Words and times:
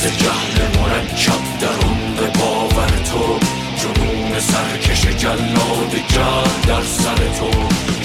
ز 0.00 0.02
جهل 0.02 0.80
مرکب 0.80 1.44
در 1.60 1.86
عمق 1.86 2.38
باور 2.38 2.88
تو. 2.88 3.38
جنون 3.80 4.40
سرکش 4.40 5.06
جلاد 5.06 5.92
جهل 6.08 6.66
در 6.66 6.82
سر 6.82 7.16
تو. 7.38 7.50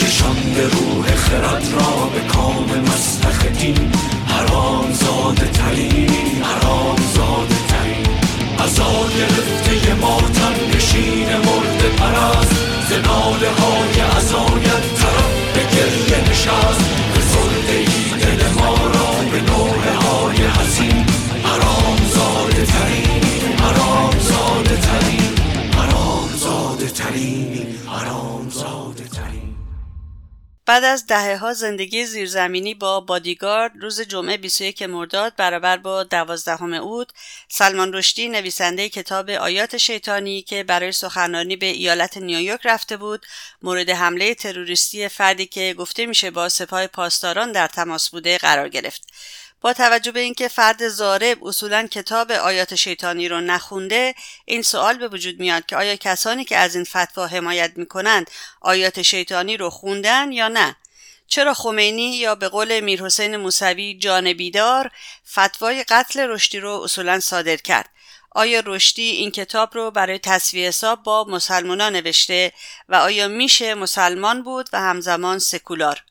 کشانده 0.05 0.63
روح 0.63 1.15
خرد 1.15 1.67
را 1.73 2.09
به 2.13 2.19
کام 2.19 2.65
مسلخ 2.87 3.45
دین. 3.45 3.91
حرام 4.27 4.93
زاده 4.93 5.47
ترین 5.47 6.43
حرام 6.43 6.96
زاده 7.15 7.60
ترین. 7.67 8.07
ازا 8.59 9.07
گرفته 9.17 9.93
ماتم 9.93 10.55
نشین 10.75 11.27
مرد 11.27 11.81
پرست. 11.97 12.55
زناله 12.89 13.49
های 13.59 14.01
ازایت 14.17 15.04
بعد 30.67 30.83
از 30.83 31.07
دهه 31.07 31.37
ها 31.37 31.53
زندگی 31.53 32.05
زیرزمینی 32.05 32.73
با 32.73 32.99
بادیگارد 32.99 33.71
روز 33.81 34.01
جمعه 34.01 34.37
21 34.37 34.81
مرداد 34.81 35.35
برابر 35.35 35.77
با 35.77 36.03
12 36.03 36.63
اوت 36.63 37.09
سلمان 37.49 37.93
رشدی 37.93 38.29
نویسنده 38.29 38.89
کتاب 38.89 39.29
آیات 39.29 39.77
شیطانی 39.77 40.41
که 40.41 40.63
برای 40.63 40.91
سخنرانی 40.91 41.55
به 41.55 41.65
ایالت 41.65 42.17
نیویورک 42.17 42.61
رفته 42.63 42.97
بود 42.97 43.25
مورد 43.61 43.89
حمله 43.89 44.35
تروریستی 44.35 45.07
فردی 45.07 45.45
که 45.45 45.75
گفته 45.77 46.05
میشه 46.05 46.31
با 46.31 46.49
سپاه 46.49 46.87
پاسداران 46.87 47.51
در 47.51 47.67
تماس 47.67 48.09
بوده 48.09 48.37
قرار 48.37 48.70
گرفت. 48.70 49.07
با 49.65 49.73
توجه 49.73 50.11
به 50.11 50.19
اینکه 50.19 50.47
فرد 50.47 50.87
زارب 50.87 51.45
اصولا 51.45 51.87
کتاب 51.87 52.31
آیات 52.31 52.75
شیطانی 52.75 53.27
رو 53.27 53.41
نخونده 53.41 54.15
این 54.45 54.61
سوال 54.61 54.98
به 54.98 55.07
وجود 55.07 55.40
میاد 55.40 55.65
که 55.65 55.76
آیا 55.76 55.95
کسانی 55.95 56.45
که 56.45 56.57
از 56.57 56.76
این 56.76 56.84
فتوا 56.84 57.27
حمایت 57.27 57.71
می‌کنند 57.75 58.31
آیات 58.62 59.01
شیطانی 59.01 59.57
رو 59.57 59.70
خوندن 59.70 60.31
یا 60.31 60.48
نه؟ 60.48 60.75
چرا 61.27 61.53
خمینی 61.53 62.15
یا 62.15 62.35
به 62.35 62.49
قول 62.49 62.79
میرحسین 62.79 63.35
موسوی 63.37 63.98
جان 63.98 64.34
بیدار 64.34 64.92
فتوای 65.31 65.84
قتل 65.84 66.20
رشدی 66.20 66.59
رو 66.59 66.72
اصولا 66.72 67.20
صادر 67.20 67.58
کرد؟ 67.58 67.90
آیا 68.31 68.64
رشدی 68.66 69.09
این 69.09 69.31
کتاب 69.31 69.73
رو 69.73 69.92
برای 69.92 70.20
تصویه 70.20 70.68
حساب 70.68 71.03
با 71.03 71.23
مسلمانان 71.23 71.95
نوشته 71.95 72.53
و 72.90 72.95
آیا 72.95 73.28
میشه 73.28 73.75
مسلمان 73.75 74.44
بود 74.44 74.70
و 74.73 74.80
همزمان 74.80 75.40
سکولار؟ 75.40 76.03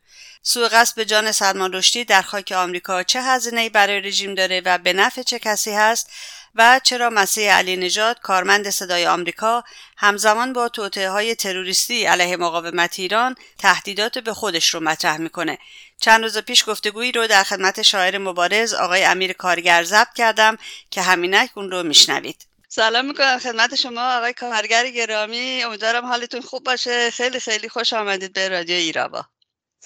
سوء 0.47 0.69
قصد 0.69 0.97
به 0.97 1.05
جان 1.05 1.33
سلمان 1.33 1.73
رشدی 1.73 2.05
در 2.05 2.23
خاک 2.23 2.53
آمریکا 2.53 3.03
چه 3.03 3.23
هزینه 3.23 3.70
برای 3.70 4.00
رژیم 4.00 4.34
داره 4.34 4.62
و 4.64 4.78
به 4.78 4.92
نفع 4.92 5.23
چه 5.23 5.39
کسی 5.39 5.70
هست 5.70 6.11
و 6.55 6.81
چرا 6.83 7.11
مسیح 7.11 7.53
علی 7.53 7.77
نژاد 7.77 8.20
کارمند 8.20 8.70
صدای 8.70 9.06
آمریکا 9.06 9.64
همزمان 9.97 10.53
با 10.53 10.69
توطئه 10.69 11.11
های 11.11 11.34
تروریستی 11.34 12.05
علیه 12.05 12.36
مقاومت 12.36 12.98
ایران 12.98 13.34
تهدیدات 13.59 14.19
به 14.19 14.34
خودش 14.34 14.75
رو 14.75 14.81
مطرح 14.81 15.17
می‌کنه. 15.17 15.59
چند 16.01 16.23
روز 16.23 16.39
پیش 16.39 16.69
گفتگویی 16.69 17.12
رو 17.12 17.27
در 17.27 17.42
خدمت 17.42 17.83
شاعر 17.83 18.19
مبارز 18.19 18.75
آقای 18.75 19.05
امیر 19.05 19.33
کارگر 19.33 19.84
ضبط 19.84 20.14
کردم 20.14 20.56
که 20.91 21.03
همینک 21.03 21.51
اون 21.55 21.70
رو 21.70 21.83
میشنوید. 21.83 22.47
سلام 22.69 23.06
می‌کنم 23.06 23.39
خدمت 23.39 23.75
شما 23.75 24.17
آقای 24.17 24.33
کارگر 24.33 24.91
گرامی. 24.91 25.62
امیدوارم 25.62 26.06
حالتون 26.06 26.41
خوب 26.41 26.64
باشه. 26.64 27.11
خیلی 27.11 27.41
خیلی 27.41 27.69
خوش 27.69 27.92
آمدید 27.92 28.33
به 28.33 28.48
رادیو 28.48 28.77
ایراوا 28.77 29.27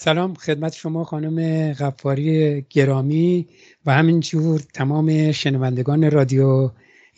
سلام 0.01 0.33
خدمت 0.33 0.73
شما 0.73 1.03
خانم 1.03 1.71
غفاری 1.73 2.61
گرامی 2.69 3.47
و 3.85 3.93
همینجور 3.93 4.61
تمام 4.73 5.31
شنوندگان 5.31 6.11
رادیو 6.11 6.71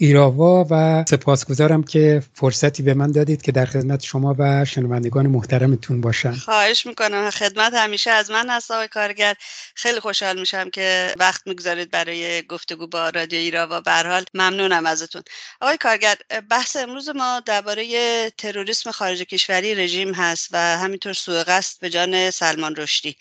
ایراوا 0.04 0.68
و 0.70 1.06
سپاسگزارم 1.10 1.84
که 1.84 2.24
فرصتی 2.34 2.84
به 2.84 2.94
من 2.94 3.12
دادید 3.12 3.42
که 3.42 3.52
در 3.52 3.66
خدمت 3.66 4.04
شما 4.04 4.36
و 4.40 4.66
شنوندگان 4.66 5.28
محترمتون 5.28 6.02
باشم. 6.02 6.32
خواهش 6.32 6.86
می‌کنم. 6.86 7.30
خدمت 7.30 7.74
همیشه 7.74 8.12
از 8.12 8.32
من 8.32 8.50
هست 8.50 8.72
آقای 8.72 8.88
کارگر. 8.88 9.36
خیلی 9.76 10.00
خوشحال 10.00 10.40
میشم 10.40 10.70
که 10.70 11.14
وقت 11.20 11.42
می‌گذارید 11.48 11.92
برای 11.92 12.42
گفتگو 12.42 12.88
با 12.88 13.10
رادیو 13.10 13.40
ایراوا 13.40 13.82
به 13.82 13.92
ممنونم 14.34 14.86
ازتون. 14.86 15.22
آقای 15.62 15.78
کارگر 15.78 16.16
بحث 16.50 16.76
امروز 16.76 17.10
ما 17.10 17.42
درباره 17.46 18.30
تروریسم 18.30 18.92
خارج 18.92 19.22
کشوری 19.22 19.76
رژیم 19.76 20.14
هست 20.14 20.50
و 20.52 20.58
همینطور 20.78 21.14
سوء 21.14 21.44
قصد 21.44 21.80
به 21.82 21.90
جان 21.90 22.32
سلمان 22.32 22.76
رشدی. 22.76 23.18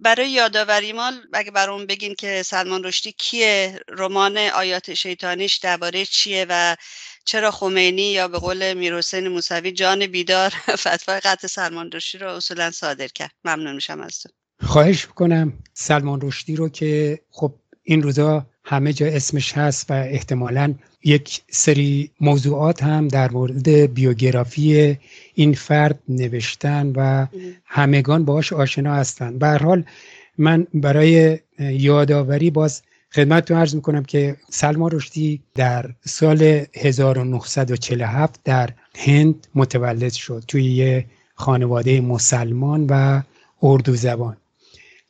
برای 0.00 0.30
یادآوری 0.30 0.92
ما 0.92 1.12
اگه 1.32 1.50
برام 1.50 1.86
بگین 1.86 2.14
که 2.14 2.42
سلمان 2.42 2.84
رشدی 2.84 3.12
کیه 3.18 3.80
رمان 3.88 4.36
آیات 4.38 4.94
شیطانیش 4.94 5.56
درباره 5.56 6.04
چیه 6.04 6.46
و 6.48 6.76
چرا 7.24 7.50
خمینی 7.50 8.02
یا 8.02 8.28
به 8.28 8.38
قول 8.38 8.74
میرحسین 8.74 9.28
موسوی 9.28 9.72
جان 9.72 10.06
بیدار 10.06 10.50
فتوای 10.86 11.20
قتل 11.20 11.48
سلمان 11.48 11.90
رشدی 11.92 12.18
رو 12.18 12.30
اصولا 12.30 12.70
صادر 12.70 13.08
کرد. 13.08 13.30
ممنون 13.44 13.74
میشم 13.74 14.00
از 14.00 14.18
تو. 14.18 14.28
خواهش 14.66 15.06
می‌کنم 15.06 15.52
سلمان 15.74 16.20
رشدی 16.22 16.56
رو 16.56 16.68
که 16.68 17.20
خب 17.30 17.54
این 17.82 18.02
روزا 18.02 18.46
همه 18.70 18.92
جا 18.92 19.06
اسمش 19.06 19.52
هست 19.52 19.90
و 19.90 19.94
احتمالا 19.94 20.74
یک 21.04 21.40
سری 21.50 22.10
موضوعات 22.20 22.82
هم 22.82 23.08
در 23.08 23.30
مورد 23.30 23.68
بیوگرافی 23.68 24.98
این 25.34 25.54
فرد 25.54 25.98
نوشتن 26.08 26.92
و 26.96 27.26
همگان 27.64 28.24
باش 28.24 28.52
آشنا 28.52 28.94
هستند 28.94 29.38
به 29.38 29.48
حال 29.48 29.84
من 30.38 30.66
برای 30.74 31.38
یادآوری 31.58 32.50
باز 32.50 32.82
خدمت 33.12 33.50
رو 33.50 33.56
عرض 33.56 33.74
می‌کنم 33.74 34.04
که 34.04 34.36
سلما 34.50 34.88
رشدی 34.88 35.40
در 35.54 35.90
سال 36.04 36.64
1947 36.74 38.40
در 38.44 38.70
هند 38.98 39.46
متولد 39.54 40.12
شد 40.12 40.44
توی 40.48 40.64
یه 40.64 41.06
خانواده 41.34 42.00
مسلمان 42.00 42.86
و 42.90 43.22
اردو 43.62 43.96
زبان 43.96 44.36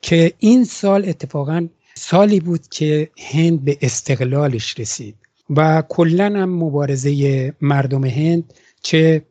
که 0.02 0.32
این 0.38 0.64
سال 0.64 1.08
اتفاقا 1.08 1.68
سالی 1.94 2.40
بود 2.40 2.68
که 2.68 3.10
هند 3.32 3.64
به 3.64 3.78
استقلالش 3.80 4.80
رسید 4.80 5.14
و 5.50 5.82
کلا 5.88 6.24
هم 6.24 6.48
مبارزه 6.48 7.54
مردم 7.60 8.04
هند 8.04 8.54
چه 8.82 9.22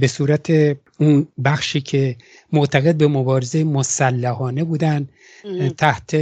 به 0.00 0.06
صورت 0.06 0.76
اون 1.00 1.26
بخشی 1.44 1.80
که 1.80 2.16
معتقد 2.52 2.94
به 2.94 3.08
مبارزه 3.08 3.64
مسلحانه 3.64 4.64
بودن 4.64 5.08
تحت 5.78 6.16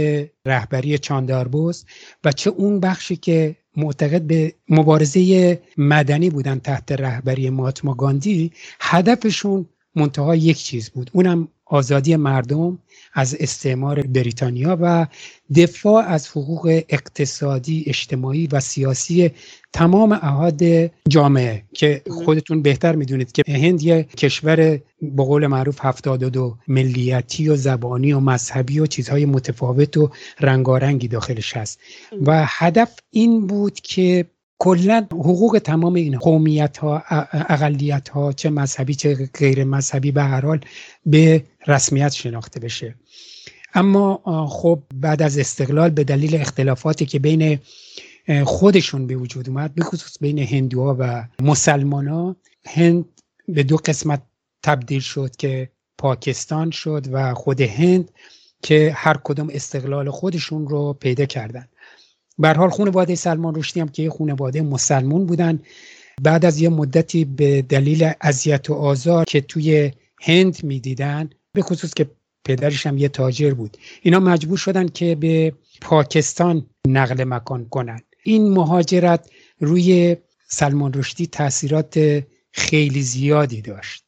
رهبری 0.45 0.97
چانداربوز 0.97 1.85
و 2.23 2.31
چه 2.31 2.49
اون 2.49 2.79
بخشی 2.79 3.15
که 3.15 3.55
معتقد 3.77 4.21
به 4.21 4.53
مبارزه 4.69 5.61
مدنی 5.77 6.29
بودن 6.29 6.59
تحت 6.59 6.91
رهبری 6.91 7.49
ماتما 7.49 7.93
گاندی 7.93 8.51
هدفشون 8.79 9.65
منتها 9.95 10.35
یک 10.35 10.57
چیز 10.57 10.89
بود. 10.89 11.11
اونم 11.13 11.47
آزادی 11.65 12.15
مردم 12.15 12.79
از 13.13 13.35
استعمار 13.39 14.01
بریتانیا 14.01 14.77
و 14.81 15.07
دفاع 15.55 16.05
از 16.05 16.27
حقوق 16.27 16.81
اقتصادی 16.89 17.83
اجتماعی 17.87 18.47
و 18.47 18.59
سیاسی 18.59 19.31
تمام 19.73 20.11
احاد 20.11 20.61
جامعه 21.09 21.63
که 21.73 22.01
خودتون 22.09 22.61
بهتر 22.61 22.95
می‌دونید 22.95 23.31
که 23.31 23.43
هند 23.47 23.83
یه 23.83 24.03
کشور 24.03 24.55
به 25.01 25.23
قول 25.23 25.47
معروف 25.47 25.85
72 25.85 26.57
ملیتی 26.67 27.49
و 27.49 27.55
زبانی 27.55 28.13
و 28.13 28.19
مذهبی 28.19 28.79
و 28.79 28.85
چیزهای 28.85 29.25
متفاوت 29.25 29.97
و 29.97 30.09
رنگارنگی 30.39 31.07
داخلش 31.07 31.57
هست. 31.57 31.79
و 32.25 32.43
هدف 32.47 32.99
این 33.11 33.47
بود 33.47 33.73
که 33.73 34.25
کلا 34.63 35.07
حقوق 35.11 35.61
تمام 35.63 35.93
این 35.93 36.17
قومیت 36.17 36.77
ها 36.77 37.03
اقلیت 37.49 38.09
ها 38.09 38.33
چه 38.33 38.49
مذهبی 38.49 38.95
چه 38.95 39.29
غیر 39.33 39.63
مذهبی 39.63 40.11
به 40.11 40.23
هر 40.23 40.45
حال 40.45 40.59
به 41.05 41.43
رسمیت 41.67 42.11
شناخته 42.11 42.59
بشه. 42.59 42.95
اما 43.73 44.21
خب 44.49 44.79
بعد 44.93 45.21
از 45.21 45.37
استقلال 45.37 45.89
به 45.89 46.03
دلیل 46.03 46.35
اختلافاتی 46.35 47.05
که 47.05 47.19
بین 47.19 47.59
خودشون 48.43 49.07
به 49.07 49.15
وجود 49.15 49.49
اومد 49.49 49.75
به 49.75 49.83
خصوص 49.83 50.17
بین 50.21 50.39
هندوها 50.39 50.95
و 50.99 51.27
مسلمان 51.41 52.07
ها 52.07 52.35
هند 52.65 53.05
به 53.47 53.63
دو 53.63 53.77
قسمت 53.77 54.21
تبدیل 54.63 54.99
شد 54.99 55.35
که 55.35 55.69
پاکستان 55.97 56.71
شد 56.71 57.07
و 57.11 57.33
خود 57.33 57.61
هند 57.61 58.11
که 58.61 58.93
هر 58.95 59.19
کدوم 59.23 59.49
استقلال 59.51 60.09
خودشون 60.09 60.67
رو 60.67 60.93
پیدا 60.93 61.25
کردن. 61.25 61.67
به 62.37 62.53
حال 62.53 62.69
خانواده 62.69 63.15
سلمان 63.15 63.55
رشدی 63.55 63.79
هم 63.79 63.89
که 63.89 64.09
خانواده 64.09 64.61
مسلمون 64.61 65.25
بودن. 65.25 65.59
بعد 66.21 66.45
از 66.45 66.61
یه 66.61 66.69
مدتی 66.69 67.25
به 67.25 67.61
دلیل 67.61 68.11
اذیت 68.21 68.69
و 68.69 68.73
آزار 68.73 69.25
که 69.25 69.41
توی 69.41 69.91
هند 70.21 70.63
می‌دیدن 70.63 71.29
به 71.53 71.61
خصوص 71.61 71.93
که 71.93 72.09
پدرش 72.45 72.87
هم 72.87 72.97
یه 72.97 73.07
تاجر 73.07 73.53
بود 73.53 73.77
اینا 74.01 74.19
مجبور 74.19 74.57
شدن 74.57 74.87
که 74.87 75.15
به 75.15 75.53
پاکستان 75.81 76.65
نقل 76.87 77.23
مکان 77.23 77.65
کنن. 77.69 78.01
این 78.23 78.49
مهاجرت 78.49 79.29
روی 79.59 80.17
سلمان 80.47 80.93
رشدی 80.93 81.27
تاثیرات 81.27 82.23
خیلی 82.51 83.01
زیادی 83.01 83.61
داشت. 83.61 84.03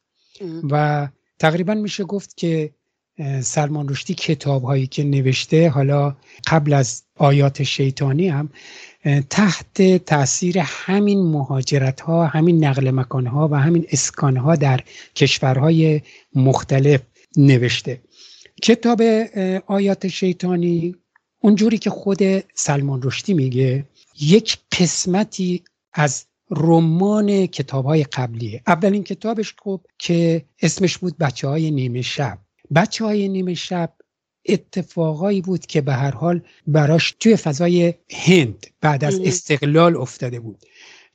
و 0.71 1.07
تقریبا 1.39 1.73
میشه 1.73 2.03
گفت 2.03 2.37
که 2.37 2.73
سلمان 3.41 3.89
رشدی 3.89 4.13
کتاب 4.13 4.63
هایی 4.63 4.87
که 4.87 5.03
نوشته 5.03 5.69
حالا 5.69 6.15
قبل 6.47 6.73
از 6.73 7.03
آیات 7.17 7.63
شیطانی 7.63 8.27
هم 8.29 8.49
تحت 9.29 10.05
تاثیر 10.05 10.59
همین 10.59 11.23
مهاجرت 11.23 12.01
ها 12.01 12.25
همین 12.25 12.65
نقل 12.65 12.91
مکان 12.91 13.27
ها 13.27 13.47
و 13.51 13.55
همین 13.55 13.85
اسکان 13.91 14.37
ها 14.37 14.55
در 14.55 14.79
کشورهای 15.15 16.01
مختلف 16.35 17.01
نوشته. 17.37 18.01
کتاب 18.61 19.01
آیات 19.67 20.07
شیطانی 20.07 20.95
اونجوری 21.39 21.77
که 21.77 21.89
خود 21.89 22.19
سلمان 22.53 23.01
رشدی 23.03 23.33
میگه 23.33 23.85
یک 24.19 24.57
قسمتی 24.79 25.63
از 25.93 26.25
رمان 26.51 27.45
کتاب 27.45 27.85
های 27.85 28.03
قبلیه. 28.03 28.61
اولین 28.67 29.03
کتابش 29.03 29.55
خب 29.63 29.81
که 29.99 30.45
اسمش 30.61 30.97
بود 30.97 31.17
بچه 31.17 31.47
های 31.47 31.71
نیمه 31.71 32.01
شب. 32.01 32.37
بچه 32.75 33.05
های 33.05 33.27
نیمه 33.27 33.53
شب 33.53 33.93
اتفاقایی 34.49 35.41
بود 35.41 35.65
که 35.65 35.81
به 35.81 35.93
هر 35.93 36.11
حال 36.11 36.41
براش 36.67 37.15
توی 37.19 37.35
فضای 37.35 37.93
هند 38.11 38.67
بعد 38.81 39.03
از 39.03 39.19
استقلال 39.19 39.97
افتاده 39.97 40.39
بود. 40.39 40.57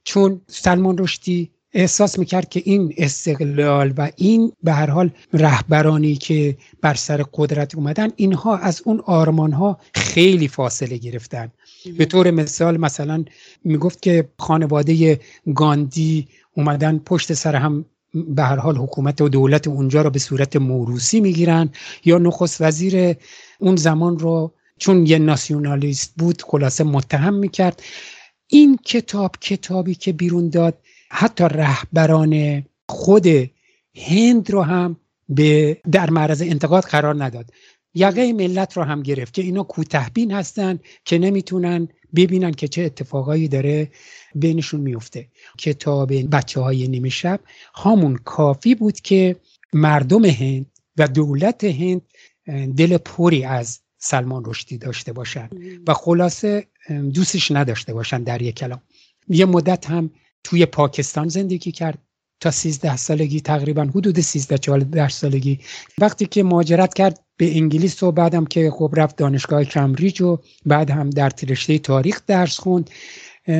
چون 0.05 0.41
سلمان 0.47 0.99
رشدی 0.99 1.51
احساس 1.73 2.19
می‌کرد 2.19 2.49
که 2.49 2.63
این 2.65 2.95
استقلال 2.97 3.95
و 3.97 4.11
این 4.17 4.53
به 4.63 4.73
هر 4.73 4.91
حال 4.91 5.11
رهبرانی 5.33 6.15
که 6.17 6.57
بر 6.81 6.95
سر 6.95 7.25
قدرت 7.35 7.75
اومدن 7.75 8.09
اینها 8.17 8.57
از 8.57 8.83
اون 8.85 9.03
آرمان 9.07 9.53
ها 9.53 9.79
خیلی 9.95 10.49
فاصله 10.49 10.97
گرفتن. 10.97 11.53
به 11.99 12.05
طور 12.05 12.31
مثال 12.31 12.77
مثلا 12.77 13.25
می‌گفت 13.65 14.03
که 14.03 14.29
خانواده 14.39 15.21
گاندی 15.55 16.29
اومدن 16.57 16.99
پشت 16.99 17.33
سر 17.33 17.57
هم 17.57 17.85
به 18.15 18.43
هر 18.43 18.57
حال 18.57 18.77
حکومت 18.77 19.21
و 19.21 19.29
دولت 19.29 19.69
اونجا 19.69 20.03
رو 20.03 20.11
به 20.11 20.19
صورت 20.19 20.57
موروسی 20.57 21.21
می‌گیرن. 21.21 21.71
یا 22.05 22.19
نخست 22.19 22.61
وزیر 22.61 23.17
اون 23.59 23.77
زمان 23.77 24.19
رو 24.19 24.53
چون 24.79 25.07
یه 25.07 25.19
ناسیونالیست 25.19 26.13
بود 26.17 26.43
خلاصه 26.43 26.85
متهم 26.85 27.35
می‌کرد. 27.35 27.83
این 28.47 28.79
کتاب 28.85 29.37
کتابی 29.41 29.95
که 29.95 30.13
بیرون 30.13 30.49
داد 30.49 30.79
حتی 31.11 31.45
رهبران 31.45 32.65
خود 32.89 33.27
هند 33.95 34.51
رو 34.51 34.63
هم 34.63 34.97
به 35.29 35.79
در 35.93 36.11
معرض 36.11 36.43
انتقاد 36.43 36.85
قرار 36.85 37.25
نداد. 37.25 37.51
یقه 37.95 38.33
ملت 38.33 38.77
رو 38.77 38.83
هم 38.83 39.03
گرفت 39.03 39.35
که 39.35 39.43
اینا 39.43 39.63
کوتهبین 39.63 40.33
هستن 40.33 40.79
که 41.05 41.19
نمی‌تونن 41.19 41.89
ببینن 42.15 42.53
که 42.53 42.69
چه 42.69 42.83
اتفاقایی 42.83 43.49
داره 43.49 43.91
بینشون 44.35 44.81
میفته 44.81 45.29
کتاب 45.59 46.13
بچه 46.13 46.61
های 46.61 46.89
نیمه 46.89 47.09
شب 47.09 47.41
همون 47.75 48.17
کافی 48.17 48.75
بود 48.75 49.01
که 49.01 49.37
مردم 49.73 50.25
هند 50.25 50.67
و 50.97 51.09
دولت 51.09 51.65
هند 51.65 52.03
دل 52.77 52.97
پوری 52.97 53.45
از 53.45 53.81
سلمان 53.99 54.43
رشدی 54.47 54.79
داشته 54.79 55.13
باشن 55.13 55.49
و 55.87 55.95
خلاصه 55.95 56.67
دوستش 57.15 57.51
نداشته 57.51 57.95
باشن 57.95 58.23
در 58.23 58.43
یک 58.43 58.55
کلام. 58.55 58.81
یه 59.29 59.47
مدت 59.47 59.91
هم 59.91 60.11
توی 60.45 60.67
پاکستان 60.67 61.29
زندگی 61.29 61.73
کرد 61.73 61.99
تا 62.41 62.51
13 62.51 62.97
سالگی 62.97 63.41
تقریبا 63.41 63.83
حدود 63.83 64.21
13 64.21 64.59
14 64.59 65.09
سالگی. 65.09 65.59
وقتی 65.99 66.27
که 66.27 66.43
مهاجرت 66.43 66.95
کرد 66.95 67.21
به 67.37 67.57
انگلیس 67.57 68.03
و 68.03 68.13
بعدم 68.13 68.45
که 68.45 68.71
خب 68.71 68.95
رفت 68.97 69.17
دانشگاه 69.17 69.65
کمبریج 69.65 70.23
و 70.23 70.39
بعد 70.67 70.91
هم 70.91 71.11
در 71.11 71.33
رشته 71.49 71.79
تاریخ 71.79 72.21
درس 72.27 72.59
خوند. 72.59 72.91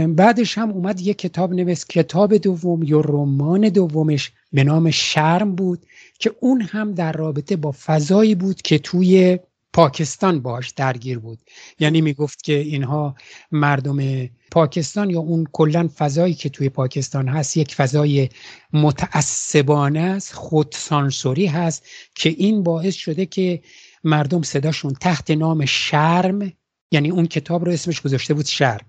بعدش 0.09 0.59
هم 0.59 0.71
اومد 0.71 1.01
یه 1.01 1.15
کتاب 1.15 1.55
نوشت 1.55 1.89
کتاب 1.89 2.37
دوم 2.37 2.83
یا 2.83 3.01
رمان 3.01 3.69
دومش 3.69 4.33
به 4.53 4.65
نام 4.65 4.91
شرم 4.91 5.55
بود 5.55 5.87
که 6.19 6.35
اون 6.41 6.61
هم 6.61 6.93
در 6.93 7.13
رابطه 7.13 7.57
با 7.57 7.75
فضایی 7.85 8.35
بود 8.35 8.63
که 8.63 8.79
توی 8.79 9.39
پاکستان 9.73 10.41
باش 10.41 10.71
درگیر 10.71 11.19
بود. 11.19 11.39
یعنی 11.79 12.01
می‌گفت 12.01 12.43
که 12.43 12.59
اینها 12.59 13.15
مردم 13.53 14.29
پاکستان 14.51 15.11
یا 15.11 15.21
اون 15.21 15.47
کلا 15.53 15.89
فضایی 15.97 16.35
که 16.35 16.49
توی 16.49 16.69
پاکستان 16.69 17.29
هست 17.29 17.57
یک 17.57 17.75
فضای 17.75 18.29
متعصبانه 18.73 20.01
است 20.01 20.33
خودسانسوری 20.33 21.47
هست 21.47 21.87
که 22.15 22.29
این 22.29 22.63
باعث 22.63 22.95
شده 22.95 23.27
که 23.27 23.63
مردم 24.05 24.43
صداشون 24.43 24.93
تحت 24.93 25.31
نام 25.31 25.65
شرم 25.65 26.53
یعنی 26.91 27.11
اون 27.11 27.27
کتاب 27.27 27.65
رو 27.65 27.73
اسمش 27.73 28.01
گذاشته 28.01 28.35
بود 28.35 28.47
شرم. 28.47 28.87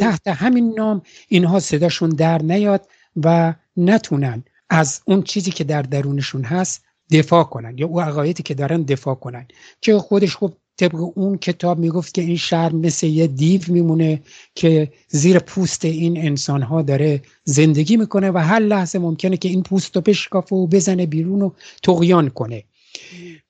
تحت 0.00 0.28
همین 0.28 0.74
نام 0.78 1.02
اینها 1.28 1.60
صداشون 1.60 2.10
در 2.10 2.42
نیاد 2.42 2.88
و 3.24 3.54
نتونن 3.76 4.44
از 4.70 5.00
اون 5.04 5.22
چیزی 5.22 5.50
که 5.50 5.64
در 5.64 5.82
درونشون 5.82 6.44
هست 6.44 6.84
دفاع 7.10 7.44
کنن 7.44 7.78
یا 7.78 7.86
او 7.86 8.00
عقایدی 8.00 8.42
که 8.42 8.54
دارن 8.54 8.82
دفاع 8.82 9.14
کنن. 9.14 9.46
که 9.80 9.98
خودش 9.98 10.36
خب 10.36 10.52
طبق 10.76 10.94
اون 11.14 11.38
کتاب 11.38 11.78
می‌گفت 11.78 12.14
که 12.14 12.22
این 12.22 12.36
شهر 12.36 12.72
مثل 12.72 13.06
یه 13.06 13.26
دیو 13.26 13.60
میمونه 13.68 14.22
که 14.54 14.92
زیر 15.08 15.38
پوست 15.38 15.84
این 15.84 16.26
انسان 16.26 16.62
ها 16.62 16.82
داره 16.82 17.22
زندگی 17.44 17.96
می‌کنه 17.96 18.30
و 18.30 18.38
هر 18.38 18.58
لحظه 18.58 18.98
ممکنه 18.98 19.36
که 19.36 19.48
این 19.48 19.62
پوست 19.62 19.96
رو 19.96 20.02
بشکافه 20.02 20.56
و 20.56 20.66
بزنه 20.66 21.06
بیرون 21.06 21.42
و 21.42 21.50
تقیان 21.82 22.28
کنه. 22.28 22.64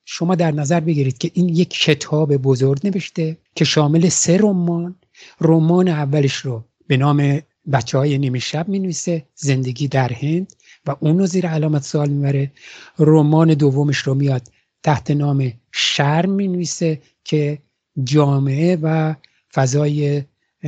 شما 0.04 0.34
در 0.34 0.52
نظر 0.52 0.80
بگیرید 0.80 1.18
که 1.18 1.30
این 1.34 1.48
یک 1.48 1.70
کتاب 1.70 2.36
بزرگ 2.36 2.86
نوشته 2.86 3.36
که 3.54 3.64
شامل 3.64 4.08
سه 4.08 4.36
رمان 4.36 4.94
رمان 5.40 5.88
اولش 5.88 6.34
رو 6.34 6.64
به 6.86 6.96
نام 6.96 7.40
بچه 7.72 7.98
های 7.98 8.18
نیمه 8.18 8.38
شب 8.38 8.68
می 8.68 8.78
نویسه 8.78 9.26
زندگی 9.34 9.88
در 9.88 10.12
هند 10.12 10.52
و 10.86 10.96
اونو 11.00 11.26
زیر 11.26 11.46
علامت 11.46 11.82
سوال 11.82 12.08
می‌بره. 12.08 12.52
رمان 12.98 13.54
دومش 13.54 13.98
رو 13.98 14.14
میاد 14.14 14.42
تحت 14.82 15.10
نام 15.10 15.52
شرم 15.72 16.30
می 16.30 16.48
نویسه 16.48 17.00
که 17.24 17.58
جامعه 18.04 18.78
و 18.82 19.14
فضای 19.54 20.22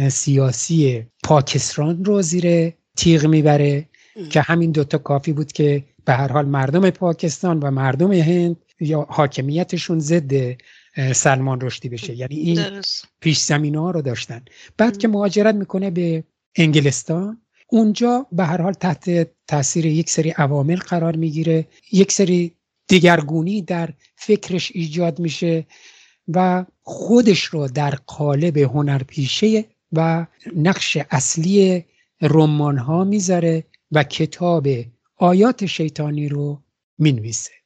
سیاسی 0.09 1.07
پاکستان 1.25 2.05
رو 2.05 2.23
زیر 2.23 2.73
تیغ 2.97 3.27
می‌بره 3.27 3.89
که 4.31 4.41
همین 4.41 4.71
دوتا 4.71 4.99
کافی 4.99 5.33
بود 5.33 5.53
که 5.53 5.85
به 6.05 6.13
هر 6.13 6.33
حال 6.33 6.47
مردم 6.47 6.91
پاکستان 6.91 7.59
و 7.59 7.71
مردم 7.71 8.13
هند 8.13 8.57
یا 8.81 9.07
حاکمیتشون 9.11 9.99
ضد 9.99 10.57
سلمان 11.13 11.61
رشدی 11.61 11.89
بشه. 11.89 12.15
یعنی 12.15 12.37
این 12.37 12.83
پیش 13.21 13.39
زمینه 13.39 13.81
ها 13.81 13.91
رو 13.91 14.03
داشتن. 14.03 14.45
بعد 14.77 14.99
که 14.99 15.09
مهاجرت 15.09 15.55
می‌کنه 15.55 15.91
به 15.91 16.25
انگلستان 16.57 17.41
اونجا 17.69 18.27
به 18.33 18.45
هر 18.45 18.63
حال 18.63 18.73
تحت 18.73 19.29
تاثیر 19.47 19.87
یک 19.87 20.11
سری 20.11 20.31
عوامل 20.31 20.77
قرار 20.77 21.17
می‌گیره. 21.17 21.67
یک 21.93 22.13
سری 22.13 22.53
دیگرگونی 22.89 23.63
در 23.63 23.91
فکرش 24.17 24.73
ایجاد 24.75 25.19
میشه 25.19 25.67
و 26.29 26.67
خودش 26.83 27.45
رو 27.45 27.69
در 27.69 27.95
قالب 28.07 28.59
هنرپیشه 28.59 29.65
و 29.93 30.27
نقش 30.57 30.99
اصلی 31.11 31.85
رمان 32.21 32.79
ها 32.79 33.05
می‌ذاره 33.05 33.65
و 33.93 34.03
کتاب 34.03 34.69
آیات 35.17 35.67
شیطانی 35.67 36.29
رو 36.29 36.63
می‌نویسه. 36.99 37.58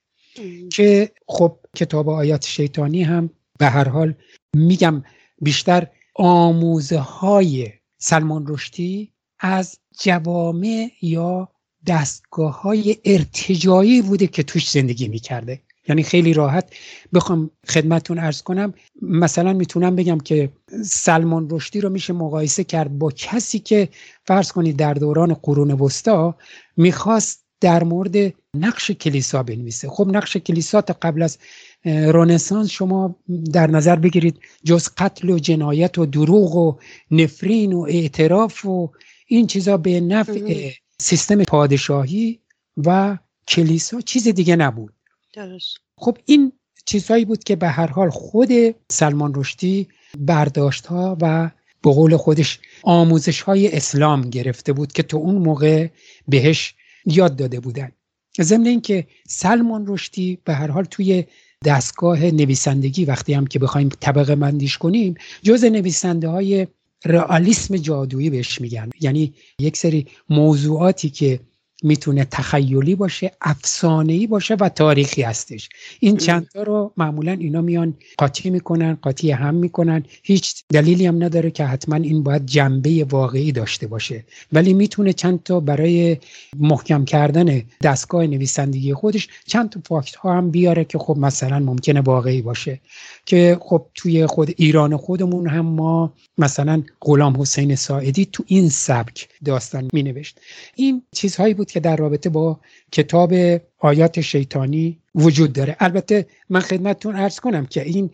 که 0.73 1.11
خب 1.27 1.59
کتاب 1.77 2.09
آیات 2.09 2.47
شیطانی 2.47 3.03
هم 3.03 3.31
به 3.59 3.67
هر 3.67 3.89
حال 3.89 4.15
میگم 4.57 5.03
بیشتر 5.41 5.87
آموزه 6.15 6.99
های 6.99 7.69
سلمان 7.99 8.45
رشدی 8.49 9.13
از 9.41 9.79
جوامع 10.01 10.91
یا 11.03 11.49
دستگاه 11.87 12.63
های 12.63 12.97
ارتجایی 13.05 14.03
بوده 14.03 14.27
که 14.27 14.43
توش 14.43 14.71
زندگی 14.71 15.09
می‌کرده. 15.09 15.61
یعنی 15.89 16.03
خیلی 16.03 16.35
راحت 16.35 16.73
بخوام 17.15 17.51
خدمتون 17.69 18.19
ارز 18.19 18.43
کنم 18.43 18.75
مثلا 19.03 19.53
می‌تونم 19.53 19.97
بگم 19.97 20.19
که 20.19 20.53
سلمان 20.85 21.49
رشدی 21.51 21.81
رو 21.81 21.89
میشه 21.89 22.13
مقایسه 22.13 22.65
کرد 22.65 22.99
با 22.99 23.11
کسی 23.11 23.59
که 23.59 23.89
فرض 24.27 24.53
کنید 24.53 24.77
در 24.77 24.95
دوران 24.95 25.35
قرون 25.35 25.71
وسطا 25.71 26.37
می‌خواست 26.77 27.42
در 27.63 27.85
مورد 27.85 28.35
نقش 28.55 28.91
کلیسا 28.91 29.43
بنویسه. 29.43 29.89
خب 29.89 30.09
نقش 30.13 30.37
کلیسا 30.37 30.81
تا 30.81 30.97
قبل 31.03 31.23
از 31.23 31.39
رنسانس 31.85 32.71
شما 32.71 33.17
در 33.53 33.67
نظر 33.67 33.97
بگیرید 33.97 34.41
جز 34.65 34.89
قتل 34.97 35.31
و 35.31 35.39
جنایت 35.39 35.99
و 35.99 36.07
دروغ 36.07 36.57
و 36.57 36.79
نفرین 37.11 37.73
و 37.73 37.81
اعتراف 37.81 38.65
و 38.65 38.91
این 39.27 39.47
چیزا 39.47 39.77
به 39.77 40.01
نفع 40.01 40.71
سیستم 40.99 41.45
پادشاهی 41.45 42.41
و 42.77 43.19
کلیسا 43.49 44.01
چیز 44.01 44.29
دیگه 44.29 44.57
نبود. 44.57 44.93
درست. 45.35 45.77
خب 45.99 46.19
این 46.27 46.53
چیزهایی 46.85 47.25
بود 47.25 47.45
که 47.45 47.57
به 47.57 47.69
هر 47.69 47.87
حال 47.87 48.11
خود 48.11 48.51
سلمان 48.91 49.33
رشدی 49.35 49.89
برداشت 50.19 50.87
ها 50.87 51.17
و 51.21 51.51
به 51.83 51.91
قول 51.91 52.17
خودش 52.17 52.61
آموزش 52.83 53.41
های 53.41 53.77
اسلام 53.77 54.21
گرفته 54.31 54.73
بود 54.73 54.93
که 54.93 55.03
تو 55.03 55.17
اون 55.17 55.35
موقع 55.35 55.89
بهش 56.29 56.75
یاد 57.07 57.37
داده 57.37 57.61
بودن. 57.61 57.93
ضمن 58.41 58.67
اینکه 58.67 59.07
سلمان 59.29 59.85
رشدی 59.89 60.39
به 60.45 60.55
هر 60.55 60.71
حال 60.71 60.85
توی 60.85 61.25
دستگاه 61.65 62.25
نویسندگی 62.25 63.05
وقتی 63.05 63.35
هم 63.35 63.47
که 63.47 63.59
بخوایم 63.59 63.89
طبقه 64.01 64.35
مندیش 64.35 64.79
کنیم 64.79 65.15
جز 65.43 65.65
نویسنده 65.65 66.29
های 66.29 66.67
رئالیسم 67.05 67.77
جادویی 67.77 68.31
بهش 68.31 68.61
میگن. 68.61 68.91
یعنی 69.01 69.35
یک 69.59 69.77
سری 69.77 70.07
موضوعاتی 70.31 71.11
که 71.11 71.41
می‌تونه 71.83 72.25
تخیلی 72.25 72.95
باشه 72.95 73.33
افسانه‌ای 73.41 74.27
باشه 74.27 74.55
و 74.55 74.69
تاریخی 74.69 75.23
هستش. 75.23 75.69
این 76.01 76.17
چند 76.17 76.49
تا 76.55 76.63
رو 76.63 76.93
معمولا 76.97 77.33
اینا 77.33 77.61
میان 77.61 77.95
قاطی 78.19 78.51
می‌کنن 78.51 78.99
قاطی 79.03 79.31
هم 79.31 79.55
می‌کنن. 79.55 80.05
هیچ 80.23 80.65
دلیلی 80.73 81.07
هم 81.07 81.25
نداره 81.25 81.51
که 81.51 81.65
حتما 81.65 81.97
این 81.97 82.23
باید 82.23 82.47
جنبه 82.47 83.07
واقعی 83.11 83.53
داشته 83.53 83.87
باشه. 83.87 84.25
ولی 84.53 84.75
می‌تونه 84.75 85.13
چند 85.13 85.43
تا 85.43 85.61
برای 85.61 86.17
محکم 86.59 87.05
کردن 87.05 87.63
دستگاه 87.83 88.27
نویسندگی 88.27 88.95
خودش 88.95 89.29
چند 89.47 89.71
تا 89.71 89.81
فاکت 89.89 90.15
ها 90.15 90.37
هم 90.37 90.51
بیاره 90.51 90.85
که 90.85 90.99
خب 90.99 91.17
مثلا 91.19 91.59
ممکنه 91.59 92.01
واقعی 92.01 92.43
باشه. 92.43 92.81
که 93.27 93.59
خب 93.61 93.87
توی 93.95 94.27
خود 94.27 94.55
ایران 94.57 94.97
خودمون 94.97 95.49
هم 95.49 95.67
ما 95.67 96.13
مثلا 96.39 96.83
غلام 97.01 97.41
حسین 97.41 97.77
ساعدی 97.77 98.29
تو 98.33 98.45
این 98.47 98.69
سبک 98.69 99.29
داستان 99.45 99.89
می 99.93 100.03
نوشت 100.03 100.41
این 100.77 101.03
چیزهایی 101.13 101.55
بود 101.55 101.71
که 101.73 101.81
در 101.81 101.97
رابطه 101.97 102.29
با 102.29 102.61
کتاب 102.93 103.35
آیات 103.79 104.21
شیطانی 104.21 104.99
وجود 105.15 105.53
داره. 105.53 105.77
البته 105.81 106.27
من 106.49 106.61
خدمتتون 106.61 107.17
ارز 107.17 107.41
کنم 107.41 107.67
که 107.67 107.83
این 107.83 108.11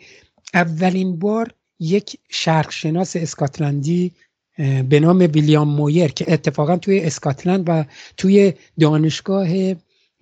اولین 0.54 1.18
بار 1.18 1.50
یک 1.80 2.18
شرقشناس 2.28 3.16
اسکاتلندی 3.16 4.12
به 4.88 5.00
نام 5.00 5.18
ویلیام 5.18 5.68
مویر 5.68 6.12
که 6.12 6.32
اتفاقا 6.32 6.76
توی 6.76 7.00
اسکاتلند 7.00 7.64
و 7.68 7.84
توی 8.16 8.52
دانشگاه 8.80 9.48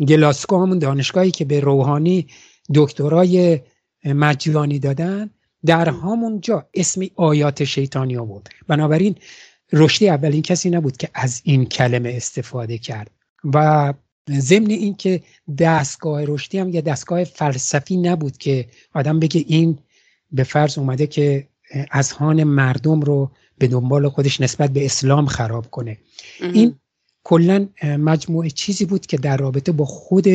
گلاسکو 0.08 0.62
همون 0.62 0.78
دانشگاهی 0.78 1.30
که 1.30 1.44
به 1.44 1.60
روحانی 1.60 2.26
دکترای 2.74 3.60
مجانی 4.04 4.78
دادن 4.78 5.30
در 5.66 5.88
همونجا 5.88 6.68
اسم 6.74 7.06
آیات 7.16 7.64
شیطانی 7.64 8.16
آورد. 8.16 8.48
بنابراین 8.68 9.14
رشدی 9.72 10.08
اولین 10.08 10.42
کسی 10.42 10.70
نبود 10.70 10.96
که 10.96 11.08
از 11.14 11.40
این 11.44 11.64
کلمه 11.64 12.12
استفاده 12.16 12.78
کرد. 12.78 13.10
و 13.44 13.94
ضمن 14.30 14.70
اینکه 14.70 15.22
دستگاه 15.58 16.24
رشدی 16.24 16.58
هم 16.58 16.68
یه 16.68 16.80
دستگاه 16.80 17.24
فلسفی 17.24 17.96
نبود 17.96 18.36
که 18.36 18.68
آدم 18.94 19.20
بگه 19.20 19.44
این 19.48 19.78
به 20.32 20.44
فرض 20.44 20.78
اومده 20.78 21.06
که 21.06 21.48
اذهان 21.90 22.44
مردم 22.44 23.00
رو 23.00 23.30
به 23.58 23.66
دنبال 23.66 24.08
خودش 24.08 24.40
نسبت 24.40 24.70
به 24.70 24.84
اسلام 24.84 25.26
خراب 25.26 25.70
کنه. 25.70 25.98
این 26.40 26.78
کلا 27.24 27.68
مجموعه 27.82 28.50
چیزی 28.50 28.84
بود 28.84 29.06
که 29.06 29.16
در 29.16 29.36
رابطه 29.36 29.72
با 29.72 29.84
خود 29.84 30.26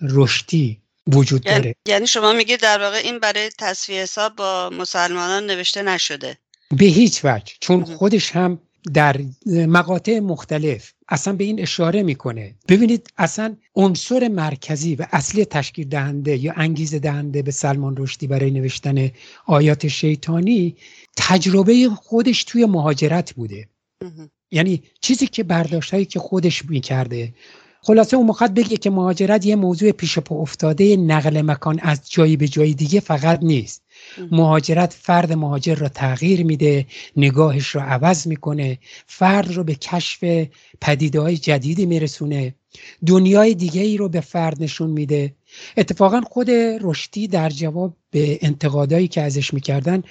رشدی 0.00 0.80
وجود 1.06 1.46
یعنی- 1.46 1.58
داره. 1.58 1.74
یعنی 1.88 2.06
شما 2.06 2.32
میگید 2.32 2.60
در 2.60 2.82
واقع 2.82 2.96
این 2.96 3.18
برای 3.18 3.50
تصفیه 3.58 4.02
حساب 4.02 4.36
با 4.36 4.70
مسلمانان 4.72 5.46
نوشته 5.46 5.82
نشده. 5.82 6.38
به 6.70 6.84
هیچ 6.84 7.20
وجه. 7.24 7.54
چون. 7.60 7.84
خودش 7.84 8.30
هم 8.30 8.58
در 8.94 9.20
مقاطع 9.46 10.18
مختلف 10.18 10.92
اصلا 11.08 11.32
به 11.32 11.44
این 11.44 11.60
اشاره 11.60 12.02
می‌کنه. 12.02 12.54
ببینید 12.68 13.10
اصلا 13.16 13.56
عنصر 13.74 14.28
مرکزی 14.28 14.94
و 14.94 15.06
اصلی 15.12 15.44
تشکیل 15.44 15.88
دهنده 15.88 16.36
یا 16.36 16.52
انگیزه 16.56 16.98
دهنده 16.98 17.42
به 17.42 17.50
سلمان 17.50 17.96
رشدی 17.98 18.26
برای 18.26 18.50
نوشتن 18.50 19.10
آیات 19.46 19.88
شیطانی 19.88 20.76
تجربه 21.16 21.88
خودش 21.88 22.44
توی 22.44 22.66
مهاجرت 22.66 23.34
بوده. 23.34 23.68
یعنی 24.50 24.82
چیزی 25.00 25.26
که 25.26 25.42
برداشتهایی 25.42 26.04
که 26.04 26.18
خودش 26.18 26.64
می‌کرده. 26.64 27.34
خلاصه 27.82 28.16
اون 28.16 28.26
موقع 28.26 28.48
بگه 28.48 28.76
که 28.76 28.90
مهاجرت 28.90 29.46
یه 29.46 29.56
موضوع 29.56 29.92
پیش 29.92 30.18
پا 30.18 30.36
افتاده 30.36 30.96
نقل 30.96 31.42
مکان 31.42 31.78
از 31.82 32.10
جایی 32.10 32.36
به 32.36 32.48
جای 32.48 32.74
دیگه 32.74 33.00
فقط 33.00 33.42
نیست. 33.42 33.82
مهاجرت 34.30 34.92
فرد 34.92 35.32
مهاجر 35.32 35.74
را 35.74 35.88
تغییر 35.88 36.44
میده 36.44 36.86
نگاهش 37.16 37.66
رو 37.66 37.80
عوض 37.80 38.26
می‌کنه 38.26 38.78
فرد 39.06 39.52
رو 39.52 39.64
به 39.64 39.74
کشف 39.74 40.24
پدیده 40.80 41.20
های 41.20 41.36
جدیدی 41.36 41.86
میرسونه 41.86 42.54
دنیای 43.06 43.54
دیگه 43.54 43.80
ای 43.80 43.96
رو 43.96 44.08
به 44.08 44.20
فرد 44.20 44.62
نشون 44.62 44.90
میده. 44.90 45.34
اتفاقا 45.76 46.20
خود 46.20 46.50
رشدی 46.80 47.28
در 47.28 47.48
جواب 47.48 47.96
به 48.10 48.38
انتقادایی 48.42 49.08
که 49.08 49.22
ازش 49.22 49.54
می‌کردن 49.54 50.02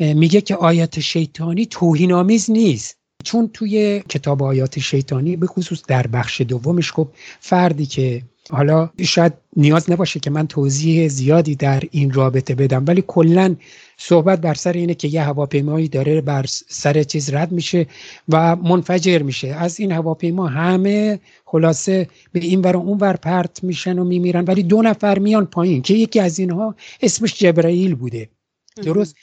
میگه 0.00 0.40
که 0.40 0.56
آیات 0.56 1.00
شیطانی 1.00 1.66
توهین 1.66 2.12
آمیز 2.12 2.50
نیست. 2.50 2.98
چون 3.24 3.48
توی 3.48 4.02
کتاب 4.08 4.42
آیات 4.42 4.78
شیطانی 4.78 5.36
به 5.36 5.46
خصوص 5.46 5.82
در 5.88 6.06
بخش 6.06 6.40
دومش 6.40 6.92
خب 6.92 7.08
فردی 7.40 7.86
که 7.86 8.22
حالا 8.50 8.90
شاید 9.04 9.32
نیاز 9.56 9.90
نباشه 9.90 10.20
که 10.20 10.30
من 10.30 10.46
توضیح 10.46 11.08
زیادی 11.08 11.54
در 11.54 11.82
این 11.90 12.12
رابطه 12.12 12.54
بدم 12.54 12.84
ولی 12.86 13.04
کلا 13.06 13.56
صحبت 13.96 14.40
بر 14.40 14.54
سر 14.54 14.72
اینه 14.72 14.94
که 14.94 15.08
یه 15.08 15.22
هواپیمایی 15.22 15.88
داره 15.88 16.20
بر 16.20 16.44
سر 16.68 17.02
چیز 17.02 17.34
رد 17.34 17.52
میشه 17.52 17.86
و 18.28 18.56
منفجر 18.56 19.22
میشه. 19.22 19.48
از 19.48 19.80
این 19.80 19.92
هواپیما 19.92 20.46
همه 20.46 21.20
خلاصه 21.44 22.08
به 22.32 22.40
این 22.40 22.60
ور 22.60 22.76
و 22.76 22.80
اون 22.80 22.98
ور 22.98 23.16
پرت 23.16 23.64
میشن 23.64 23.98
و 23.98 24.04
میمیرن 24.04 24.44
ولی 24.44 24.62
دو 24.62 24.82
نفر 24.82 25.18
میان 25.18 25.46
پایین 25.46 25.82
که 25.82 25.94
یکی 25.94 26.20
از 26.20 26.38
اینها 26.38 26.74
اسمش 27.02 27.38
جبرائیل 27.38 27.94
بوده. 27.94 28.28
درست؟ 28.82 29.16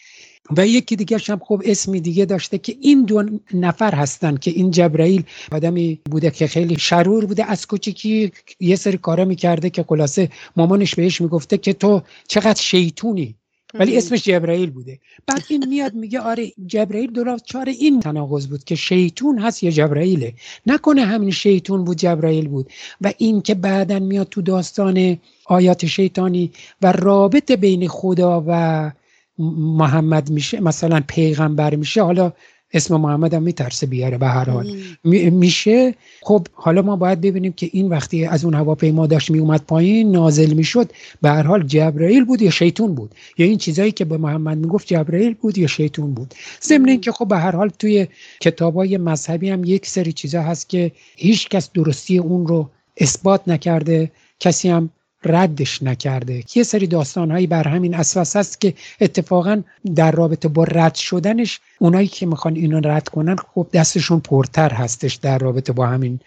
و 0.57 0.67
یکی 0.67 0.95
دیگه 0.95 1.17
هم 1.27 1.39
خب 1.39 1.61
اسمی 1.65 1.99
دیگه 1.99 2.25
داشته 2.25 2.57
که 2.57 2.75
این 2.81 3.05
دو 3.05 3.23
نفر 3.53 3.95
هستن 3.95 4.37
که 4.37 4.51
این 4.51 4.71
جبرائیل 4.71 5.23
آدمی 5.51 5.99
بوده 6.11 6.31
که 6.31 6.47
خیلی 6.47 6.75
شرور 6.79 7.25
بوده 7.25 7.45
از 7.45 7.67
کوچیکی 7.67 8.31
یه 8.59 8.75
سری 8.75 8.97
کارا 8.97 9.25
می‌کرده 9.25 9.69
که 9.69 9.83
خلاصه 9.83 10.29
مامانش 10.55 10.95
بهش 10.95 11.21
می‌گفته 11.21 11.57
که 11.57 11.73
تو 11.73 12.01
چقدر 12.27 12.61
شیطونی؟ 12.61 13.35
ولی 13.73 13.97
اسمش 13.97 14.23
جبرائیل 14.23 14.69
بوده. 14.69 14.99
بعد 15.27 15.43
این 15.49 15.65
میاد 15.69 15.93
میگه 15.93 16.19
آره 16.19 16.51
جبرائیل 16.67 17.11
درست 17.11 17.45
چاره 17.45 17.71
این 17.71 17.99
تناقض 17.99 18.47
بود 18.47 18.63
که 18.63 18.75
شیطون 18.75 19.39
هست 19.39 19.63
یا 19.63 19.71
جبرائیله 19.71 20.33
نکنه 20.65 21.05
همین 21.05 21.31
شیطون 21.31 21.83
بود 21.83 21.97
جبرائیل 21.97 22.47
بود. 22.47 22.69
و 23.01 23.13
این 23.17 23.41
که 23.41 23.55
بعدا 23.55 23.99
میاد 23.99 24.27
تو 24.27 24.41
داستان 24.41 25.17
آیات 25.45 25.85
شیطانی 25.85 26.51
و 26.81 26.91
رابطه 26.91 27.55
بین 27.55 27.87
خدا 27.87 28.43
و 28.47 28.91
محمد 29.39 30.29
میشه 30.29 30.59
مثلا 30.59 31.01
پیغمبر 31.07 31.75
میشه 31.75 32.03
حالا 32.03 32.33
اسم 32.73 32.95
محمد 32.95 33.33
هم 33.33 33.43
میترسه 33.43 33.85
بیاره 33.85 34.17
به 34.17 34.27
هر 34.27 34.49
حال. 34.49 34.75
میشه. 35.03 35.95
خب 36.21 36.47
حالا 36.53 36.81
ما 36.81 36.95
باید 36.95 37.21
ببینیم 37.21 37.53
که 37.53 37.69
این 37.73 37.89
وقتی 37.89 38.25
از 38.25 38.45
اون 38.45 38.53
هواپیما 38.53 39.07
داشت 39.07 39.31
میومد 39.31 39.61
پایین 39.61 40.11
نازل 40.11 40.53
می‌شد 40.53 40.91
به 41.21 41.29
هر 41.29 41.43
حال 41.43 41.63
جبرائیل 41.63 42.25
بود 42.25 42.41
یا 42.41 42.49
شیطون 42.49 42.95
بود؟ 42.95 43.15
یا 43.37 43.45
این 43.45 43.57
چیزایی 43.57 43.91
که 43.91 44.05
به 44.05 44.17
محمد 44.17 44.57
می‌گفت 44.57 44.87
جبرائیل 44.87 45.33
بود 45.33 45.57
یا 45.57 45.67
شیطون 45.67 46.13
بود؟ 46.13 46.33
ضمن 46.61 46.89
اینکه 46.89 47.11
خب 47.11 47.27
به 47.27 47.37
هر 47.37 47.55
حال 47.55 47.69
توی 47.69 48.07
کتابای 48.41 48.97
مذهبی 48.97 49.49
هم 49.49 49.63
یک 49.63 49.87
سری 49.87 50.13
چیزا 50.13 50.41
هست 50.41 50.69
که 50.69 50.91
هیچ 51.15 51.49
کس 51.49 51.71
درستی 51.73 52.17
اون 52.17 52.47
رو 52.47 52.69
اثبات 52.97 53.47
نکرده. 53.47 54.11
کسی 54.39 54.69
هم 54.69 54.89
ردش 55.25 55.83
نکرده. 55.83 56.43
یه 56.55 56.63
سری 56.63 56.87
داستانهایی 56.87 57.47
بر 57.47 57.67
همین 57.67 57.95
اساس 57.95 58.35
هست 58.35 58.61
که 58.61 58.73
اتفاقا 59.01 59.61
در 59.95 60.11
رابطه 60.11 60.47
با 60.47 60.63
رد 60.63 60.95
شدنش 60.95 61.59
اونایی 61.79 62.07
که 62.07 62.25
می‌خوان 62.25 62.55
اینو 62.55 62.79
رد 62.87 63.09
کنن 63.09 63.35
خب 63.35 63.67
دستشون 63.73 64.19
پرتر 64.19 64.73
هستش 64.73 65.15
در 65.15 65.37
رابطه 65.37 65.73
با 65.73 65.87
همین 65.87 66.19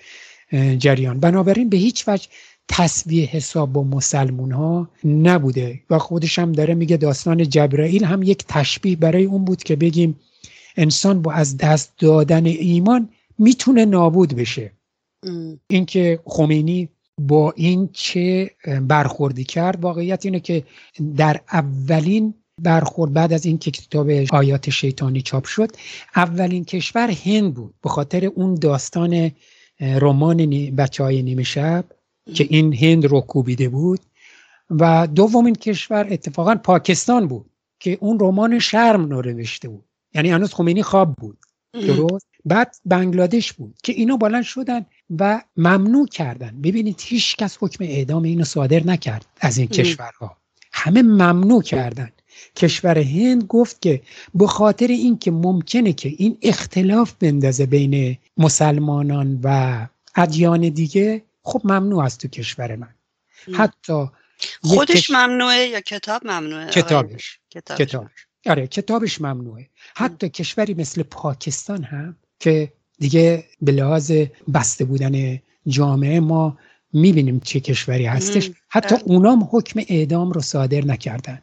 جریان. 0.78 1.20
بنابراین 1.20 1.68
به 1.68 1.76
هیچ 1.76 2.04
وجه 2.08 2.28
تصویه 2.68 3.26
حساب 3.26 3.72
با 3.72 3.82
مسلمون 3.82 4.52
ها 4.52 4.88
نبوده 5.04 5.80
و 5.90 5.98
خودش 5.98 6.38
هم 6.38 6.52
داره 6.52 6.74
میگه 6.74 6.96
داستان 6.96 7.48
جبرائیل 7.48 8.04
هم 8.04 8.22
یک 8.22 8.44
تشبیه 8.48 8.96
برای 8.96 9.24
اون 9.24 9.44
بود 9.44 9.62
که 9.62 9.76
بگیم 9.76 10.20
انسان 10.76 11.22
با 11.22 11.32
از 11.32 11.56
دست 11.56 11.92
دادن 11.98 12.46
ایمان 12.46 13.08
می‌تونه 13.38 13.84
نابود 13.84 14.34
بشه. 14.34 14.72
اینکه 15.66 16.20
خمینی 16.24 16.88
با 17.18 17.52
این 17.56 17.88
چه 17.92 18.50
برخوردی 18.82 19.44
کرد 19.44 19.84
واقعیت 19.84 20.25
اینه 20.25 20.40
که 20.40 20.64
در 21.16 21.40
اولین 21.52 22.34
برخورد 22.62 23.12
بعد 23.12 23.32
از 23.32 23.46
اینکه 23.46 23.70
کتاب 23.70 24.10
آیات 24.10 24.70
شیطانی 24.70 25.22
چاپ 25.22 25.44
شد 25.44 25.70
اولین 26.16 26.64
کشور 26.64 27.10
هند 27.10 27.54
بود. 27.54 27.75
به 27.82 27.88
خاطر 27.88 28.25
اون 28.25 28.54
داستان 28.54 29.30
رمان 29.80 30.70
بچه 30.76 31.04
های 31.04 31.22
نیمه 31.22 31.42
شب 31.42 31.84
که 32.34 32.46
این 32.50 32.75
هند 32.75 33.06
رو 33.06 33.20
کوبیده 33.20 33.68
بود. 33.68 34.00
و 34.70 35.08
دومین 35.14 35.54
کشور 35.54 36.06
اتفاقا 36.10 36.54
پاکستان 36.54 37.28
بود 37.28 37.50
که 37.80 37.98
اون 38.00 38.18
رمان 38.20 38.58
شرم 38.58 39.10
رو 39.10 39.22
نوشته 39.22 39.68
بود. 39.68 39.84
یعنی 40.14 40.30
هنوز 40.30 40.54
خمینی 40.54 40.82
خواب 40.82 41.14
بود. 41.14 41.38
درست؟ 41.72 42.26
بعد 42.44 42.76
بنگلادش 42.84 43.52
بود 43.52 43.76
که 43.82 43.92
اینا 43.92 44.16
بلند 44.16 44.42
شدن. 44.42 44.87
و 45.10 45.42
ممنوع 45.56 46.06
کردن. 46.06 46.60
ببینید 46.62 47.00
هیچ 47.04 47.36
کس 47.36 47.58
حکم 47.60 47.84
اعدام 47.84 48.22
اینو 48.22 48.44
صادر 48.44 48.84
نکرد 48.84 49.26
از 49.40 49.58
این 49.58 49.68
کشورها. 49.68 50.36
همه 50.72 51.02
ممنوع 51.02 51.62
کردن. 51.62 52.12
کشور 52.56 52.98
هند 52.98 53.44
گفت 53.44 53.82
که 53.82 54.02
به 54.34 54.46
خاطر 54.46 54.86
اینکه 54.86 55.30
ممکنه 55.30 55.92
که 55.92 56.08
این 56.18 56.38
اختلاف 56.42 57.14
بندازه 57.20 57.66
بین 57.66 58.18
مسلمانان 58.36 59.40
و 59.42 59.86
ادیان 60.16 60.68
دیگه 60.68 61.22
خب 61.42 61.60
ممنوع 61.64 62.04
است 62.04 62.20
تو 62.20 62.28
کشور 62.28 62.76
من. 62.76 62.94
حتی 63.54 64.06
خودش 64.62 65.10
ممنوعه 65.10 65.66
یا 65.66 65.80
کتاب 65.80 66.26
ممنوعه؟ 66.26 66.70
کتابش. 66.70 67.38
کتابش, 67.50 67.80
کتابش. 67.80 68.26
آره 68.46 68.66
کتابش 68.66 69.20
ممنوعه. 69.20 69.68
حتی 69.96 70.28
کشوری 70.28 70.74
مثل 70.74 71.02
پاکستان 71.02 71.84
هم 71.84 72.16
که 72.40 72.72
دیگه 72.98 73.44
به 73.62 73.72
لحاظ 73.72 74.12
بسته 74.54 74.84
بودن 74.84 75.38
جامعه 75.66 76.20
ما 76.20 76.58
می‌بینیم 76.92 77.40
چه 77.40 77.60
کشوری 77.60 78.06
هستش. 78.06 78.50
حتی 78.68 78.94
بله. 78.94 79.04
اونام 79.04 79.48
حکم 79.50 79.80
اعدام 79.88 80.32
رو 80.32 80.40
صادر 80.40 80.84
نکردن. 80.84 81.38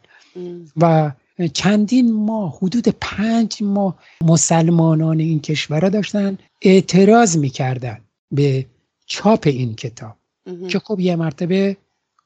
و 0.76 1.12
چندین 1.52 2.12
ماه 2.12 2.56
حدود 2.56 2.88
پنج 3.00 3.56
ماه 3.60 3.98
مسلمانان 4.20 5.20
این 5.20 5.40
کشورها 5.40 5.88
داشتن 5.88 6.38
اعتراض 6.62 7.36
می‌کردن 7.36 7.98
به 8.32 8.66
چاپ 9.06 9.46
این 9.46 9.74
کتاب. 9.74 10.16
که 10.68 10.78
خب 10.78 11.00
یه 11.00 11.16
مرتبه 11.16 11.76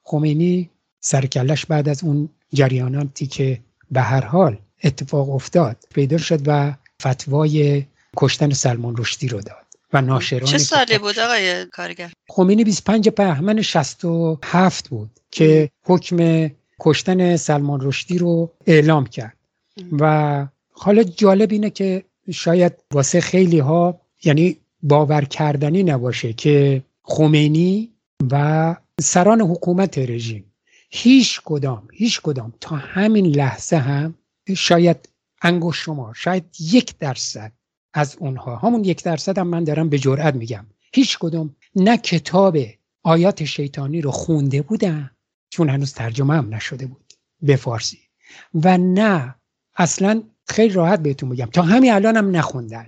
خمینی 0.02 0.70
سرکلش 1.00 1.66
بعد 1.66 1.88
از 1.88 2.04
اون 2.04 2.28
جریاناتی 2.52 3.26
که 3.26 3.60
به 3.90 4.00
هر 4.00 4.24
حال 4.24 4.58
اتفاق 4.84 5.30
افتاد 5.30 5.76
پیدا 5.94 6.18
شد 6.18 6.40
و 6.46 6.74
فتوای 7.02 7.84
کشتن 8.16 8.50
سلمان 8.50 8.96
رشدی 8.96 9.28
رو 9.28 9.40
داد 9.40 9.66
و 9.92 10.00
ناشران 10.00 10.44
چه 10.44 10.58
سالی 10.58 10.98
بود 10.98 11.18
آقای 11.18 11.66
کارگر؟ 11.66 12.12
خمینی 12.28 12.64
25 12.64 13.08
بهمن 13.08 13.62
67 13.62 14.88
بود 14.88 15.10
که 15.30 15.70
حکم 15.84 16.50
کشتن 16.80 17.36
سلمان 17.36 17.80
رشدی 17.82 18.18
رو 18.18 18.52
اعلام 18.66 19.06
کرد. 19.06 19.36
و 20.00 20.46
حالا 20.72 21.02
جالب 21.02 21.52
اینه 21.52 21.70
که 21.70 22.04
شاید 22.30 22.72
واسه 22.92 23.20
خیلی 23.20 23.58
ها 23.58 24.00
یعنی 24.24 24.56
باور 24.82 25.24
کردنی 25.24 25.82
نباشه 25.82 26.32
که 26.32 26.82
خمینی 27.02 27.90
و 28.30 28.76
سران 29.00 29.40
حکومت 29.40 29.98
رژیم 29.98 30.52
هیچ 30.90 31.40
کدام 31.44 31.88
هیچ 31.92 32.20
کدام 32.20 32.52
تا 32.60 32.76
همین 32.76 33.26
لحظه 33.26 33.76
هم 33.76 34.14
شاید 34.56 35.08
انگوش 35.42 35.84
شما 35.84 36.12
شاید 36.16 36.44
یک 36.60 36.98
درصد 36.98 37.52
از 37.92 38.16
اونها. 38.18 38.56
همون 38.56 38.84
یک 38.84 39.04
درصد 39.04 39.38
هم 39.38 39.48
من 39.48 39.64
دارم 39.64 39.88
به 39.88 39.98
جرئت 39.98 40.34
میگم. 40.34 40.66
هیچ 40.92 41.18
کدوم 41.18 41.56
نه 41.76 41.96
کتاب 41.96 42.56
آیات 43.02 43.44
شیطانی 43.44 44.00
رو 44.00 44.10
خونده 44.10 44.62
بودن 44.62 45.10
چون 45.50 45.68
هنوز 45.68 45.92
ترجمه 45.92 46.34
هم 46.34 46.54
نشده 46.54 46.86
بود 46.86 47.12
به 47.42 47.56
فارسی. 47.56 47.98
و 48.54 48.78
نه 48.78 49.34
اصلا 49.76 50.22
خیلی 50.48 50.74
راحت 50.74 51.02
بهتون 51.02 51.28
میگم. 51.28 51.46
تا 51.46 51.62
همین 51.62 51.92
الان 51.92 52.16
هم 52.16 52.36
نخوندن. 52.36 52.86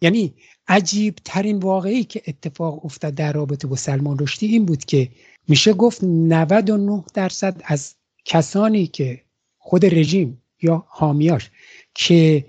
یعنی 0.00 0.34
عجیب 0.68 1.14
ترین 1.24 1.58
واقعی 1.58 2.04
که 2.04 2.22
اتفاق 2.26 2.84
افتاد 2.84 3.14
در 3.14 3.32
رابطه 3.32 3.68
با 3.68 3.76
سلمان 3.76 4.18
رشدی 4.18 4.46
این 4.46 4.64
بود 4.64 4.84
که 4.84 5.08
میشه 5.48 5.72
گفت 5.72 6.04
99 6.04 7.04
درصد 7.14 7.62
از 7.64 7.94
کسانی 8.24 8.86
که 8.86 9.22
خود 9.58 9.84
رژیم 9.84 10.42
یا 10.62 10.84
حامیاش 10.88 11.50
که 11.94 12.46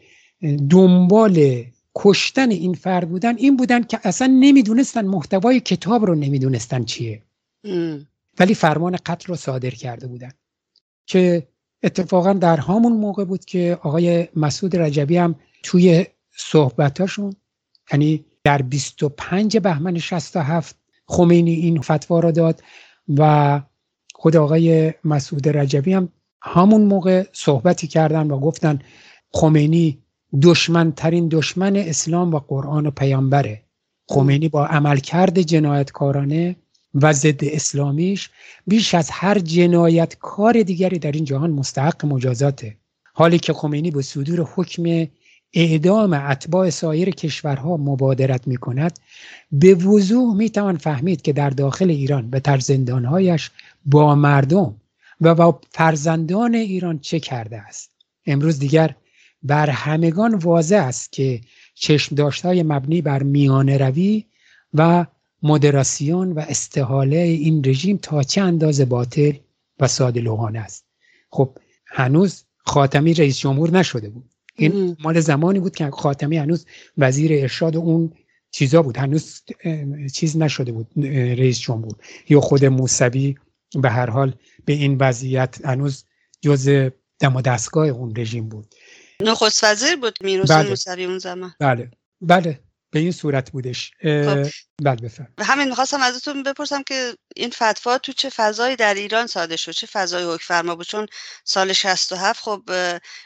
دنبال 0.69 1.63
کشتن 1.95 2.51
این 2.51 2.73
فرد 2.73 3.09
بودن 3.09 3.38
این 3.38 3.57
بودن 3.57 3.83
که 3.83 4.00
اصلا 4.03 4.27
نمی‌دونستن 4.27 5.05
محتوای 5.05 5.59
کتاب 5.59 6.05
رو 6.05 6.15
نمی‌دونستن 6.15 6.83
چیه. 6.83 7.21
ولی 8.39 8.53
فرمان 8.53 8.97
قتل 9.05 9.27
رو 9.27 9.35
صادر 9.35 9.69
کرده 9.69 10.07
بودن. 10.07 10.31
که 11.05 11.47
اتفاقا 11.83 12.33
در 12.33 12.57
همون 12.57 12.93
موقع 12.93 13.23
بود 13.25 13.45
که 13.45 13.77
آقای 13.81 14.27
مسعود 14.35 14.75
رجبی 14.75 15.17
هم 15.17 15.35
توی 15.63 16.05
صحبتاشون 16.35 17.35
یعنی 17.91 18.25
در 18.43 18.62
25 18.62 19.57
بهمن 19.57 19.97
67 19.97 20.75
خمینی 21.05 21.53
این 21.53 21.81
فتوا 21.81 22.19
را 22.19 22.31
داد 22.31 22.63
و 23.17 23.62
خود 24.13 24.35
آقای 24.35 24.93
مسعود 25.03 25.50
رجبی 25.50 25.93
هم 25.93 26.09
همون 26.41 26.81
موقع 26.81 27.25
صحبتی 27.33 27.88
کردن 27.88 28.31
و 28.31 28.39
گفتن 28.39 28.79
خمینی 29.31 30.02
دشمنترین 30.41 31.27
دشمن 31.27 31.75
اسلام 31.75 32.33
و 32.33 32.39
قرآن 32.39 32.85
و 32.85 32.91
پیامبره. 32.91 33.61
خمینی 34.09 34.49
با 34.49 34.65
عملکرد 34.65 35.41
جنایتکارانه 35.41 36.55
و 36.93 37.13
ضد 37.13 37.43
اسلامیش 37.43 38.29
بیش 38.67 38.93
از 38.95 39.09
هر 39.11 39.39
جنایتکار 39.39 40.61
دیگری 40.61 40.99
در 40.99 41.11
این 41.11 41.25
جهان 41.25 41.51
مستحق 41.51 42.05
مجازاته. 42.05 42.77
حالی 43.13 43.39
که 43.39 43.53
خمینی 43.53 43.91
به 43.91 44.01
صدور 44.01 44.47
حکم 44.55 45.07
اعدام 45.53 46.13
اتباع 46.13 46.69
سایر 46.69 47.09
کشورها 47.09 47.77
مبادرت 47.77 48.47
می 48.47 48.57
کند 48.57 48.99
به 49.51 49.75
وضوح 49.75 50.35
می 50.35 50.49
توان 50.49 50.77
فهمید 50.77 51.22
که 51.22 51.33
در 51.33 51.50
داخل 51.50 51.89
ایران 51.89 52.29
به 52.29 52.39
تر 52.39 52.59
زندانهایش 52.59 53.51
با 53.85 54.15
مردم 54.15 54.75
و 55.22 55.35
با 55.35 55.59
فرزندان 55.72 56.55
ایران 56.55 57.00
چه 57.00 57.19
کرده 57.19 57.57
است. 57.57 57.91
امروز 58.25 58.59
دیگر 58.59 58.96
بر 59.44 59.70
همگان 59.70 60.36
واضح 60.36 60.75
است 60.75 61.12
که 61.12 61.42
چشم 61.75 62.29
های 62.44 62.64
مبنی 62.64 63.01
بر 63.01 63.24
میان 63.24 63.70
روی 63.70 64.25
و 64.74 65.06
مدراسیون 65.44 66.32
و 66.32 66.40
استحاله 66.40 67.18
این 67.18 67.64
رژیم 67.66 67.98
تا 67.98 68.24
چه 68.24 68.42
اندازه 68.42 68.86
باطل 68.86 69.34
و 69.79 69.88
ساده 69.88 70.22
لوحانه 70.22 70.60
است. 70.60 70.86
خب 71.29 71.58
هنوز 71.86 72.44
خاتمی 72.58 73.14
رئیس 73.14 73.40
جمهور 73.40 73.72
نشده 73.72 74.10
بود. 74.10 74.29
این 74.56 74.98
مال 75.00 75.20
زمانی 75.20 75.60
بود 75.60 75.75
که 75.75 75.90
خاتمی 75.90 76.38
هنوز 76.38 76.66
وزیر 76.98 77.34
ارشاد 77.34 77.75
اون 77.75 78.14
چیزا 78.51 78.82
بود. 78.82 78.98
هنوز 78.98 79.42
چیز 80.14 80.38
نشده 80.38 80.72
بود 80.72 80.88
رئیس 81.38 81.60
جمهور. 81.60 81.96
یا 82.29 82.42
خود 82.42 82.66
موسوی 82.66 83.36
به 83.82 83.90
هر 83.90 84.10
حال 84.10 84.36
به 84.66 84.74
این 84.74 84.98
وضعیت 84.98 85.66
هنوز 85.66 86.06
جز 86.42 86.90
دم 87.20 87.36
و 87.36 87.42
دستگاه 87.42 87.88
اون 87.88 88.16
رژیم 88.16 88.50
بود. 88.50 88.75
نخست 89.21 89.63
وزیر 89.63 89.95
بود 89.95 90.17
میروز 90.21 90.51
بله. 90.51 90.69
موسوی 90.69 91.05
اون 91.05 91.17
زمان. 91.19 91.53
بله. 91.59 91.91
بله. 92.21 92.59
به 92.91 92.99
این 92.99 93.11
صورت 93.11 93.51
بودش. 93.51 93.91
خب. 94.01 94.47
بله 94.81 94.95
بفرم. 94.95 95.33
همین 95.39 95.69
می‌خواستم 95.69 96.01
ازتون 96.01 96.43
بپرسم 96.43 96.83
که 96.83 97.13
این 97.35 97.49
فتوا 97.49 97.97
تو 97.97 98.11
چه 98.11 98.29
فضایی 98.29 98.75
در 98.75 98.93
ایران 98.93 99.27
ساده 99.27 99.55
شد؟ 99.55 99.71
چه 99.71 99.87
فضای 99.87 100.23
حکم 100.23 100.43
فرما 100.43 100.75
بود؟ 100.75 100.85
چون 100.85 101.07
سال 101.43 101.73
67 101.73 102.41
خب 102.43 102.69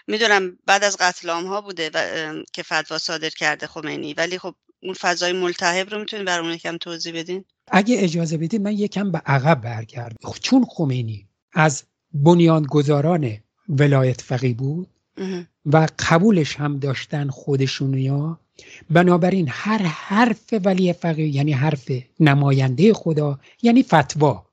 می‌دونم 0.08 0.58
بعد 0.66 0.84
از 0.84 0.98
قتل 1.00 1.30
ها 1.30 1.62
بوده 1.62 1.90
و 1.94 2.34
که 2.54 2.64
فتوا 2.64 2.98
صادر 2.98 3.30
کرده 3.30 3.68
خمینی. 3.68 4.14
ولی 4.14 4.40
خب 4.40 4.56
اون 4.84 4.94
فضای 4.94 5.34
ملتهب 5.34 5.90
رو 5.90 6.00
می‌تونید 6.00 6.26
برامون 6.26 6.54
یکم 6.54 6.78
توضیح 6.78 7.14
بدین؟ 7.16 7.46
اگه 7.72 7.96
اجازه 8.00 8.38
بدید 8.38 8.62
من 8.62 8.72
یکم 8.72 9.12
به 9.12 9.22
عقب 9.26 9.62
برگردم. 9.62 10.32
چون 10.42 10.66
خمینی 10.70 11.28
از 11.54 11.84
بنیانگذاران 12.14 13.38
ولایت 13.70 14.22
فقی 14.22 14.54
بود 14.54 14.90
و 15.74 15.88
قبولش 16.00 16.56
هم 16.56 16.80
داشتن 16.80 17.30
خودشونیا 17.30 18.40
بنابراین 18.90 19.48
هر 19.50 19.78
حرف 19.78 20.54
ولی 20.64 20.94
فقیه 20.94 21.36
یعنی 21.36 21.52
حرف 21.52 21.92
نماینده 22.20 22.94
خدا 22.94 23.40
یعنی 23.62 23.84
فتوا. 23.84 24.46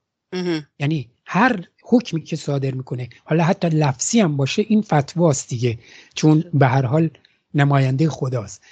یعنی 0.78 1.08
هر 1.26 1.64
حکمی 1.82 2.22
که 2.22 2.36
صادر 2.36 2.70
می‌کنه. 2.70 3.08
حالا 3.24 3.44
حتی 3.44 3.68
لفظی 3.68 4.20
هم 4.20 4.36
باشه 4.36 4.64
این 4.68 4.82
فتواست 4.82 5.48
دیگه 5.48 5.78
چون 6.14 6.44
به 6.54 6.66
هر 6.66 6.86
حال 6.86 7.10
نماینده 7.54 8.08
خداست. 8.08 8.62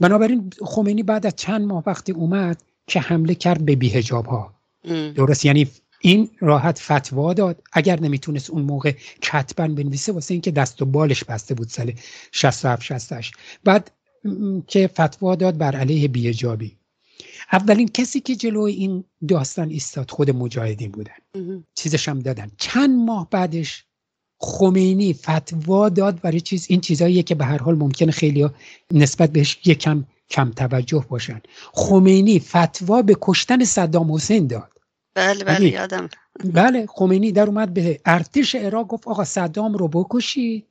بنابراین 0.00 0.50
خمینی 0.62 1.02
بعد 1.02 1.26
از 1.26 1.36
چند 1.36 1.66
ماه 1.66 1.82
وقتی 1.86 2.12
اومد 2.12 2.62
که 2.86 3.00
حمله 3.00 3.34
کرد 3.34 3.64
به 3.64 3.76
بیهجاب 3.76 4.26
ها 4.26 4.54
درست؟ 5.14 5.44
یعنی 5.44 5.68
این 6.00 6.30
راحت 6.40 6.78
فتوا 6.78 7.34
داد. 7.34 7.62
اگر 7.72 8.00
نمی‌تونست 8.00 8.50
اون 8.50 8.62
موقع 8.62 8.92
کتبا 9.22 9.68
بنویسه 9.68 10.12
واسه 10.12 10.34
اینکه 10.34 10.50
دست 10.50 10.82
و 10.82 10.84
بالش 10.84 11.24
بسته 11.24 11.54
بود 11.54 11.68
سال 11.68 11.92
67 12.32 12.82
68 12.82 13.34
بعد 13.64 13.90
که 14.66 14.86
فتوا 14.86 15.34
داد 15.34 15.58
بر 15.58 15.76
علیه 15.76 16.08
بیجابی 16.08 16.76
اولین 17.52 17.88
کسی 17.88 18.20
که 18.20 18.36
جلوی 18.36 18.72
این 18.72 19.04
داستان 19.28 19.70
ایستاد 19.70 20.10
خود 20.10 20.30
مجاهدین 20.30 20.90
بودن. 20.90 21.12
چیزش 21.74 22.08
هم 22.08 22.18
دادن. 22.18 22.50
چند 22.58 22.90
ماه 23.06 23.28
بعدش 23.30 23.84
خمینی 24.38 25.12
فتوا 25.12 25.88
داد 25.88 26.20
برای 26.20 26.40
چیز. 26.40 26.66
این 26.68 26.80
چیزاییه 26.80 27.22
که 27.22 27.34
به 27.34 27.44
هر 27.44 27.58
حال 27.58 27.74
ممکنه 27.74 28.12
خیلی 28.12 28.48
نسبت 28.92 29.32
بهش 29.32 29.58
یکم 29.64 30.04
کم 30.30 30.50
توجه 30.50 31.06
باشن. 31.08 31.40
خمینی 31.72 32.40
فتوا 32.40 33.02
به 33.02 33.16
کشتن 33.20 33.64
صدام 33.64 34.12
حسین 34.12 34.46
داد. 34.46 34.79
بله 35.20 35.44
بله 35.44 35.54
یعنی 35.54 35.68
یادم. 35.68 36.08
بله 36.44 36.86
خمینی 36.86 37.32
در 37.32 37.46
اومد 37.46 37.74
به 37.74 38.00
ارتش 38.04 38.54
عراق 38.54 38.86
گفت 38.86 39.08
آقا 39.08 39.24
صدام 39.24 39.74
رو 39.74 39.88
بکشید 39.88 40.66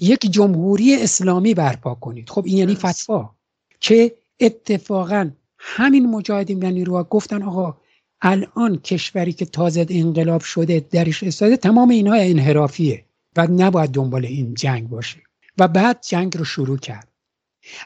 یک 0.00 0.20
جمهوری 0.30 1.02
اسلامی 1.02 1.54
برپا 1.54 1.94
کنید. 1.94 2.30
خب 2.30 2.44
این 2.46 2.56
یعنی 2.56 2.74
فتوا. 2.74 3.34
که 3.80 4.14
اتفاقا 4.40 5.30
همین 5.58 6.10
مجاهدین 6.10 6.62
و 6.62 6.70
نیروها 6.70 7.04
گفتن 7.04 7.42
آقا 7.42 7.76
الان 8.22 8.76
کشوری 8.76 9.32
که 9.32 9.44
تازه 9.44 9.86
انقلاب 9.88 10.40
شده 10.40 10.86
درش 10.90 11.22
استاده 11.22 11.56
تمام 11.56 11.88
اینها 11.88 12.14
انحرافیه 12.14 13.04
و 13.36 13.46
نباید 13.46 13.90
دنبال 13.90 14.24
این 14.24 14.54
جنگ 14.54 14.88
باشه. 14.88 15.18
و 15.58 15.68
بعد 15.68 15.98
جنگ 16.08 16.36
رو 16.36 16.44
شروع 16.44 16.78
کرد. 16.78 17.08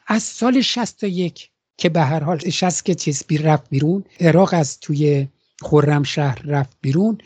از 0.07 0.23
سال 0.23 0.61
61 0.61 1.51
که 1.77 1.89
به 1.89 2.01
هر 2.01 2.21
حال 2.21 2.39
60 2.39 2.85
که 2.85 2.95
چیز 2.95 3.25
بیر 3.27 3.43
رفت 3.43 3.71
بیرون 3.71 4.05
عراق 4.21 4.55
از 4.55 4.81
توی 4.81 5.29
خرم 5.63 6.03
شهر 6.03 6.43
رفت 6.45 6.77
بیرون. 6.81 7.19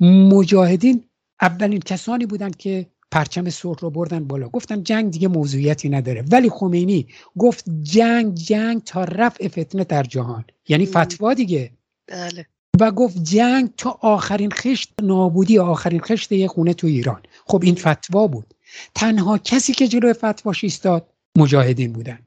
مجاهدین 0.00 1.04
اولین 1.42 1.80
کسانی 1.80 2.26
بودند 2.26 2.56
که 2.56 2.86
پرچم 3.10 3.50
سرخ 3.50 3.78
رو 3.80 3.90
بردن 3.90 4.24
بالا. 4.24 4.48
گفتن 4.48 4.82
جنگ 4.82 5.10
دیگه 5.10 5.28
موضوعیتی 5.28 5.88
نداره. 5.88 6.24
ولی 6.32 6.50
خمینی 6.50 7.06
گفت 7.38 7.64
جنگ 7.82 8.34
جنگ 8.34 8.82
تا 8.84 9.04
رفع 9.04 9.48
فتنه 9.48 9.84
در 9.84 10.02
جهان. 10.02 10.44
یعنی 10.68 10.86
فتوا 10.86 11.34
دیگه. 11.34 11.70
بله. 12.06 12.46
و 12.80 12.90
گفت 12.90 13.22
جنگ 13.22 13.70
تا 13.76 13.98
آخرین 14.00 14.50
خشت 14.50 14.92
نابودی 15.02 15.58
آخرین 15.58 16.00
خشت 16.00 16.32
یه 16.32 16.48
خونه 16.48 16.74
تو 16.74 16.86
ایران. 16.86 17.22
خب 17.46 17.60
این 17.64 17.74
فتوا 17.74 18.26
بود. 18.26 18.54
تنها 18.94 19.38
کسی 19.38 19.72
که 19.72 19.88
جلوی 19.88 20.12
فتواش 20.12 20.64
ایستاد 20.64 21.06
مجاهدین 21.38 21.92
بودن. 21.92 22.18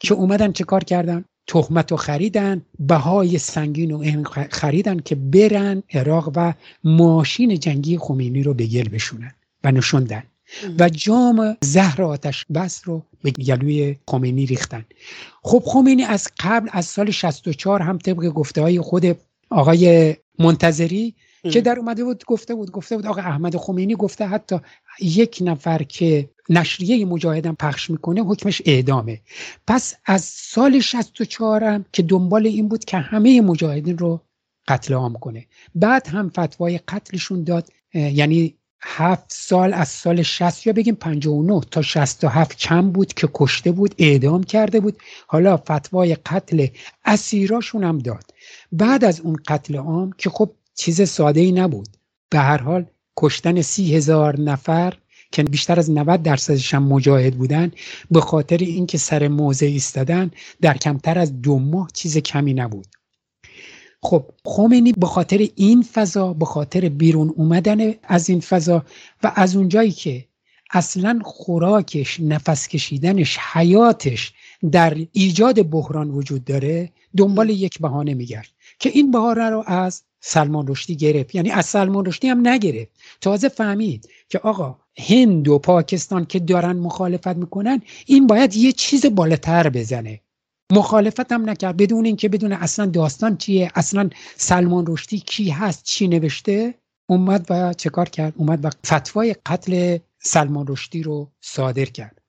که 0.00 0.14
اومدن 0.14 0.52
چه 0.52 0.64
کار 0.64 0.84
کردن؟ 0.84 1.24
تهمت 1.46 1.90
رو 1.90 1.96
خریدن 1.96 2.62
بهای 2.78 3.38
سنگین 3.38 3.90
رو 3.90 4.24
خریدن 4.50 4.98
که 4.98 5.14
برن 5.14 5.82
عراق 5.94 6.32
و 6.36 6.54
ماشین 6.84 7.58
جنگی 7.58 7.98
خمینی 7.98 8.42
رو 8.42 8.54
به 8.54 8.66
گل 8.66 8.88
بشونن 8.88 9.32
و 9.64 9.72
نشوندن. 9.72 10.22
و 10.78 10.88
جام 10.88 11.56
زهر 11.60 12.02
آتش 12.02 12.46
بس 12.54 12.82
رو 12.84 13.02
به 13.22 13.30
گلوی 13.30 13.96
خمینی 14.08 14.46
ریختن. 14.46 14.84
خب 15.42 15.62
خمینی 15.66 16.04
از 16.04 16.28
قبل 16.40 16.68
از 16.72 16.86
سال 16.86 17.10
64 17.10 17.82
هم 17.82 17.98
طبق 17.98 18.28
گفته 18.28 18.62
های 18.62 18.80
خود 18.80 19.16
آقای 19.50 20.16
منتظری 20.38 21.14
که 21.50 21.60
در 21.60 21.78
اومده 21.78 22.04
بود 22.04 22.24
گفته 22.24 22.54
بود 22.54 22.70
گفته 22.70 22.96
بود 22.96 23.06
آقا 23.06 23.20
احمد 23.20 23.56
خمینی 23.56 23.94
گفته 23.94 24.26
حتی 24.26 24.56
یک 25.00 25.38
نفر 25.40 25.82
که 25.82 26.28
نشریه 26.48 27.04
مجاهدم 27.04 27.54
پخش 27.54 27.90
می‌کنه 27.90 28.22
حکمش 28.22 28.62
اعدامه. 28.64 29.20
پس 29.66 29.94
از 30.04 30.24
سال 30.24 30.80
64 30.80 31.64
هم 31.64 31.84
که 31.92 32.02
دنبال 32.02 32.46
این 32.46 32.68
بود 32.68 32.84
که 32.84 32.96
همه 32.96 33.40
مجاهدین 33.40 33.98
رو 33.98 34.20
قتل 34.68 34.94
عام 34.94 35.14
کنه. 35.14 35.46
بعد 35.74 36.08
هم 36.08 36.28
فتوای 36.28 36.78
قتلشون 36.78 37.44
داد 37.44 37.68
یعنی 37.94 38.54
هفت 38.84 39.24
سال 39.28 39.74
از 39.74 39.88
سال 39.88 40.22
60 40.22 40.66
یا 40.66 40.72
بگیم 40.72 40.94
59 40.94 41.60
تا 41.70 41.82
67 41.82 42.58
کم 42.58 42.90
بود 42.90 43.14
که 43.14 43.28
کشته 43.34 43.72
بود 43.72 43.94
اعدام 43.98 44.44
کرده 44.44 44.80
بود. 44.80 44.98
حالا 45.26 45.56
فتوای 45.56 46.14
قتل 46.14 46.66
اسیراشون 47.04 47.84
هم 47.84 47.98
داد. 47.98 48.24
بعد 48.72 49.04
از 49.04 49.20
اون 49.20 49.36
قتل 49.46 49.76
عام 49.76 50.12
که 50.18 50.30
خب 50.30 50.50
چیز 50.74 51.08
ساده 51.08 51.40
ای 51.40 51.52
نبود. 51.52 51.88
به 52.30 52.38
هر 52.38 52.62
حال 52.62 52.86
کشتن 53.16 53.62
سی 53.62 53.96
هزار 53.96 54.40
نفر 54.40 54.94
که 55.32 55.42
بیشتر 55.42 55.78
از 55.78 55.90
90 55.90 56.22
درصدش 56.22 56.74
هم 56.74 56.82
مجاهد 56.82 57.34
بودن 57.34 57.70
به 58.10 58.20
خاطر 58.20 58.56
اینکه 58.56 58.98
سر 58.98 59.28
موضع 59.28 59.66
ایستادن 59.66 60.30
در 60.60 60.76
کمتر 60.76 61.18
از 61.18 61.42
دو 61.42 61.58
ماه 61.58 61.88
چیز 61.94 62.18
کمی 62.18 62.54
نبود. 62.54 62.86
خب 64.02 64.24
خمینی 64.44 64.92
به 64.92 65.06
خاطر 65.06 65.48
این 65.56 65.82
فضا 65.82 66.32
به 66.32 66.44
خاطر 66.44 66.88
بیرون 66.88 67.32
اومدن 67.36 67.94
از 68.02 68.28
این 68.28 68.40
فضا 68.40 68.84
و 69.22 69.32
از 69.34 69.56
اونجایی 69.56 69.90
که 69.92 70.24
اصلا 70.72 71.20
خوراکش 71.24 72.20
نفس 72.20 72.68
کشیدنش 72.68 73.38
حیاتش 73.52 74.32
در 74.72 74.96
ایجاد 75.12 75.70
بحران 75.70 76.10
وجود 76.10 76.44
داره 76.44 76.90
دنبال 77.16 77.50
یک 77.50 77.78
بهانه 77.78 78.14
میگرد 78.14 78.48
که 78.78 78.88
این 78.88 79.10
بهانه 79.10 79.50
رو 79.50 79.64
از 79.66 80.02
سلمان 80.24 80.68
رشدی 80.68 80.96
گرفت. 80.96 81.34
یعنی 81.34 81.50
از 81.50 81.66
سلمان 81.66 82.06
رشدی 82.06 82.28
هم 82.28 82.48
نگرفت. 82.48 82.90
تازه 83.20 83.48
فهمید 83.48 84.08
که 84.28 84.38
آقا 84.38 84.78
هند 84.98 85.48
و 85.48 85.58
پاکستان 85.58 86.24
که 86.26 86.38
دارن 86.38 86.76
مخالفت 86.76 87.36
می‌کنن 87.36 87.82
این 88.06 88.26
باید 88.26 88.56
یه 88.56 88.72
چیز 88.72 89.06
بالاتر 89.06 89.68
بزنه. 89.68 90.20
مخالفت 90.72 91.32
هم 91.32 91.50
نکرد. 91.50 91.76
بدون 91.76 92.04
اینکه 92.04 92.28
بدون 92.28 92.52
اصلا 92.52 92.86
داستان 92.86 93.36
چیه 93.36 93.70
اصلا 93.74 94.10
سلمان 94.36 94.84
رشدی 94.88 95.20
کی 95.20 95.50
هست 95.50 95.84
چی 95.84 96.08
نوشته 96.08 96.74
اومد 97.06 97.46
و 97.50 97.74
چه 97.74 97.90
کرد؟ 98.12 98.32
اومد 98.36 98.64
و 98.64 98.70
فتوای 98.86 99.36
قتل 99.46 99.98
سلمان 100.18 100.66
رشدی 100.68 101.02
رو 101.02 101.30
صادر 101.40 101.84
کرد. 101.84 102.22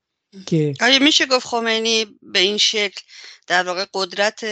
که 0.46 0.74
آیا 0.82 1.00
میشه 1.00 1.26
گفت 1.26 1.48
خمینی 1.48 2.06
به 2.22 2.40
این 2.40 2.58
شکل 2.58 3.02
در 3.48 3.64
واقع 3.64 3.86
قدرت 3.94 4.44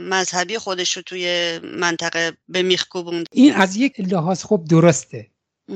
مذهبی 0.00 0.58
خودش 0.58 0.96
رو 0.96 1.02
توی 1.02 1.58
منطقه 1.62 2.32
به 2.48 2.62
میخ 2.62 2.88
کوبوند. 2.88 3.26
این 3.32 3.52
از 3.52 3.76
یک 3.76 4.00
لحاظ 4.00 4.44
خب 4.44 4.64
درسته. 4.68 5.26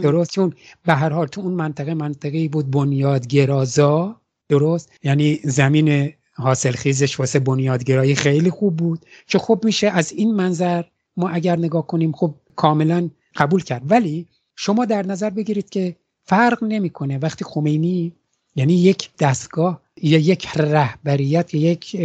درست. 0.03 0.31
چون 0.31 0.55
به 0.87 0.95
هر 0.95 1.09
حال 1.09 1.27
تو 1.27 1.41
اون 1.41 1.53
منطقه 1.53 1.95
منطقه 1.95 2.49
بود 2.49 2.71
بنیادگرازا. 2.71 4.21
درست. 4.49 4.93
یعنی 5.03 5.41
زمین 5.45 6.13
حاصل 6.33 6.73
خیزش 6.73 7.21
واسه 7.21 7.39
بنیادگرایی 7.39 8.15
خیلی 8.15 8.51
خوب 8.51 8.77
بود. 8.77 9.07
که 9.27 9.39
خب 9.39 9.61
میشه 9.65 9.87
از 9.87 10.13
این 10.13 10.35
منظر 10.35 10.85
ما 11.17 11.29
اگر 11.29 11.57
نگاه 11.57 11.87
کنیم 11.87 12.13
خب 12.13 12.35
کاملا 12.57 13.11
قبول 13.37 13.63
کرد. 13.63 13.83
ولی 13.91 14.27
شما 14.57 14.85
در 14.85 15.07
نظر 15.07 15.31
بگیرید 15.31 15.71
که 15.71 15.97
فرق 16.25 16.65
نمی‌کنه. 16.65 17.19
وقتی 17.19 17.45
خمینی 17.45 18.13
یعنی 18.57 18.75
یک 18.75 19.11
دستگاه 19.19 19.84
یا 20.05 20.19
یک 20.19 20.49
رهبریت 20.57 21.55
یا 21.55 21.71
یک 21.71 21.97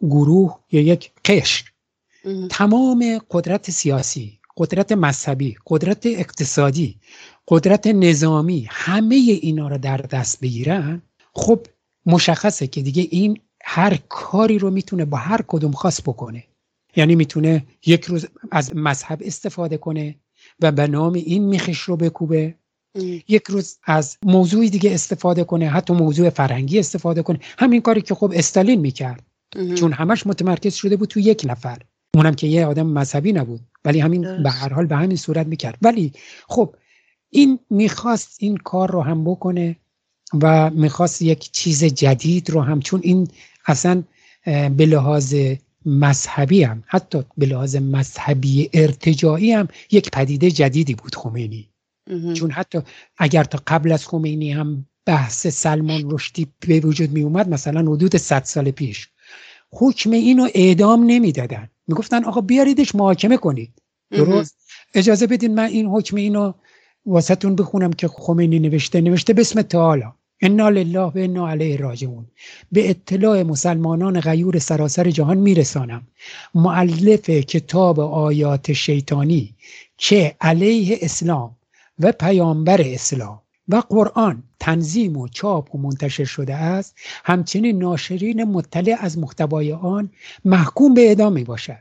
گروه 0.00 0.58
یا 0.72 0.80
یک 0.80 1.10
قشر. 1.24 1.64
تمام 2.50 3.20
قدرت 3.30 3.70
سیاسی 3.70 4.38
قدرت 4.56 4.92
مذهبی 4.92 5.56
قدرت 5.66 6.06
اقتصادی 6.06 6.96
قدرت 7.48 7.86
نظامی 7.86 8.66
همه 8.70 9.14
اینا 9.14 9.68
رو 9.68 9.78
در 9.78 9.96
دست 9.96 10.40
بگیرن 10.40 11.02
خب 11.32 11.66
مشخصه 12.06 12.66
که 12.66 12.82
دیگه 12.82 13.08
این 13.10 13.38
هر 13.62 13.98
کاری 14.08 14.58
رو 14.58 14.70
می‌تونه 14.70 15.04
با 15.04 15.16
هر 15.16 15.40
کدوم 15.46 15.72
خاص 15.72 16.00
بکنه. 16.00 16.44
یعنی 16.96 17.14
می‌تونه 17.14 17.66
یک 17.86 18.04
روز 18.04 18.26
از 18.50 18.76
مذهب 18.76 19.22
استفاده 19.24 19.76
کنه 19.76 20.14
و 20.60 20.72
به 20.72 20.86
نام 20.86 21.12
این 21.12 21.44
میخش 21.44 21.80
رو 21.80 21.96
بکوبه. 21.96 22.54
یک 23.28 23.42
روز 23.48 23.78
از 23.84 24.16
موضوعی 24.22 24.70
دیگه 24.70 24.94
استفاده 24.94 25.44
کنه 25.44 25.68
حتی 25.68 25.94
موضوع 25.94 26.30
فرهنگی 26.30 26.78
استفاده 26.78 27.22
کنه. 27.22 27.40
همین 27.58 27.80
کاری 27.80 28.00
که 28.00 28.14
خب 28.14 28.32
استالین 28.34 28.80
می‌کرد. 28.80 29.22
چون 29.74 29.92
همش 29.92 30.26
متمرکز 30.26 30.74
شده 30.74 30.96
بود 30.96 31.08
تو 31.08 31.20
یک 31.20 31.42
نفر. 31.44 31.78
اونم 32.14 32.34
که 32.34 32.46
یه 32.46 32.66
آدم 32.66 32.86
مذهبی 32.86 33.32
نبود. 33.32 33.60
ولی 33.84 34.00
همین 34.00 34.42
به 34.42 34.50
هر 34.50 34.72
حال 34.72 34.86
به 34.86 34.96
همین 34.96 35.16
صورت 35.16 35.46
می‌کرد. 35.46 35.78
ولی 35.82 36.12
خب 36.48 36.74
این 37.30 37.58
می‌خواست 37.70 38.36
این 38.40 38.56
کار 38.56 38.90
رو 38.90 39.02
هم 39.02 39.24
بکنه 39.24 39.76
و 40.42 40.70
می‌خواست 40.70 41.22
یک 41.22 41.50
چیز 41.52 41.84
جدید 41.84 42.50
رو 42.50 42.60
هم 42.60 42.80
چون 42.80 43.00
این 43.02 43.28
اصلا 43.66 44.02
به 44.76 44.86
لحاظ 44.86 45.34
مذهبی 45.86 46.62
هم 46.62 46.82
حتی 46.86 47.22
به 47.38 47.46
لحاظ 47.46 47.76
مذهبی 47.76 48.70
ارتجاعی 48.72 49.52
هم 49.52 49.68
یک 49.90 50.10
پدیده 50.10 50.50
جدیدی 50.50 50.94
بود 50.94 51.14
خمینی. 51.14 51.68
چون 52.34 52.50
حتی 52.50 52.78
اگر 53.18 53.44
تا 53.44 53.62
قبل 53.66 53.92
از 53.92 54.06
خمینی 54.06 54.52
هم 54.52 54.86
بحث 55.06 55.46
سلمان 55.46 56.10
رشدی 56.10 56.46
به 56.60 56.80
وجود 56.80 57.10
می 57.10 57.22
اومد 57.22 57.48
مثلا 57.48 57.92
حدود 57.92 58.16
100 58.16 58.44
سال 58.44 58.70
پیش 58.70 59.08
حکم 59.72 60.10
اینو 60.10 60.48
اعدام 60.54 61.04
نمی‌دادن. 61.06 61.70
می‌گفتن 61.86 62.24
آقا 62.24 62.40
بیاریدش 62.40 62.94
محاکمه 62.94 63.36
کنید. 63.36 63.70
درست؟ 64.10 64.56
اجازه 64.94 65.26
بدین 65.26 65.54
من 65.54 65.64
این 65.64 65.86
حکم 65.86 66.16
اینو 66.16 66.52
واسهتون 67.06 67.56
بخونم 67.56 67.92
که 67.92 68.08
خمینی 68.08 68.58
نوشته 68.58 69.00
نوشته 69.00 69.32
به 69.32 69.40
اسم 69.40 69.62
تعالی. 69.62 70.04
انا 70.40 70.68
لله 70.68 71.00
و 71.00 71.12
انا 71.14 71.48
علیه 71.48 71.76
راجعون. 71.76 72.26
به 72.72 72.90
اطلاع 72.90 73.42
مسلمانان 73.42 74.20
غیور 74.20 74.58
سراسر 74.58 75.10
جهان 75.10 75.38
میرسانم. 75.38 76.06
معلف 76.54 77.30
کتاب 77.30 78.00
آیات 78.00 78.72
شیطانی 78.72 79.54
که 79.96 80.36
علیه 80.40 80.98
اسلام؟ 81.00 81.56
و 82.00 82.12
پیامبر 82.12 82.80
اسلام 82.84 83.40
و 83.68 83.76
قرآن 83.76 84.42
تنظیم 84.60 85.16
و 85.16 85.28
چاپ 85.28 85.74
و 85.74 85.78
منتشر 85.78 86.24
شده 86.24 86.54
است 86.54 86.94
همچنین 87.24 87.78
ناشرین 87.78 88.44
مطلع 88.44 88.96
از 89.00 89.18
محتوای 89.18 89.72
آن 89.72 90.10
محکوم 90.44 90.94
به 90.94 91.00
اعدام 91.00 91.32
می 91.32 91.44
باشد 91.44 91.78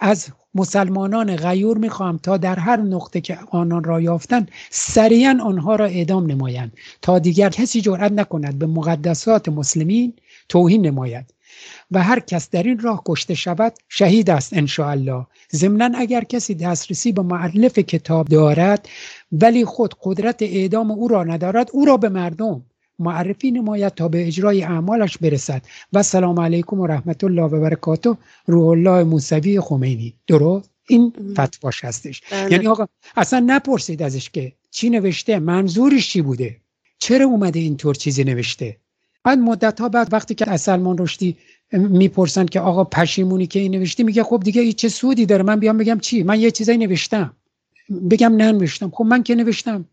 از 0.00 0.28
مسلمانان 0.54 1.36
غیور 1.36 1.78
می‌خواهم 1.78 2.18
تا 2.18 2.36
در 2.36 2.58
هر 2.58 2.76
نقطه 2.76 3.20
که 3.20 3.38
آنان 3.50 3.84
را 3.84 4.00
یافتند 4.00 4.50
سریعا 4.70 5.38
آنها 5.44 5.76
را 5.76 5.84
اعدام 5.84 6.26
نمایند 6.26 6.72
تا 7.02 7.18
دیگر 7.18 7.48
کسی 7.48 7.80
جرأت 7.80 8.12
نکند 8.12 8.58
به 8.58 8.66
مقدسات 8.66 9.48
مسلمین 9.48 10.12
توهین 10.48 10.86
نماید 10.86 11.34
و 11.90 12.02
هر 12.02 12.20
کس 12.20 12.50
در 12.50 12.62
این 12.62 12.78
راه 12.78 13.02
کشته 13.06 13.34
شود 13.34 13.72
شهید 13.88 14.30
است 14.30 14.78
الله 14.78 15.26
ضمنا 15.52 15.90
اگر 15.98 16.24
کسی 16.24 16.54
دسترسی 16.54 17.12
به 17.12 17.22
معلف 17.22 17.78
کتاب 17.78 18.28
دارد 18.28 18.88
ولی 19.32 19.64
خود 19.64 19.94
قدرت 20.02 20.42
اعدام 20.42 20.90
او 20.90 21.08
را 21.08 21.24
ندارد 21.24 21.70
او 21.72 21.84
را 21.84 21.96
به 21.96 22.08
مردم 22.08 22.62
معرفی 22.98 23.50
نماید 23.50 23.94
تا 23.94 24.08
به 24.08 24.26
اجرای 24.26 24.62
اعمالش 24.62 25.18
برسد. 25.18 25.62
و 25.92 26.02
سلام 26.02 26.40
علیکم 26.40 26.80
و 26.80 26.86
رحمت 26.86 27.24
الله 27.24 27.42
و 27.42 27.60
برکاته. 27.60 28.16
روح 28.46 28.68
الله 28.68 29.04
موسوی 29.04 29.60
خمینی. 29.60 30.14
درست؟ 30.26 30.70
این 30.88 31.12
فتواش 31.40 31.84
هستش. 31.84 32.22
بله. 32.30 32.52
یعنی 32.52 32.66
آقا 32.66 32.86
اصلا 33.16 33.44
نپرسید 33.46 34.02
ازش 34.02 34.30
که 34.30 34.52
چی 34.70 34.90
نوشته 34.90 35.38
منظورش 35.38 36.08
چی 36.08 36.22
بوده؟ 36.22 36.56
چرا 36.98 37.26
اومده 37.26 37.58
اینطور 37.58 37.94
چیزی 37.94 38.24
نوشته؟ 38.24 38.76
بعد 39.24 39.38
مدت 39.38 39.80
ها 39.80 39.88
بعد 39.88 40.12
وقتی 40.12 40.34
که 40.34 40.50
از 40.50 40.60
سلمان 40.60 40.98
رشدی 40.98 41.36
می‌پرسن 41.72 42.46
که 42.46 42.60
آقا 42.60 42.84
پشیمونی 42.84 43.46
که 43.46 43.60
این 43.60 43.72
نوشتی 43.72 44.02
میگه 44.02 44.22
خب 44.22 44.40
دیگه 44.44 44.62
این 44.62 44.72
چه 44.72 44.88
سودی 44.88 45.26
داره 45.26 45.42
من 45.42 45.60
بیام 45.60 45.78
بگم 45.78 45.98
چی؟ 45.98 46.22
من 46.22 46.40
یه 46.40 46.50
چیزایی 46.50 46.78
نوشتم. 46.78 47.36
بگم 48.10 48.36
ننوشتم. 48.36 48.90
خب 48.90 49.04
من 49.04 49.22
که 49.22 49.34
نوشتم. 49.34 49.84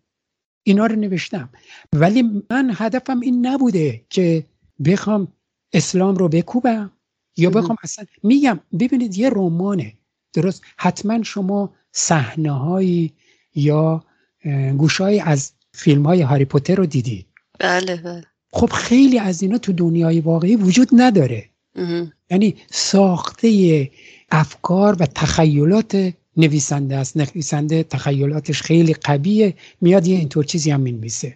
اینا 0.64 0.86
رو 0.86 0.96
نوشتم. 0.96 1.50
ولی 1.94 2.24
من 2.50 2.72
هدفم 2.76 3.20
این 3.20 3.48
نبوده 3.48 4.06
که 4.10 4.46
بخوام 4.86 5.28
اسلام 5.74 6.16
رو 6.16 6.28
بکوبم. 6.30 6.92
یا 7.38 7.50
بخوام 7.50 7.78
اصلا 7.84 8.06
میگم 8.24 8.60
ببینید 8.80 9.18
یه 9.18 9.30
رمانه. 9.30 9.94
درست؟ 10.34 10.64
حتما 10.78 11.24
شما 11.24 11.74
صحنه 11.92 12.52
هایی 12.52 13.14
یا 13.56 14.04
گوشهایی 14.78 15.20
از 15.20 15.52
فیلم 15.74 16.06
های 16.06 16.22
هاری 16.22 16.46
پوتر 16.46 16.76
رو 16.76 16.86
دیدید. 16.86 17.26
بله 17.60 17.96
بله. 17.96 18.24
خب 18.52 18.70
خیلی 18.70 19.20
از 19.20 19.42
اینا 19.42 19.58
تو 19.58 19.74
دنیای 19.74 20.22
واقعی 20.22 20.56
وجود 20.56 20.90
نداره. 20.94 21.50
یعنی 22.30 22.56
ساخته 22.72 23.92
افکار 24.32 24.96
و 25.00 25.06
تخیلات 25.06 26.14
نویسنده 26.38 26.96
است. 26.96 27.18
نویسنده 27.18 27.84
تخیلاتش 27.84 28.62
خیلی 28.62 28.94
قویه. 28.94 29.54
میاد 29.82 30.08
یه 30.08 30.18
اینطور 30.18 30.44
چیزی 30.44 30.72
هم 30.72 30.80
می‌نویسه. 30.80 31.36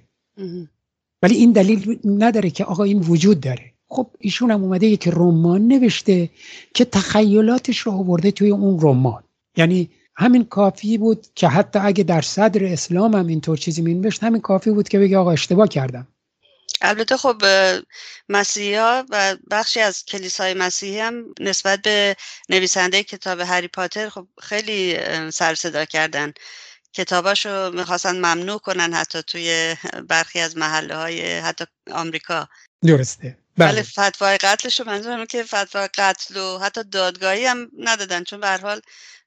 ولی 1.21 1.35
این 1.35 1.51
دلیل 1.51 1.99
نداره 2.05 2.49
که 2.49 2.63
آقا 2.65 2.83
این 2.83 2.99
وجود 2.99 3.39
داره. 3.39 3.71
خب 3.87 4.07
ایشون 4.19 4.51
هم 4.51 4.63
اومده 4.63 4.87
یک 4.87 5.07
رمان 5.07 5.67
نوشته 5.67 6.29
که 6.73 6.85
تخیلاتش 6.85 7.77
رو 7.79 7.91
آورده 7.91 8.31
توی 8.31 8.49
اون 8.49 8.79
رمان. 8.81 9.23
یعنی 9.57 9.89
همین 10.15 10.43
کافی 10.43 10.97
بود 10.97 11.27
که 11.35 11.47
حتی 11.47 11.79
اگه 11.79 12.03
در 12.03 12.21
صدر 12.21 12.65
اسلام 12.65 13.15
هم 13.15 13.27
اینطور 13.27 13.57
چیزی 13.57 13.81
مینوشت 13.81 14.23
همین 14.23 14.41
کافی 14.41 14.71
بود 14.71 14.89
که 14.89 14.99
بگه 14.99 15.17
آقا 15.17 15.31
اشتباه 15.31 15.67
کردم. 15.67 16.07
البته 16.81 17.17
خب 17.17 17.41
مسیحی 18.29 18.75
ها 18.75 19.05
و 19.09 19.35
بخشی 19.51 19.79
از 19.79 20.05
کلیسای 20.05 20.53
مسیحی 20.53 20.99
هم 20.99 21.25
نسبت 21.39 21.81
به 21.81 22.15
نویسنده 22.49 23.03
کتاب 23.03 23.39
هری 23.39 23.67
پاتر 23.67 24.09
خب 24.09 24.27
خیلی 24.41 24.97
سر 25.31 25.55
صدا 25.55 25.85
کردن. 25.85 26.33
کتاباشو 26.93 27.71
می‌خواستن 27.71 28.15
ممنوع 28.15 28.59
کنن 28.59 28.93
حتی 28.93 29.23
توی 29.23 29.75
برخی 30.07 30.39
از 30.39 30.57
محله 30.57 30.95
های 30.95 31.39
حتی 31.39 31.65
آمریکا. 31.91 32.49
درسته. 32.85 33.37
بله, 33.57 33.81
فتوای 33.81 34.37
قتلش 34.37 34.79
رو 34.79 34.85
منظورم 34.85 35.25
که 35.25 35.43
فتوای 35.43 35.89
قتل 35.97 36.37
و 36.37 36.59
حتی 36.59 36.83
دادگاهی 36.83 37.45
هم 37.45 37.71
ندادن. 37.77 38.23
چون 38.23 38.39
به 38.39 38.57
حال 38.57 38.81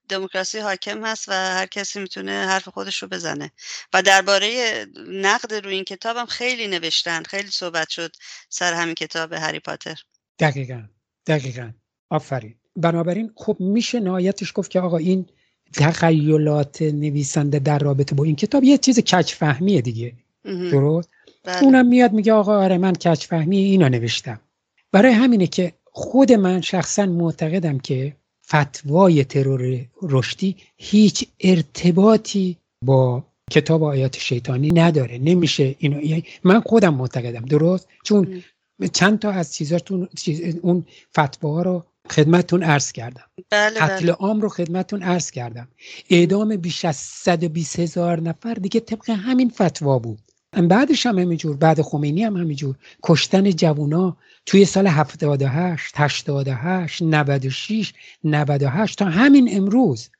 دموکراسی 0.09 0.59
حاکم 0.59 1.05
هست 1.05 1.29
و 1.29 1.33
هر 1.33 1.67
کسی 1.67 2.01
می‌تونه 2.01 2.33
حرف 2.33 2.69
خودش 2.69 3.03
رو 3.03 3.09
بزنه. 3.09 3.53
و 3.93 4.03
درباره 4.03 4.87
نقد 5.09 5.55
روی 5.55 5.75
این 5.75 5.85
کتابم 5.85 6.27
خیلی 6.27 6.69
نوشتن 6.69 7.23
خیلی 7.23 7.51
صحبت 7.51 7.89
شد 7.89 8.17
سر 8.49 8.75
همین 8.75 8.95
کتاب 8.95 9.33
هری 9.33 9.61
پاتر. 9.61 9.97
دقیقا 10.39 10.83
دقیقا. 11.27 11.71
آفرین. 12.11 12.55
بنابراین 12.77 13.33
خب 13.37 13.57
میشه 13.61 14.01
نهایتش 14.01 14.53
گفت 14.55 14.71
که 14.71 14.81
آقا 14.81 14.97
این 14.97 15.27
تخیلات 15.73 16.83
نویسنده 16.83 17.59
در 17.59 17.79
رابطه 17.79 18.15
با 18.15 18.25
این 18.25 18.37
کتاب 18.37 18.65
یه 18.65 18.79
چیز 18.79 19.01
کچ 19.01 19.35
فهمیه 19.35 19.81
دیگه 19.81 20.13
درست؟ 20.45 21.09
بله. 21.45 21.63
اونم 21.63 21.87
میاد 21.87 22.13
میگه 22.13 22.33
آقا 22.33 22.59
آره 22.59 22.79
من 22.79 22.93
کچ 22.93 23.27
فهمی 23.27 23.59
اینو 23.59 23.89
نوشتم. 23.89 24.41
برای 24.93 25.13
همینه 25.13 25.47
که 25.47 25.73
خود 25.85 26.33
من 26.33 26.61
شخصا 26.61 27.07
معتقدم 27.07 27.79
که 27.79 28.17
فتوای 28.47 29.25
ترور 29.25 29.87
رشدی 30.03 30.57
هیچ 30.77 31.29
ارتباطی 31.41 32.57
با 32.85 33.25
کتاب 33.51 33.83
آیات 33.83 34.19
شیطانی 34.19 34.71
نداره. 34.71 35.19
نمیشه 35.19 35.75
اینو 35.79 36.03
یعنی 36.03 36.25
من 36.45 36.61
خودم 36.61 36.95
معتقدم. 36.95 37.45
درست؟ 37.45 37.89
چون 38.05 38.43
چند 38.93 39.19
تا 39.19 39.31
از 39.31 39.55
چیزاتون 39.55 40.09
چیز 40.17 40.57
اون 40.63 40.87
فتواها 41.19 41.63
رو 41.63 41.85
خدمتتون 42.11 42.63
عرض 42.63 42.93
کردم. 42.93 43.25
بله 43.51 43.81
قتل 43.81 44.03
بله. 44.03 44.13
عام 44.13 44.41
رو 44.41 44.49
خدمتتون 44.49 45.03
عرض 45.03 45.31
کردم. 45.31 45.69
اعدام 46.11 46.57
بیش 46.57 46.85
از 46.85 46.97
120 46.97 47.79
هزار 47.79 48.21
نفر 48.21 48.55
دیگه 48.55 48.81
طبق 48.81 49.11
همین 49.11 49.49
فتوا 49.51 49.99
بود. 49.99 50.21
بعدش 50.63 51.07
هم 51.07 51.19
همینجور 51.19 51.57
بعد 51.57 51.83
خمینی 51.83 52.25
هم 52.25 52.37
همینجور. 52.37 52.75
کشتن 53.03 53.51
جوونا 53.51 54.17
توی 54.47 54.65
سال 54.65 54.87
78 54.87 55.95
88 55.97 57.03
96 57.03 57.93
98 58.25 58.99
تا 58.99 59.05
همین 59.05 59.57
امروز. 59.57 60.11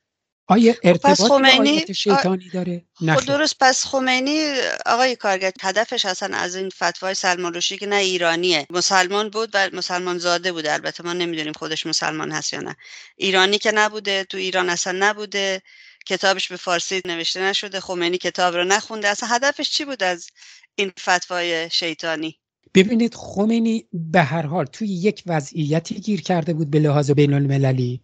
آیا 0.47 0.73
خب، 0.73 0.79
ارتباط 0.83 1.21
خمینی 1.21 1.93
شیطانی 1.95 2.49
داره؟ 2.49 2.85
خب 3.07 3.25
درست. 3.25 3.55
پس 3.59 3.85
خمینی 3.85 4.39
آقای 4.85 5.15
کارگر 5.15 5.51
هدفش 5.61 6.05
اصلا 6.05 6.37
از 6.37 6.55
این 6.55 6.69
فتوای 6.69 7.13
سلمان 7.13 7.59
که 7.59 7.85
نه 7.85 7.95
ایرانیه. 7.95 8.67
مسلمان 8.69 9.29
بود 9.29 9.49
و 9.53 9.69
مسلمان 9.73 10.17
زاده 10.17 10.51
بوده 10.51 10.73
البته 10.73 11.03
ما 11.03 11.13
نمی‌دونیم 11.13 11.53
خودش 11.53 11.85
مسلمان 11.85 12.31
هست 12.31 12.53
یا 12.53 12.59
نه. 12.59 12.75
ایرانی 13.17 13.57
که 13.57 13.71
نبوده 13.71 14.23
تو 14.23 14.37
ایران 14.37 14.69
اصلا 14.69 14.97
نبوده. 14.99 15.61
کتابش 16.05 16.47
به 16.47 16.57
فارسی 16.57 17.01
نوشته 17.05 17.43
نشده. 17.43 17.79
خمینی 17.79 18.17
کتاب 18.17 18.55
رو 18.55 18.63
نخونده. 18.63 19.07
اصلا 19.07 19.29
هدفش 19.29 19.69
چی 19.69 19.85
بود 19.85 20.03
از 20.03 20.27
این 20.75 20.91
فتوای 20.99 21.69
شیطانی؟ 21.69 22.35
ببینید 22.73 23.15
خمینی 23.15 23.85
به 23.93 24.21
هر 24.21 24.45
حال 24.45 24.65
توی 24.65 24.87
یک 24.87 25.23
وضعیتی 25.25 25.95
گیر 25.95 26.21
کرده 26.21 26.53
بود 26.53 26.69
به 26.69 26.79
لحاظ 26.79 27.11
بین 27.11 27.33
المللی 27.33 28.01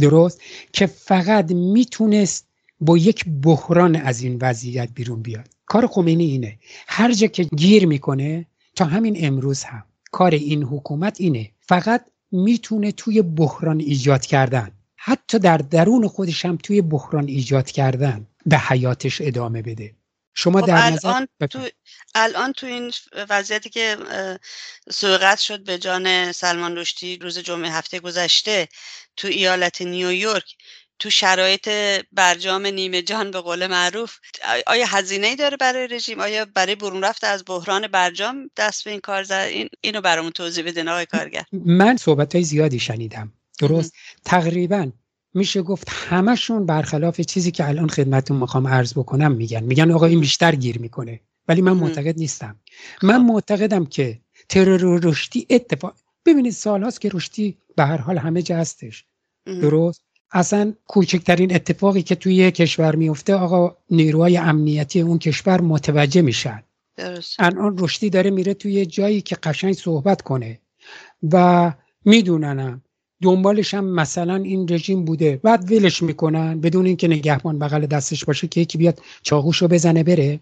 درست؟ 0.00 0.40
که 0.72 0.86
فقط 0.86 1.50
می‌تونست 1.52 2.48
با 2.80 2.98
یک 2.98 3.24
بحران 3.42 3.96
از 3.96 4.22
این 4.22 4.38
وضعیت 4.42 4.88
بیرون 4.94 5.22
بیاد. 5.22 5.48
کار 5.66 5.86
خمینی 5.86 6.24
اینه. 6.24 6.58
هر 6.86 7.12
جا 7.12 7.26
که 7.26 7.44
گیر 7.44 7.86
می‌کنه 7.86 8.46
تا 8.76 8.84
همین 8.84 9.26
امروز 9.26 9.62
هم 9.62 9.84
کار 10.10 10.34
این 10.34 10.62
حکومت 10.62 11.20
اینه. 11.20 11.50
فقط 11.60 12.04
می‌تونه 12.32 12.92
توی 12.92 13.22
بحران 13.22 13.80
ایجاد 13.80 14.26
کردن. 14.26 14.70
حتی 15.08 15.38
در 15.38 15.56
درون 15.56 16.08
خودش 16.08 16.44
هم 16.44 16.56
توی 16.56 16.82
بحران 16.82 17.28
ایجاد 17.28 17.70
کردن 17.70 18.26
به 18.46 18.58
حیاتش 18.58 19.20
ادامه 19.20 19.62
بده. 19.62 19.94
شما 20.34 20.60
خب 20.60 20.66
در 20.66 20.86
الان 20.86 21.28
تو 21.50 21.68
الان 22.14 22.52
تو 22.52 22.66
این 22.66 22.92
وضعیتی 23.30 23.70
که 23.70 23.96
سوقت 24.90 25.38
شد 25.38 25.64
به 25.64 25.78
جان 25.78 26.32
سلمان 26.32 26.76
رشدی 26.76 27.16
روز 27.16 27.38
جمعه 27.38 27.70
هفته 27.70 28.00
گذشته 28.00 28.68
تو 29.16 29.28
ایالت 29.28 29.82
نیویورک 29.82 30.56
تو 30.98 31.10
شرایط 31.10 31.68
برجام 32.12 32.66
نیمه 32.66 33.02
جان 33.02 33.30
به 33.30 33.40
قول 33.40 33.66
معروف 33.66 34.18
آیا 34.66 34.86
هزینه 34.86 35.26
ای 35.26 35.36
داره 35.36 35.56
برای 35.56 35.86
رژیم؟ 35.86 36.20
آیا 36.20 36.44
برای 36.54 36.74
برون 36.74 37.04
رفت 37.04 37.24
از 37.24 37.44
بحران 37.46 37.86
برجام 37.86 38.50
دست 38.56 38.84
به 38.84 38.90
این 38.90 39.00
کار 39.00 39.22
زد؟ 39.22 39.48
این 39.50 39.68
اینو 39.80 40.00
برامون 40.00 40.32
توضیح 40.32 40.64
بدین 40.64 40.88
آقای 40.88 41.06
کارگر. 41.06 41.44
من 41.52 41.96
صحبت 41.96 42.34
های 42.34 42.44
زیادی 42.44 42.78
شنیدم. 42.78 43.32
درست. 43.58 43.92
تقریبا. 44.24 44.90
میشه 45.34 45.62
گفت 45.62 45.88
همشون 45.90 46.66
برخلاف 46.66 47.20
چیزی 47.20 47.50
که 47.50 47.68
الان 47.68 47.88
خدمتون 47.88 48.36
می‌خوام 48.36 48.66
عرض 48.66 48.92
بکنم 48.92 49.32
میگن. 49.32 49.64
میگن 49.64 49.90
آقا 49.90 50.06
این 50.06 50.20
بیشتر 50.20 50.54
گیر 50.54 50.78
می‌کنه. 50.78 51.20
ولی 51.48 51.62
من 51.62 51.72
معتقد 51.72 52.18
نیستم. 52.18 52.56
من 53.02 53.18
خب. 53.18 53.24
معتقدم 53.24 53.86
که 53.86 54.20
ترور 54.48 55.00
رشدی 55.02 55.46
اتفاق 55.50 55.94
ببینید 56.26 56.52
سالهاست 56.52 57.00
که 57.00 57.10
رشدی 57.12 57.58
به 57.76 57.84
هر 57.84 57.96
حال 57.96 58.18
همه 58.18 58.42
جا 58.42 58.56
هستش. 58.56 59.04
درست؟ 59.46 60.02
اصلا 60.32 60.72
کوچکترین 60.86 61.54
اتفاقی 61.54 62.02
که 62.02 62.14
توی 62.14 62.50
کشور 62.50 62.96
میفته 62.96 63.34
آقا 63.34 63.76
نیروهای 63.90 64.36
امنیتی 64.36 65.00
اون 65.00 65.18
کشور 65.18 65.60
متوجه 65.60 66.22
میشن. 66.22 66.62
الان 67.38 67.76
رشدی 67.78 68.10
داره 68.10 68.30
میره 68.30 68.54
توی 68.54 68.86
جایی 68.86 69.20
که 69.20 69.36
قشنگ 69.36 69.72
صحبت 69.74 70.22
کنه. 70.22 70.60
و 71.32 71.72
میدوننم 72.04 72.82
دنبالش 73.22 73.74
هم 73.74 73.84
مثلا 73.84 74.36
این 74.36 74.68
رژیم 74.68 75.04
بوده 75.04 75.40
بعد 75.42 75.72
ولش 75.72 76.02
می‌کنن 76.02 76.60
بدون 76.60 76.86
اینکه 76.86 77.08
نگهبان 77.08 77.58
بغل 77.58 77.86
دستش 77.86 78.24
باشه 78.24 78.48
که 78.48 78.60
یکی 78.60 78.78
بیاد 78.78 79.00
چاقوشو 79.22 79.68
بزنه 79.68 80.02
بره. 80.02 80.40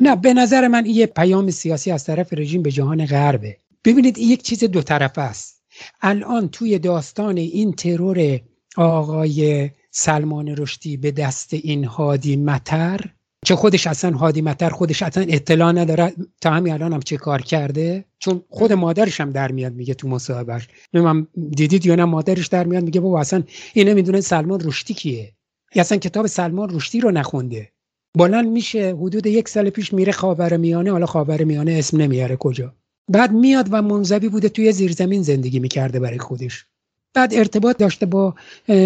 نه 0.00 0.16
به 0.16 0.34
نظر 0.34 0.68
من 0.68 0.84
این 0.84 0.96
یه 0.96 1.06
پیام 1.06 1.50
سیاسی 1.50 1.90
از 1.90 2.04
طرف 2.04 2.32
رژیم 2.32 2.62
به 2.62 2.70
جهان 2.70 3.06
غربه. 3.06 3.56
ببینید 3.84 4.18
این 4.18 4.30
یک 4.30 4.42
چیز 4.42 4.64
دو 4.64 4.82
طرفه 4.82 5.20
است. 5.20 5.62
الان 6.02 6.48
توی 6.48 6.78
داستان 6.78 7.36
این 7.36 7.72
ترور 7.72 8.40
آقای 8.76 9.70
سلمان 9.90 10.48
رشدی 10.48 10.96
به 10.96 11.10
دست 11.10 11.54
این 11.54 11.84
هادی 11.84 12.36
متر 12.36 13.00
که 13.44 13.56
خودش 13.56 13.86
اصلا 13.86 14.16
هادی 14.16 14.42
متر 14.42 14.70
خودش 14.70 15.02
اصلا 15.02 15.26
اطلاع 15.28 15.72
نداره. 15.72 16.12
تا 16.40 16.50
همین 16.50 16.72
الان 16.72 16.92
هم 16.92 17.00
چه 17.00 17.16
کار 17.16 17.42
کرده؟ 17.42 18.04
چون 18.18 18.42
خود 18.48 18.72
مادرش 18.72 19.20
هم 19.20 19.30
در 19.30 19.52
میاد 19.52 19.72
میگه 19.72 19.94
تو 19.94 20.08
مصاحبهش. 20.08 20.68
نمی‌دونم 20.94 21.28
دیدید 21.50 21.86
یا 21.86 21.94
نه؟ 21.94 22.04
مادرش 22.04 22.46
در 22.46 22.64
میاد 22.64 22.84
میگه 22.84 23.00
بابا 23.00 23.20
اصلا 23.20 23.42
این 23.74 23.88
نمی‌دونه 23.88 24.20
سلمان 24.20 24.60
رشدی 24.64 24.94
کیه؟ 24.94 25.32
اصلا 25.76 25.98
کتاب 25.98 26.26
سلمان 26.26 26.70
رشدی 26.76 27.00
رو 27.00 27.10
نخونده. 27.10 27.72
بلند 28.18 28.48
میشه 28.48 28.96
حدود 28.96 29.26
یک 29.26 29.48
سال 29.48 29.70
پیش 29.70 29.92
میره 29.92 30.12
خاور 30.12 30.56
میانه 30.56 30.90
حالا 30.90 31.06
خاور 31.06 31.44
میانه 31.44 31.72
اسم 31.72 31.96
نمیاره 31.96 32.36
کجا. 32.36 32.74
بعد 33.10 33.32
میاد 33.32 33.68
و 33.70 33.82
منزوی 33.82 34.28
بوده 34.28 34.48
توی 34.48 34.72
زیرزمین 34.72 35.22
زندگی 35.22 35.58
می‌کرده 35.58 36.00
برای 36.00 36.18
خودش. 36.18 36.66
بعد 37.14 37.34
ارتباط 37.34 37.76
داشته 37.76 38.06
با 38.06 38.34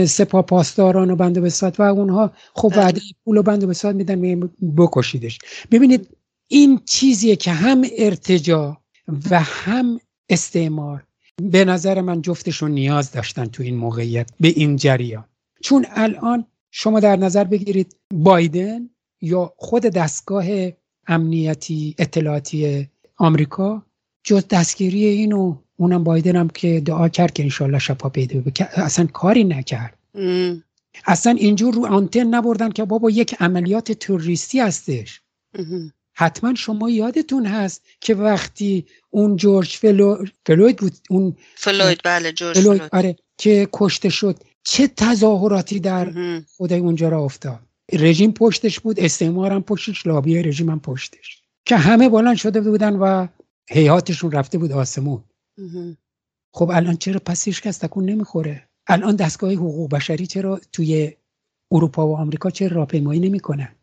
سپاه 0.06 0.42
پاسداران 0.42 1.10
و 1.10 1.16
بند 1.16 1.38
بسات 1.38 1.80
و 1.80 1.82
اونها 1.82 2.32
خب 2.54 2.68
بله. 2.68 2.78
وعده 2.78 3.00
پول 3.24 3.36
و 3.36 3.42
بند 3.42 3.64
بسات 3.64 3.96
میدن 3.96 4.50
بکشیدش. 4.76 5.38
ببینید 5.70 6.08
این 6.48 6.80
چیزیه 6.84 7.36
که 7.36 7.52
هم 7.52 7.84
ارتجا 7.98 8.78
و 9.30 9.40
هم 9.40 10.00
استعمار 10.28 11.04
به 11.42 11.64
نظر 11.64 12.00
من 12.00 12.22
جفتشون 12.22 12.70
نیاز 12.70 13.12
داشتن 13.12 13.44
تو 13.44 13.62
این 13.62 13.76
موقعیت 13.76 14.30
به 14.40 14.48
این 14.48 14.76
جریان. 14.76 15.24
چون 15.62 15.86
الان 15.90 16.46
شما 16.70 17.00
در 17.00 17.16
نظر 17.16 17.44
بگیرید 17.44 17.96
بایدن 18.14 18.90
یا 19.20 19.52
خود 19.56 19.82
دستگاه 19.82 20.46
امنیتی 21.06 21.94
اطلاعاتی 21.98 22.88
آمریکا 23.16 23.86
جز 24.24 24.48
دستگیری 24.48 25.04
اینو 25.04 25.56
اونم 25.76 26.04
بایدن 26.04 26.36
هم 26.36 26.48
که 26.48 26.80
دعا 26.80 27.08
کرد 27.08 27.32
که 27.32 27.42
انشالله 27.42 27.78
شفا 27.78 28.08
پیدا 28.08 28.42
اصلا 28.76 29.06
کاری 29.06 29.44
نکرد. 29.44 29.98
اصلا 31.06 31.32
اینجور 31.32 31.74
رو 31.74 31.86
آنتن 31.86 32.26
نبردن 32.26 32.70
که 32.70 32.84
بابا 32.84 33.10
یک 33.10 33.34
عملیات 33.40 33.92
تروریستی 33.92 34.60
هستش. 34.60 35.20
حتما 36.14 36.54
شما 36.54 36.90
یادتون 36.90 37.46
هست 37.46 37.82
که 38.00 38.14
وقتی 38.14 38.86
اون 39.10 39.36
جورج 39.36 39.68
فلو... 39.68 40.24
فلوید 40.46 40.76
بود 40.76 40.92
اون 41.10 41.36
فلوید 41.54 42.00
بله 42.04 42.32
جورج 42.32 42.58
فلوید, 42.58 42.82
آره 42.92 43.16
که 43.38 43.68
کشته 43.72 44.08
شد. 44.08 44.36
چه 44.62 44.88
تظاهراتی 44.88 45.80
در 45.80 46.12
خود 46.56 46.78
اونجا 46.78 47.08
راه 47.08 47.24
افتاد؟ 47.24 47.60
رژیم 47.92 48.32
پشتش 48.32 48.80
بود 48.80 49.00
استعمار 49.00 49.52
هم 49.52 49.62
پشتش 49.62 50.06
لابی 50.06 50.42
رژیم 50.42 50.70
هم 50.70 50.80
پشتش. 50.80 51.42
که 51.64 51.76
همه 51.76 52.08
بلند 52.08 52.36
شده 52.36 52.60
بودن 52.60 52.96
و 52.96 53.26
هیاهوشون 53.70 54.30
رفته 54.30 54.58
بود 54.58 54.72
آسمون. 54.72 55.24
خب 56.54 56.70
الان 56.70 56.96
چرا 56.96 57.20
پس 57.26 57.44
هیچ 57.44 57.62
کس 57.62 57.78
تکون 57.78 58.04
نمی‌خوره؟ 58.04 58.68
الان 58.86 59.16
دستگاه 59.16 59.52
حقوق 59.52 59.90
بشری 59.90 60.26
چرا 60.26 60.60
توی 60.72 61.12
اروپا 61.72 62.08
و 62.08 62.16
آمریکا 62.16 62.50
چرا 62.50 62.76
راهپیمایی 62.76 63.20
نمی‌کنن؟ 63.20 63.74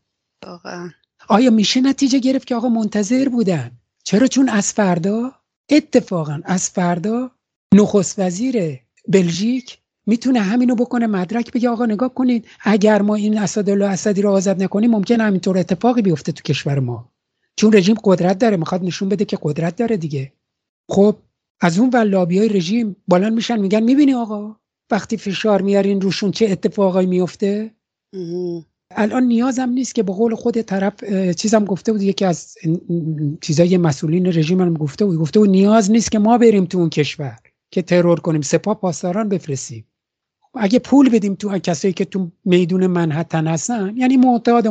واقعا. 0.45 0.91
آیا 1.27 1.49
میشه 1.49 1.81
نتیجه 1.81 2.19
گرفت 2.19 2.47
که 2.47 2.55
آقا 2.55 2.69
منتظر 2.69 3.29
بودن؟ 3.29 3.71
چرا 4.03 4.27
چون 4.27 4.49
از 4.49 4.73
فردا 4.73 5.31
اتفاقا 5.69 6.41
از 6.45 6.69
فردا 6.69 7.31
نخست 7.73 8.19
وزیر 8.19 8.79
بلژیک 9.07 9.77
می‌تونه 10.05 10.39
همینو 10.39 10.75
بکنه 10.75 11.07
مدرک 11.07 11.51
بگه 11.51 11.69
آقا 11.69 11.85
نگاه 11.85 12.13
کنید 12.13 12.47
اگر 12.61 13.01
ما 13.01 13.15
این 13.15 13.37
اسدالله 13.37 13.85
اسدی 13.85 14.21
رو 14.21 14.31
آزاد 14.31 14.63
نکنیم 14.63 14.91
ممکن 14.91 15.21
همینطور 15.21 15.57
اتفاقی 15.57 16.01
بیفته 16.01 16.31
تو 16.31 16.43
کشور 16.43 16.79
ما. 16.79 17.11
چون 17.55 17.73
رژیم 17.73 17.95
قدرت 18.03 18.37
داره 18.37 18.57
می‌خواد 18.57 18.83
نشون 18.83 19.09
بده 19.09 19.25
که 19.25 19.37
قدرت 19.41 19.75
داره 19.75 19.97
دیگه. 19.97 20.33
خب 20.89 21.17
از 21.61 21.79
اون 21.79 21.95
لابی 21.95 22.39
های 22.39 22.49
رژیم 22.49 22.95
بالان 23.07 23.33
میشن 23.33 23.59
میگن 23.59 23.83
می‌بینی 23.83 24.13
آقا؟ 24.13 24.55
وقتی 24.91 25.17
فشار 25.17 25.61
میارین 25.61 26.01
روشون 26.01 26.31
چه 26.31 26.45
اتفاقایی 26.45 27.07
میفته 27.07 27.71
الان 28.91 29.23
نیازم 29.23 29.69
نیست 29.69 29.95
که 29.95 30.03
به 30.03 30.13
قول 30.13 30.35
خود 30.35 30.61
طرف 30.61 31.03
چیزم 31.33 31.65
گفته 31.65 31.91
بود 31.91 32.01
یکی 32.01 32.25
از 32.25 32.55
چیزای 33.41 33.77
مسئولین 33.77 34.25
رژیم 34.25 34.61
هم 34.61 34.73
گفته 34.73 35.05
بود. 35.05 35.17
گفته 35.17 35.39
بود 35.39 35.49
نیاز 35.49 35.91
نیست 35.91 36.11
که 36.11 36.19
ما 36.19 36.37
بریم 36.37 36.65
تو 36.65 36.77
اون 36.77 36.89
کشور 36.89 37.37
که 37.71 37.81
ترور 37.81 38.19
کنیم 38.19 38.41
سپاه 38.41 38.79
پاسداران 38.79 39.29
بفرستیم. 39.29 39.85
اگه 40.53 40.79
پول 40.79 41.09
بدیم 41.09 41.35
تو 41.35 41.59
کسایی 41.59 41.93
که 41.93 42.05
تو 42.05 42.31
میدون 42.45 42.87
منحتن 42.87 43.47
هستن 43.47 43.93
یعنی 43.97 44.17
معتاد 44.17 44.65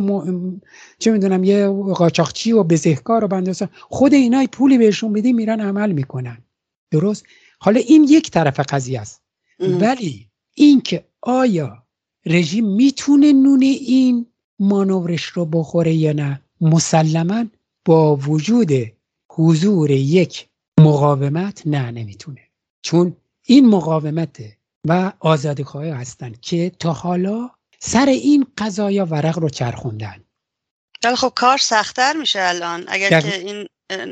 چه 0.99 1.13
می‌دونم 1.13 1.45
یه 1.45 1.69
قاچاقچی 1.69 2.53
و 2.53 2.63
بزهکار 2.63 3.25
و 3.25 3.55
خود 3.81 4.15
اینای 4.15 4.47
پولی 4.47 4.79
بهشون 4.79 5.13
بدیم 5.13 5.37
میرن 5.37 5.61
عمل 5.61 5.93
می‌کنن. 5.93 6.39
درست؟ 6.91 7.25
حالا 7.59 7.81
این 7.81 8.07
یک 8.09 8.31
طرف 8.31 8.61
قضیه 8.61 9.01
است. 9.01 9.23
ولی 9.61 10.29
اینکه 10.55 11.05
آیا 11.21 11.83
رژیم 12.27 12.67
می‌تونه 12.67 13.33
نون 13.33 13.63
این 13.63 14.27
مانورش 14.59 15.25
رو 15.25 15.45
بخوره 15.45 15.95
یا 15.95 16.13
نه 16.13 16.41
مسلما 16.61 17.45
با 17.85 18.17
وجود 18.17 18.71
حضور 19.33 19.91
یک 19.91 20.49
مقاومت 20.81 21.67
نه 21.67 21.91
نمی‌تونه. 21.91 22.41
چون 22.83 23.17
این 23.47 23.69
مقاومت 23.69 24.41
و 24.89 25.13
آزادی 25.21 25.65
خواهی 25.65 25.91
هستند 25.91 26.41
که 26.41 26.71
تا 26.79 26.93
حالا 26.93 27.51
سر 27.79 28.07
این 28.07 28.47
قضایا 28.59 29.07
ورق 29.07 29.39
رو 29.39 29.49
چرخوندن. 29.49 30.25
ولی 31.05 31.17
خب 31.17 31.33
کار 31.37 31.59
سختتر 31.59 32.13
میشه 32.13 32.39
الان. 32.43 32.85
اگر 32.89 33.21
که 33.21 33.35
این 33.35 33.67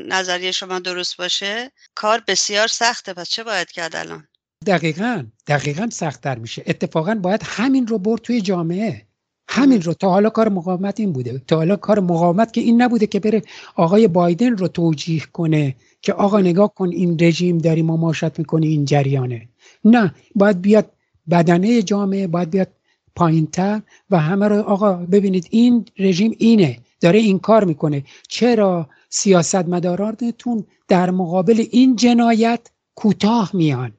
نظریه 0.07 0.51
شما 0.51 0.79
درست 0.79 1.17
باشه 1.17 1.71
کار 1.95 2.23
بسیار 2.27 2.67
سخته. 2.67 3.13
پس 3.13 3.29
چه 3.29 3.43
باید 3.43 3.71
کرد 3.71 3.95
الان؟ 3.95 4.27
دقیقا 4.65 5.25
دقیقا 5.47 5.89
سختتر 5.89 6.35
میشه. 6.35 6.63
اتفاقا 6.67 7.15
باید 7.15 7.41
همین 7.45 7.87
رو 7.87 7.99
برد 7.99 8.21
توی 8.21 8.41
جامعه. 8.41 9.08
همین 9.51 9.81
رو 9.81 9.93
تا 9.93 10.09
حالا 10.09 10.29
کار 10.29 10.49
مقاومت 10.49 10.99
این 10.99 11.11
بوده. 11.11 11.41
تا 11.47 11.55
حالا 11.55 11.75
کار 11.75 11.99
مقاومت 11.99 12.53
که 12.53 12.61
این 12.61 12.81
نبوده 12.81 13.07
که 13.07 13.19
بره 13.19 13.41
آقای 13.75 14.07
بایدن 14.07 14.57
رو 14.57 14.67
توجیه 14.67 15.21
کنه 15.33 15.75
که 16.01 16.13
آقا 16.13 16.39
نگاه 16.39 16.73
کن 16.73 16.89
این 16.89 17.17
رژیم 17.21 17.57
داری 17.57 17.81
مماشت 17.81 18.39
می‌کنه 18.39 18.67
این 18.67 18.85
جریانه. 18.85 19.47
نه 19.85 20.13
باید 20.35 20.61
بیاد 20.61 20.91
بدنه 21.29 21.81
جامعه 21.81 22.27
باید 22.27 22.49
بیاد 22.49 22.67
پایینتر 23.15 23.81
و 24.09 24.19
همه 24.19 24.47
رو 24.47 24.61
آقا 24.61 24.93
ببینید 24.93 25.47
این 25.49 25.85
رژیم 25.99 26.35
اینه 26.37 26.77
داره 27.01 27.19
این 27.19 27.39
کار 27.39 27.63
می‌کنه. 27.63 28.03
چرا 28.27 28.89
سیاست 29.09 29.55
مدارانتون 29.55 30.63
در 30.87 31.09
مقابل 31.09 31.65
این 31.71 31.95
جنایت 31.95 32.59
کوتاه 32.95 33.51
میان؟ 33.53 33.91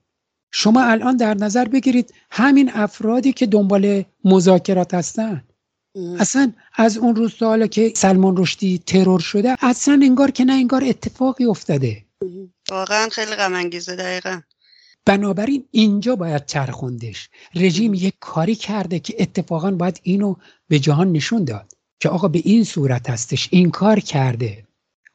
شما 0.51 0.85
الان 0.85 1.17
در 1.17 1.35
نظر 1.35 1.65
بگیرید 1.65 2.15
همین 2.31 2.71
افرادی 2.75 3.33
که 3.33 3.47
دنبال 3.47 4.05
مذاکرات 4.25 4.95
هستن. 4.95 5.45
اصلا 6.19 6.53
از 6.75 6.97
اون 6.97 7.17
روز 7.17 7.35
تا 7.35 7.47
حالا 7.47 7.67
که 7.67 7.93
سلمان 7.97 8.37
رشدی 8.37 8.79
ترور 8.87 9.21
شده 9.21 9.57
اصلا 9.61 10.01
انگار 10.03 10.31
که 10.31 10.45
نه 10.45 10.53
انگار 10.53 10.85
اتفاقی 10.85 11.45
افتاده. 11.45 12.05
واقعا 12.71 13.09
خیلی 13.09 13.35
غم 13.35 13.55
انگیزه 13.55 13.97
دقیقا. 13.97 14.41
بنابراین 15.07 15.65
اینجا 15.71 16.17
باید 16.17 16.47
چرخوندش. 16.47 17.29
رژیم 17.55 17.95
یک 17.95 18.15
کاری 18.21 18.55
کرده 18.55 18.99
که 18.99 19.15
اتفاقا 19.19 19.71
باید 19.71 20.01
اینو 20.03 20.35
به 20.69 20.79
جهان 20.79 21.13
نشون 21.13 21.45
داد 21.45 21.73
که 22.01 22.09
آقا 22.09 22.29
به 22.29 22.43
این 22.45 22.65
صورت 22.65 23.11
هستش 23.11 23.49
این 23.51 23.71
کار 23.71 24.01
کرده. 24.01 24.65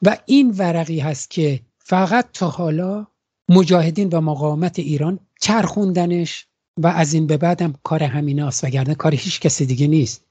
و 0.01 0.17
این 0.25 0.51
ورقی 0.57 0.99
هست 0.99 1.29
که 1.29 1.59
فقط 1.77 2.31
تا 2.33 2.49
حالا 2.49 3.07
مجاهدین 3.49 4.09
و 4.09 4.21
مقاومت 4.21 4.79
ایران 4.79 5.19
چرخوندنش 5.41 6.47
و 6.77 6.87
از 6.87 7.13
این 7.13 7.27
به 7.27 7.37
بعدم 7.37 7.73
کار 7.83 8.03
همین 8.03 8.41
است 8.41 8.63
وگرنه 8.63 8.95
کار 8.95 9.15
هیچ 9.15 9.39
کسی 9.39 9.65
دیگه 9.65 9.87
نیست. 9.87 10.25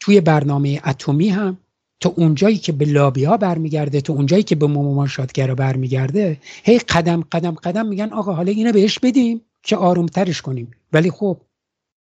توی 0.00 0.20
برنامه 0.20 0.80
اتمی 0.86 1.28
هم 1.28 1.58
تا 2.00 2.14
اونجایی 2.16 2.58
که 2.58 2.72
به 2.72 2.84
لابی 2.84 3.24
ها 3.24 3.36
برمیگرده 3.36 4.00
تا 4.00 4.12
اونجایی 4.12 4.42
که 4.42 4.54
به 4.54 4.66
مماشاتگرا 4.66 5.54
برمیگرده 5.54 6.38
هی 6.64 6.78
قدم 6.78 7.24
قدم 7.32 7.54
قدم 7.54 7.86
میگن 7.86 8.12
آقا 8.12 8.32
حالا 8.32 8.52
اینو 8.52 8.72
بهش 8.72 8.98
بدیم 8.98 9.40
که 9.62 9.76
آرومترش 9.76 10.42
کنیم. 10.42 10.70
ولی 10.92 11.10
خب 11.10 11.40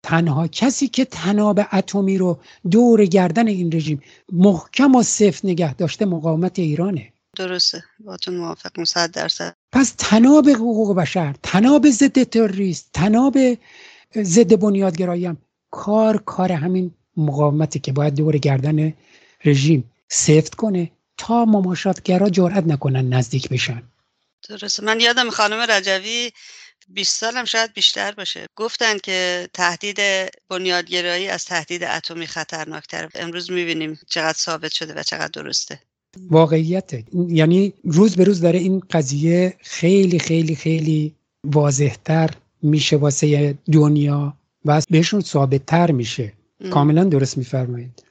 تنها 0.03 0.47
کسی 0.47 0.87
که 0.87 1.05
تناب 1.05 1.59
اتمی 1.73 2.17
رو 2.17 2.39
دور 2.71 3.05
گردن 3.05 3.47
این 3.47 3.71
رژیم 3.71 4.01
محکم 4.31 4.95
و 4.95 5.03
صفت 5.03 5.45
نگه 5.45 5.73
داشته 5.73 6.05
مقاومت 6.05 6.59
ایرانه. 6.59 7.13
درسته. 7.37 7.83
باتون 7.99 8.37
موافق. 8.37 8.83
100 8.83 9.11
درصد. 9.11 9.55
پس 9.71 9.93
تناب 9.97 10.49
حقوق 10.49 10.95
بشر 10.95 11.35
تناب 11.43 11.89
ضد 11.89 12.23
تروریست 12.23 12.89
تناب 12.93 13.37
ضد 14.17 14.59
بنیادگرایی 14.59 15.25
هم 15.25 15.37
کار 15.71 16.17
کار 16.17 16.51
همین 16.51 16.91
مقاومتی 17.17 17.79
که 17.79 17.91
باید 17.91 18.15
دور 18.15 18.37
گردن 18.37 18.93
رژیم 19.45 19.91
سفت 20.07 20.55
کنه 20.55 20.91
تا 21.17 21.45
مماشاتگرا 21.45 22.29
جرأت 22.29 22.63
نکنن 22.63 23.13
نزدیک 23.13 23.49
بشن. 23.49 23.83
درسته. 24.49 24.83
من 24.83 24.99
یادم 24.99 25.29
خانم 25.29 25.59
رجوی 25.59 26.31
20 26.87 27.19
سالم 27.19 27.45
شاید 27.45 27.73
بیشتر 27.73 28.11
باشه. 28.11 28.45
گفتن 28.55 28.97
که 28.97 29.49
تهدید 29.53 29.99
بنیادگرایی 30.49 31.27
از 31.27 31.45
تهدید 31.45 31.83
اتمی 31.83 32.27
خطرناکتر 32.27 33.09
امروز 33.15 33.51
می‌بینیم 33.51 33.99
چقدر 34.09 34.37
ثابت 34.37 34.71
شده 34.71 34.93
و 34.93 35.03
چقدر 35.03 35.41
درسته. 35.43 35.81
واقعیته 36.17 37.03
یعنی 37.27 37.73
روز 37.83 38.15
به 38.15 38.23
روز 38.23 38.41
داره 38.41 38.59
این 38.59 38.79
قضیه 38.91 39.57
خیلی 39.61 40.19
خیلی 40.19 40.55
خیلی 40.55 41.15
واضحتر 41.43 42.29
میشه 42.61 42.97
واسه 42.97 43.57
دنیا 43.71 44.33
و 44.65 44.81
بهشون 44.89 45.21
ثابت 45.21 45.65
تر 45.65 45.91
میشه 45.91 46.33
کاملا 46.71 47.03
درست 47.03 47.37
میفرمایید. 47.37 48.03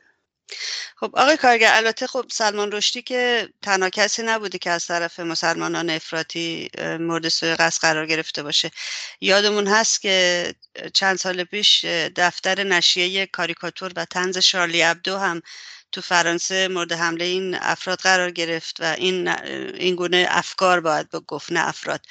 خب 1.01 1.11
آقای 1.17 1.37
کارگر 1.37 1.71
البته 1.73 2.07
خب 2.07 2.25
سلمان 2.31 2.73
رشدی 2.73 3.03
که 3.03 3.49
تنها 3.63 3.91
کسی 3.91 4.23
نبوده 4.23 4.59
که 4.59 4.71
از 4.71 4.87
طرف 4.87 5.21
مسلمانان 5.21 5.91
افراطی 5.91 6.69
مورد 7.01 7.29
سوء 7.29 7.55
قصد 7.55 7.81
قرار 7.81 8.07
گرفته 8.07 8.43
باشه. 8.43 8.71
یادمون 9.21 9.67
هست 9.67 10.03
که 10.03 10.55
چند 10.95 11.17
سال 11.19 11.45
پیش 11.45 11.85
دفتر 12.17 12.65
نشریه 12.65 13.27
کاریکاتور 13.27 13.93
و 13.97 14.05
تنز 14.05 14.39
شارلی 14.39 14.83
ابدو 14.83 15.17
هم 15.17 15.43
تو 15.93 16.01
فرانسه 16.01 16.69
مورد 16.69 16.93
حمله 16.93 17.25
این 17.25 17.55
افراد 17.55 17.99
قرار 17.99 18.31
گرفت 18.31 18.81
و 18.81 18.85
این 18.85 19.29
این 19.29 19.95
گونه 19.95 20.27
افکار 20.29 20.81
باید 20.81 21.11
به 21.11 21.21
گفت 21.21 21.53
نه 21.53 21.69
افراد. 21.69 22.07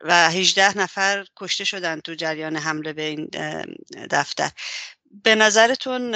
و 0.00 0.30
18 0.30 0.78
نفر 0.78 1.26
کشته 1.36 1.64
شدن 1.64 2.00
تو 2.00 2.14
جریان 2.14 2.56
حمله 2.56 2.92
به 2.92 3.02
این 3.02 3.30
دفتر. 4.10 4.50
به 5.24 5.34
نظرتون 5.34 6.14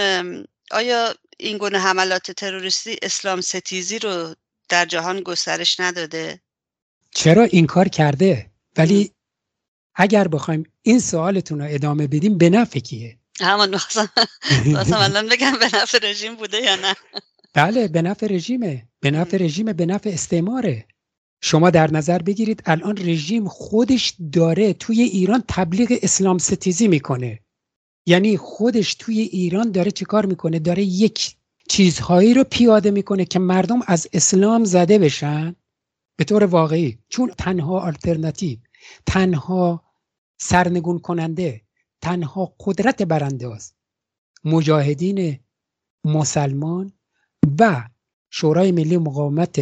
آیا 0.70 1.14
این 1.38 1.58
گونه 1.58 1.78
حملات 1.78 2.30
تروریستی 2.30 2.96
اسلام 3.02 3.40
ستیزی 3.40 3.98
رو 3.98 4.34
در 4.68 4.84
جهان 4.84 5.20
گسترش 5.20 5.80
نداده؟ 5.80 6.40
چرا 7.10 7.44
این 7.44 7.66
کار 7.66 7.88
کرده؟ 7.88 8.50
ولی 8.76 9.12
اگر 9.94 10.28
بخوایم 10.28 10.64
این 10.82 11.00
سوالتون 11.00 11.60
رو 11.60 11.66
ادامه 11.70 12.06
بدیم 12.06 12.38
به 12.38 12.50
نفع 12.50 12.78
کیه؟ 12.78 13.18
همون 13.44 13.74
واسه 14.66 15.00
الان 15.04 15.28
بگم 15.28 15.52
به 15.60 15.66
نفع 15.74 15.98
رژیم 16.02 16.36
بوده 16.36 16.58
یا 16.62 16.76
نه. 16.76 16.94
بله 17.54 17.88
به 17.88 18.02
نفع 18.02 18.26
رژیمه. 18.26 18.88
به 19.00 19.10
نفع 19.10 19.36
رژیم 19.36 19.72
به 19.72 19.86
نفع 19.86 20.10
استعماره. 20.10 20.86
شما 21.42 21.70
در 21.70 21.90
نظر 21.90 22.18
بگیرید 22.18 22.62
الان 22.66 22.96
رژیم 22.96 23.48
خودش 23.48 24.14
داره 24.32 24.72
توی 24.72 25.02
ایران 25.02 25.44
تبلیغ 25.48 25.98
اسلام 26.02 26.38
ستیزی 26.38 26.88
می‌کنه. 26.88 27.40
یعنی 28.06 28.36
خودش 28.36 28.94
توی 28.94 29.20
ایران 29.20 29.70
داره 29.70 29.90
چیکار 29.90 30.26
می‌کنه؟ 30.26 30.58
داره 30.58 30.82
یک 30.82 31.36
چیزهایی 31.68 32.34
رو 32.34 32.44
پیاده 32.44 32.90
می‌کنه 32.90 33.24
که 33.24 33.38
مردم 33.38 33.80
از 33.86 34.08
اسلام 34.12 34.64
زده 34.64 34.98
بشن. 34.98 35.56
به 36.16 36.24
طور 36.24 36.44
واقعی 36.44 36.98
چون 37.08 37.32
تنها 37.38 37.80
آلترناتیو 37.80 38.58
تنها 39.06 39.84
سرنگون 40.40 40.98
کننده 40.98 41.60
تنها 42.00 42.54
قدرت 42.60 43.02
برانداز 43.02 43.72
مجاهدین 44.44 45.38
مسلمان 46.04 46.92
و 47.60 47.88
شورای 48.30 48.72
ملی 48.72 48.96
مقاومت 48.96 49.60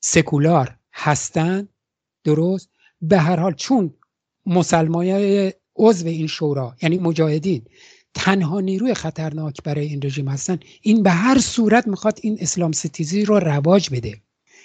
سکولار 0.00 0.76
هستند. 0.92 1.68
درست؟ 2.24 2.68
به 3.00 3.18
هر 3.18 3.40
حال 3.40 3.52
چون 3.52 3.94
مسلمان 4.46 5.06
عضو 5.76 6.06
این 6.06 6.26
شورا 6.26 6.76
یعنی 6.82 6.98
مجاهدین 6.98 7.62
تنها 8.14 8.60
نیروی 8.60 8.94
خطرناک 8.94 9.62
برای 9.62 9.86
این 9.86 10.00
رژیم 10.02 10.28
هستن 10.28 10.58
این 10.82 11.02
به 11.02 11.10
هر 11.10 11.38
صورت 11.38 11.86
می‌خواد 11.86 12.18
این 12.22 12.36
اسلام 12.40 12.72
ستیزی 12.72 13.24
رو 13.24 13.38
رواج 13.38 13.90
بده. 13.90 14.20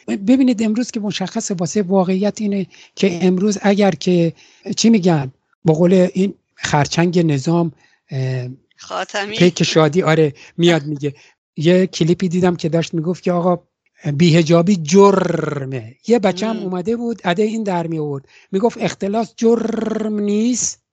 ببینید 0.08 0.64
امروز 0.64 0.92
که 0.92 1.00
مشخص 1.00 1.52
واسه 1.52 1.82
واقعیت 1.82 2.42
اینه 2.42 2.68
که 2.96 3.26
امروز 3.26 3.58
اگر 3.62 3.92
که 3.92 4.34
چی 4.78 4.90
میگن؟ 4.90 5.32
با 5.66 5.74
قول 5.74 5.94
این 6.14 6.34
خرچنگ 6.62 7.32
نظام 7.32 7.72
خاتمی. 8.78 9.36
پیک 9.36 9.64
شادی 9.64 10.04
آره 10.04 10.34
میاد 10.58 10.86
میگه. 10.86 11.14
یه 11.58 11.88
کلیپی 11.88 12.30
دیدم 12.30 12.56
که 12.56 12.70
داشت 12.70 12.94
می‌گفت 12.94 13.24
که 13.24 13.32
آقا 13.32 13.64
بیهجابی 14.14 14.76
جرمه. 14.76 15.96
یه 16.08 16.20
بچه 16.20 16.48
هم 16.48 16.58
اومده 16.58 16.96
بود 16.96 17.22
اده 17.24 17.44
این 17.44 17.64
در 17.64 17.88
می 17.88 18.00
آورد. 18.00 18.26
می‌گفت 18.52 18.78
اختلاس 18.82 19.34
جرم 19.38 20.20
نیست 20.20 20.84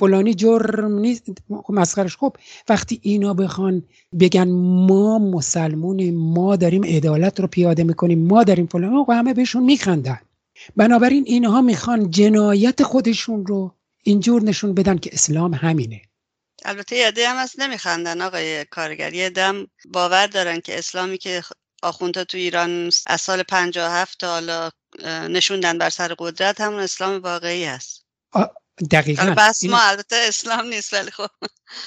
فلانی 0.00 0.34
جرم 0.34 0.98
نیست. 0.98 1.26
خب 1.62 1.74
مسخرش. 1.74 2.16
خب 2.16 2.36
وقتی 2.68 2.98
اینا 3.02 3.34
بخوان 3.34 3.82
بگن 4.20 4.48
ما 4.86 5.18
مسلمون 5.18 6.10
ما 6.10 6.56
داریم 6.56 6.84
عدالت 6.84 7.40
رو 7.40 7.46
پیاده 7.46 7.84
می‌کنیم 7.84 8.26
ما 8.26 8.44
داریم 8.44 8.66
فلان 8.66 9.04
همه 9.08 9.34
بهشون 9.34 9.62
میخندن. 9.64 10.18
بنابراین 10.76 11.24
اینها 11.26 11.60
می‌خوان 11.60 12.10
جنایت 12.10 12.82
خودشون 12.82 13.46
رو 13.46 13.74
اینجور 14.04 14.42
نشون 14.42 14.74
بدن 14.74 14.98
که 14.98 15.10
اسلام 15.12 15.54
همینه. 15.54 16.02
البته 16.64 16.96
یه 16.96 17.12
هم 17.28 17.36
هست 17.36 17.60
نمیخندن 17.60 18.20
آقای 18.20 18.64
کارگر. 18.64 19.14
یه 19.14 19.30
دم 19.30 19.66
باور 19.88 20.26
دارن 20.26 20.60
که 20.60 20.78
اسلامی 20.78 21.18
که 21.18 21.42
آخونده 21.82 22.24
تو 22.24 22.36
ایران 22.38 22.90
از 23.06 23.20
سال 23.20 23.42
57 23.42 24.18
تا 24.18 24.28
حالا 24.28 24.70
نشوندن 25.28 25.78
بر 25.78 25.90
سر 25.90 26.14
قدرت 26.18 26.60
همون 26.60 26.80
اسلام 26.80 27.22
واقعی 27.22 27.64
هست. 27.64 28.04
دقیقا. 28.90 29.34
بس 29.38 29.64
ما 29.64 29.78
البته 29.80 30.16
اسلام 30.16 30.66
نیست 30.66 30.94
ولی 30.94 31.10
خب. 31.10 31.26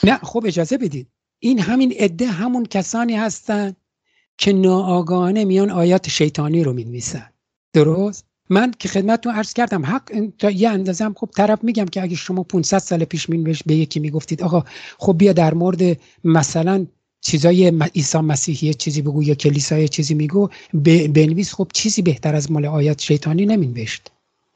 نه 0.03 0.18
خب 0.18 0.43
اجازه 0.47 0.78
بدید 0.78 1.11
این 1.39 1.59
همین 1.59 1.91
عده 1.91 2.28
همون 2.28 2.65
کسانی 2.65 3.15
هستن 3.15 3.76
که 4.38 4.53
ناآگاهانه 4.53 5.45
میان 5.45 5.72
آیات 5.72 6.09
شیطانی 6.09 6.63
رو 6.63 6.74
می‌نویسن. 6.74 7.34
درست؟ 7.74 8.26
من 8.49 8.73
که 8.79 8.87
خدمتتون 8.87 9.33
عرض 9.33 9.53
کردم 9.53 9.85
حق 9.85 10.29
تا 10.39 10.51
یه 10.51 10.69
اندازه 10.69 11.05
هم 11.05 11.13
خب 11.13 11.29
طرف 11.35 11.63
میگم 11.63 11.85
که 11.85 12.01
اگه 12.01 12.15
شما 12.15 12.43
500 12.43 12.77
سال 12.77 13.05
پیش 13.05 13.29
مینوشت 13.29 13.63
به 13.65 13.75
یکی 13.75 13.99
می‌گفتید 13.99 14.43
آقا 14.43 14.63
خب 14.97 15.17
بیا 15.17 15.33
در 15.33 15.53
مورد 15.53 15.97
مثلا 16.23 16.85
چیزای 17.21 17.71
عیسی 17.95 18.17
مسیحی 18.17 18.73
چیزی 18.73 19.01
بگو 19.01 19.23
یا 19.23 19.35
کلیسای 19.35 19.87
چیزی 19.87 20.13
میگو 20.13 20.49
بنویس 21.13 21.53
خب 21.53 21.67
چیزی 21.73 22.01
بهتر 22.01 22.35
از 22.35 22.51
مال 22.51 22.65
آیات 22.65 23.01
شیطانی 23.01 23.45
نمینوشت 23.45 24.11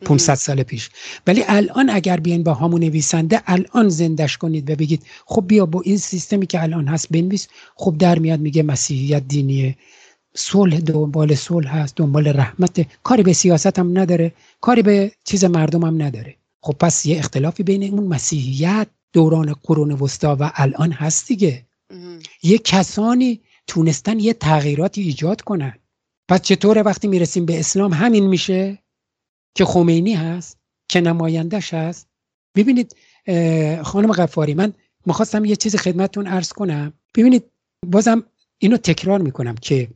500 0.05 0.35
سال 0.35 0.63
پیش. 0.63 0.89
ولی 1.27 1.43
الان 1.47 1.89
اگر 1.89 2.19
بیاین 2.19 2.43
با 2.43 2.53
همون 2.53 2.81
نویسنده 2.81 3.41
الان 3.45 3.89
زندش 3.89 4.37
کنید 4.37 4.69
و 4.69 4.75
بگید 4.75 5.03
خب 5.25 5.43
بیا 5.47 5.65
با 5.65 5.81
این 5.81 5.97
سیستمی 5.97 6.47
که 6.47 6.63
الان 6.63 6.87
هست 6.87 7.09
بنویس 7.09 7.47
خب 7.75 7.95
در 7.99 8.19
میاد 8.19 8.39
میگه 8.39 8.63
مسیحیت 8.63 9.27
دینیه. 9.27 9.75
صلح 10.35 10.79
دنبال 10.79 11.35
صلح 11.35 11.77
هست 11.77 11.95
دنبال 11.95 12.27
رحمت. 12.27 12.87
کاری 13.03 13.23
به 13.23 13.33
سیاست 13.33 13.79
هم 13.79 13.97
نداره 13.97 14.33
کاری 14.61 14.81
به 14.81 15.11
چیز 15.23 15.45
مردم 15.45 15.83
هم 15.85 16.01
نداره. 16.01 16.35
خب 16.61 16.73
پس 16.73 17.05
یه 17.05 17.19
اختلافی 17.19 17.63
بین 17.63 17.83
اون 17.93 18.03
مسیحیت 18.07 18.87
دوران 19.13 19.53
قرون 19.63 19.91
وسطا 19.91 20.37
و 20.39 20.51
الان 20.55 20.91
هست 20.91 21.27
دیگه. 21.27 21.65
یه 22.43 22.57
کسانی 22.57 23.41
تونستن 23.67 24.19
یه 24.19 24.33
تغییراتی 24.33 25.01
ایجاد 25.01 25.41
کنن. 25.41 25.73
پس 26.27 26.41
چطوره 26.41 26.81
وقتی 26.81 27.07
می‌رسیم 27.07 27.45
به 27.45 27.59
اسلام؟ 27.59 27.93
همین 27.93 28.27
میشه 28.27 28.77
که 29.55 29.65
خمینی 29.65 30.13
هست 30.13 30.57
که 30.89 31.01
نمایندش 31.01 31.73
هست. 31.73 32.07
ببینید 32.55 32.95
خانم 33.83 34.11
غفاری 34.11 34.53
من 34.53 34.73
می‌خواستم 35.05 35.45
یه 35.45 35.55
چیز 35.55 35.75
خدمتتون 35.75 36.27
ارز 36.27 36.49
کنم. 36.49 36.93
ببینید 37.15 37.43
بازم 37.85 38.23
اینو 38.57 38.77
تکرار 38.77 39.21
می‌کنم 39.21 39.55
که 39.55 39.87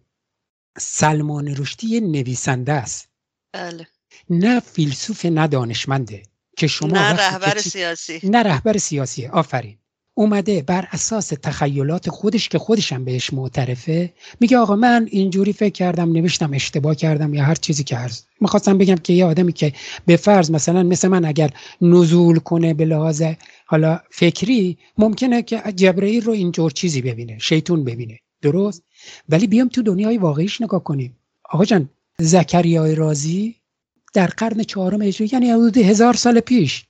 سلمان 0.78 1.55
رشدی 1.57 2.01
نویسنده 2.01 2.73
است. 2.73 3.09
بله. 3.53 3.88
نه 4.30 4.59
فیلسوف 4.59 5.26
نه 5.26 5.47
دانشمنده 5.47 6.23
که 6.57 6.67
شما 6.67 6.89
نه 6.89 7.13
رهبر 7.13 7.57
سیاسی. 7.57 8.19
نه 8.23 8.43
رهبر 8.43 8.78
سیاسی. 8.78 9.28
آفرین. 9.28 9.78
اومده 10.17 10.61
بر 10.61 10.88
اساس 10.91 11.28
تخیلات 11.28 12.09
خودش 12.09 12.49
که 12.49 12.59
خودشم 12.59 13.05
بهش 13.05 13.34
معترفه 13.34 14.13
میگه 14.39 14.57
آقا 14.57 14.76
من 14.76 15.07
اینجوری 15.11 15.53
فکر 15.53 15.73
کردم 15.73 16.11
نوشتم 16.11 16.53
اشتباه 16.53 16.95
کردم 16.95 17.34
یا 17.34 17.43
هر 17.43 17.55
چیزی 17.55 17.84
که 17.84 17.95
هست 17.95 18.28
می‌خواستم 18.41 18.78
بگم 18.78 18.95
که 18.95 19.13
یه 19.13 19.26
آدمی 19.26 19.53
که 19.53 19.73
به 20.05 20.17
فرض 20.17 20.51
مثلا 20.51 20.84
مثل 20.84 21.07
من 21.07 21.26
اگر 21.26 21.49
نزول 21.82 22.39
کنه 22.39 22.73
به 22.73 22.86
لحاظ 22.86 23.23
حالا 23.65 23.99
فکری 24.09 24.78
ممکنه 24.97 25.41
که 25.43 25.63
جبرئیل 25.76 26.23
رو 26.23 26.32
اینجور 26.32 26.71
چیزی 26.71 27.01
ببینه 27.01 27.38
شیطون 27.39 27.84
ببینه. 27.84 28.19
درست. 28.41 28.83
ولی 29.29 29.47
بیام 29.47 29.67
تو 29.67 29.81
دنیای 29.81 30.17
واقعیش 30.17 30.61
نگاه 30.61 30.83
کنیم. 30.83 31.17
آقا 31.43 31.65
جان 31.65 31.89
زکریای 32.19 32.95
رازی 32.95 33.55
در 34.13 34.27
قرن 34.27 34.63
چهارم 34.63 35.01
هجری 35.01 35.29
یعنی 35.31 35.51
حدود 35.51 35.77
هزار 35.77 36.13
سال 36.13 36.39
پیش 36.39 36.86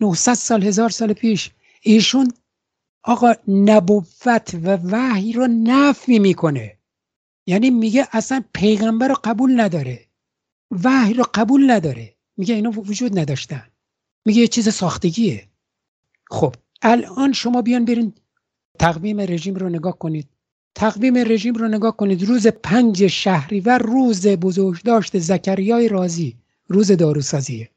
900 0.00 0.34
سال 0.34 0.62
هزار 0.62 0.90
سال 0.90 1.12
پیش 1.12 1.50
ایشون 1.82 2.32
آقا 3.02 3.32
نبوت 3.48 4.54
و 4.54 4.76
وحی 4.76 5.32
رو 5.32 5.46
نفی 5.46 6.18
می‌کنه. 6.18 6.78
یعنی 7.46 7.70
میگه 7.70 8.08
اصلا 8.12 8.44
پیغمبر 8.52 9.08
رو 9.08 9.16
قبول 9.24 9.60
نداره. 9.60 10.06
وحی 10.70 11.14
رو 11.14 11.24
قبول 11.34 11.70
نداره. 11.70 12.14
میگه 12.36 12.54
اینا 12.54 12.70
وجود 12.70 13.18
نداشتن. 13.18 13.66
میگه 14.26 14.40
یه 14.40 14.48
چیز 14.48 14.68
ساختگیه. 14.68 15.48
خب 16.30 16.54
الان 16.82 17.32
شما 17.32 17.62
بیان 17.62 17.84
برین 17.84 18.12
تقویم 18.78 19.20
رژیم 19.20 19.54
رو 19.54 19.68
نگاه 19.68 19.98
کنید. 19.98 20.28
تقویم 20.74 21.16
رژیم 21.16 21.54
رو 21.54 21.68
نگاه 21.68 21.96
کنید. 21.96 22.24
روز 22.24 22.46
پنج 22.46 23.06
شهریور 23.06 23.78
روز 23.78 24.26
بزرگداشت 24.26 25.18
زکریای 25.18 25.88
رازی. 25.88 26.36
روز 26.68 26.92
داروسازیه. 26.92 27.70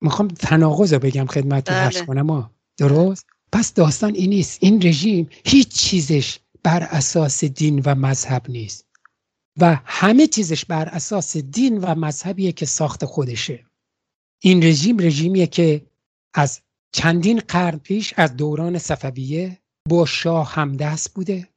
می‌خوام 0.00 0.28
تناقض 0.28 0.92
رو 0.92 0.98
بگم 0.98 1.26
خدمت 1.26 1.70
بله. 1.70 2.06
کنم. 2.06 2.50
درست؟ 2.76 3.26
پس 3.52 3.74
داستان 3.74 4.14
این 4.14 4.30
نیست. 4.30 4.58
این 4.62 4.82
رژیم 4.82 5.28
هیچ 5.44 5.68
چیزش 5.68 6.38
بر 6.62 6.82
اساس 6.82 7.44
دین 7.44 7.82
و 7.84 7.94
مذهب 7.94 8.42
نیست. 8.48 8.86
و 9.60 9.80
همه 9.84 10.26
چیزش 10.26 10.64
بر 10.64 10.88
اساس 10.88 11.36
دین 11.36 11.78
و 11.78 11.94
مذهبیه 11.94 12.52
که 12.52 12.66
ساخت 12.66 13.04
خودشه. 13.04 13.66
این 14.42 14.62
رژیم 14.62 14.98
رژیمیه 14.98 15.46
که 15.46 15.86
از 16.34 16.60
چندین 16.92 17.38
قرن 17.38 17.78
پیش 17.78 18.14
از 18.16 18.36
دوران 18.36 18.78
صفویه 18.78 19.58
با 19.88 20.06
شاه 20.06 20.52
همدست 20.52 21.14
بوده. 21.14 21.48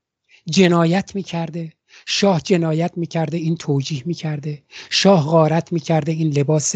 جنایت 0.49 1.15
می‌کرده. 1.15 1.73
شاه 2.05 2.41
جنایت 2.41 2.91
می‌کرده 2.95 3.37
این 3.37 3.55
توجیه 3.55 4.03
می‌کرده. 4.05 4.63
شاه 4.89 5.25
غارت 5.25 5.73
می‌کرده 5.73 6.11
این 6.11 6.33
لباس 6.37 6.75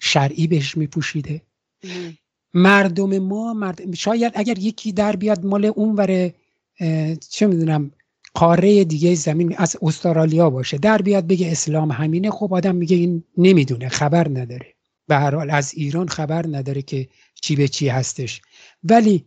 شرعی 0.00 0.46
بهش 0.46 0.76
میپوشیده. 0.76 1.42
مردم 2.54 3.18
ما 3.18 3.52
مرد... 3.54 3.94
شاید 3.94 4.32
اگر 4.36 4.58
یکی 4.58 4.92
در 4.92 5.16
بیاد 5.16 5.44
مال 5.44 5.64
اون 5.64 5.96
وره 5.96 6.34
چه 7.30 7.46
می‌دونم 7.46 7.90
قاره 8.34 8.84
دیگه 8.84 9.14
زمین 9.14 9.56
از 9.56 9.76
استرالیا 9.82 10.50
باشه 10.50 10.78
در 10.78 11.02
بیاد 11.02 11.26
بگه 11.26 11.50
اسلام 11.50 11.90
همینه 11.92 12.30
خب 12.30 12.54
آدم 12.54 12.74
میگه 12.76 12.96
این 12.96 13.24
نمی‌دونه 13.38 13.88
خبر 13.88 14.28
نداره. 14.28 14.74
به 15.06 15.16
هر 15.16 15.34
حال 15.34 15.50
از 15.50 15.74
ایران 15.74 16.08
خبر 16.08 16.46
نداره 16.46 16.82
که 16.82 17.08
چی 17.42 17.56
به 17.56 17.68
چی 17.68 17.88
هستش. 17.88 18.42
ولی 18.84 19.24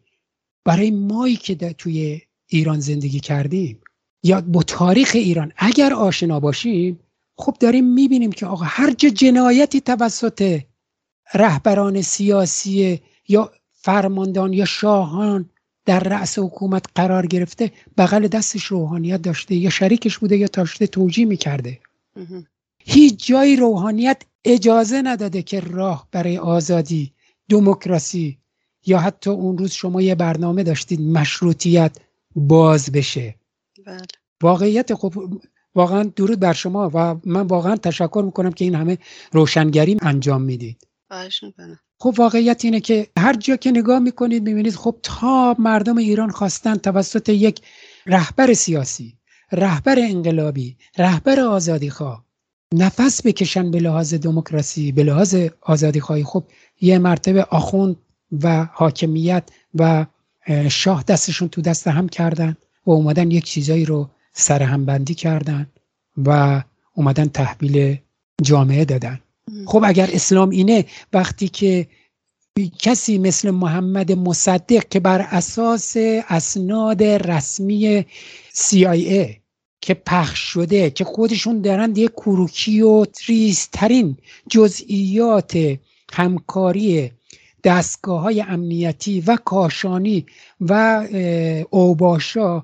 برای 0.65 0.91
مایی 0.91 1.35
که 1.35 1.55
توی 1.55 2.21
ایران 2.47 2.79
زندگی 2.79 3.19
کردیم. 3.19 3.79
یا 4.23 4.41
با 4.41 4.63
تاریخ 4.63 5.11
ایران 5.13 5.51
اگر 5.57 5.93
آشنا 5.93 6.39
باشیم 6.39 6.99
خب 7.37 7.55
داریم 7.59 7.93
می‌بینیم 7.93 8.31
که 8.31 8.45
آقا 8.45 8.65
هر 8.65 8.91
جا 8.93 9.09
جنایتی 9.09 9.81
توسط 9.81 10.59
رهبران 11.33 12.01
سیاسی 12.01 13.01
یا 13.27 13.51
فرماندان 13.71 14.53
یا 14.53 14.65
شاهان 14.65 15.49
در 15.85 15.99
رأس 15.99 16.39
حکومت 16.39 16.85
قرار 16.95 17.25
گرفته 17.27 17.71
بغل 17.97 18.27
دستش 18.27 18.63
روحانیت 18.63 19.21
داشته 19.21 19.55
یا 19.55 19.69
شریکش 19.69 20.17
بوده 20.17 20.37
یا 20.37 20.47
تاشته 20.47 20.87
توجیه 20.87 21.25
می‌کرده. 21.25 21.79
هیچ 22.79 23.27
جایی 23.27 23.55
روحانیت 23.55 24.21
اجازه 24.45 25.01
نداده 25.01 25.41
که 25.41 25.59
راه 25.59 26.07
برای 26.11 26.37
آزادی 26.37 27.11
دموکراسی 27.49 28.37
یا 28.85 28.99
حتی 28.99 29.29
اون 29.29 29.57
روز 29.57 29.71
شما 29.71 30.01
یه 30.01 30.15
برنامه 30.15 30.63
داشتید 30.63 31.01
مشروطیت 31.01 31.97
باز 32.37 32.91
بشه. 32.91 33.35
بله. 33.85 33.97
واقعیت 34.43 34.93
خب 34.93 35.13
واقعا 35.75 36.03
درود 36.03 36.39
بر 36.39 36.53
شما 36.53 36.91
و 36.93 37.15
من 37.25 37.41
واقعا 37.41 37.75
تشکر 37.75 38.21
می‌کنم 38.25 38.51
که 38.51 38.65
این 38.65 38.75
همه 38.75 38.97
روشنگری 39.31 39.97
انجام 40.01 40.41
می‌دید. 40.41 40.87
خب 41.99 42.13
واقعیت 42.17 42.65
اینه 42.65 42.79
که 42.79 43.07
هر 43.17 43.33
جا 43.33 43.55
که 43.55 43.71
نگاه 43.71 43.99
می‌کنید 43.99 44.43
می‌بینید 44.43 44.75
خب 44.75 44.95
تا 45.03 45.55
مردم 45.59 45.97
ایران 45.97 46.29
خواستن 46.29 46.75
توسط 46.75 47.29
یک 47.29 47.61
رهبر 48.05 48.53
سیاسی 48.53 49.17
رهبر 49.51 49.95
انقلابی 49.99 50.77
رهبر 50.97 51.39
آزادی 51.39 51.89
خواه 51.89 52.25
نفس 52.73 53.25
بکشن 53.25 53.71
به 53.71 53.79
لحاظ 53.79 54.13
دموکراسی 54.13 54.91
به 54.91 55.03
لحاظ 55.03 55.35
آزادی 55.61 55.99
خواهی 55.99 56.23
خب 56.23 56.43
یه 56.81 56.99
مرتبه 56.99 57.43
آخوند 57.43 57.95
و 58.43 58.67
حاکمیت 58.73 59.49
و 59.75 60.05
شاه 60.69 61.03
دستشون 61.03 61.47
تو 61.47 61.61
دست 61.61 61.87
هم 61.87 62.09
کردن 62.09 62.57
و 62.85 62.91
اومدن 62.91 63.31
یک 63.31 63.43
چیزایی 63.43 63.85
رو 63.85 64.09
سرهمبندی 64.33 65.13
کردن 65.13 65.67
و 66.25 66.61
اومدن 66.93 67.25
تحویل 67.25 67.97
جامعه 68.41 68.85
دادن. 68.85 69.19
خب 69.65 69.83
اگر 69.85 70.09
اسلام 70.13 70.49
اینه 70.49 70.85
وقتی 71.13 71.47
که 71.47 71.87
کسی 72.79 73.17
مثل 73.17 73.51
محمد 73.51 74.11
مصدق 74.11 74.87
که 74.89 74.99
بر 74.99 75.21
اساس 75.21 75.93
اسناد 76.29 77.03
رسمی 77.03 78.05
CIA 78.53 79.35
که 79.81 79.93
پخش 79.93 80.39
شده 80.39 80.89
که 80.89 81.03
خودشون 81.03 81.61
دارند 81.61 81.97
یک 81.97 82.11
کروکی 82.11 82.81
و 82.81 83.05
تریسترین 83.05 84.17
جزئیات 84.49 85.77
همکاری 86.13 87.11
دستگاه 87.67 88.21
های 88.21 88.41
امنیتی 88.41 89.21
و 89.21 89.37
کاشانی 89.45 90.25
و 90.61 91.03
اوباشا 91.69 92.63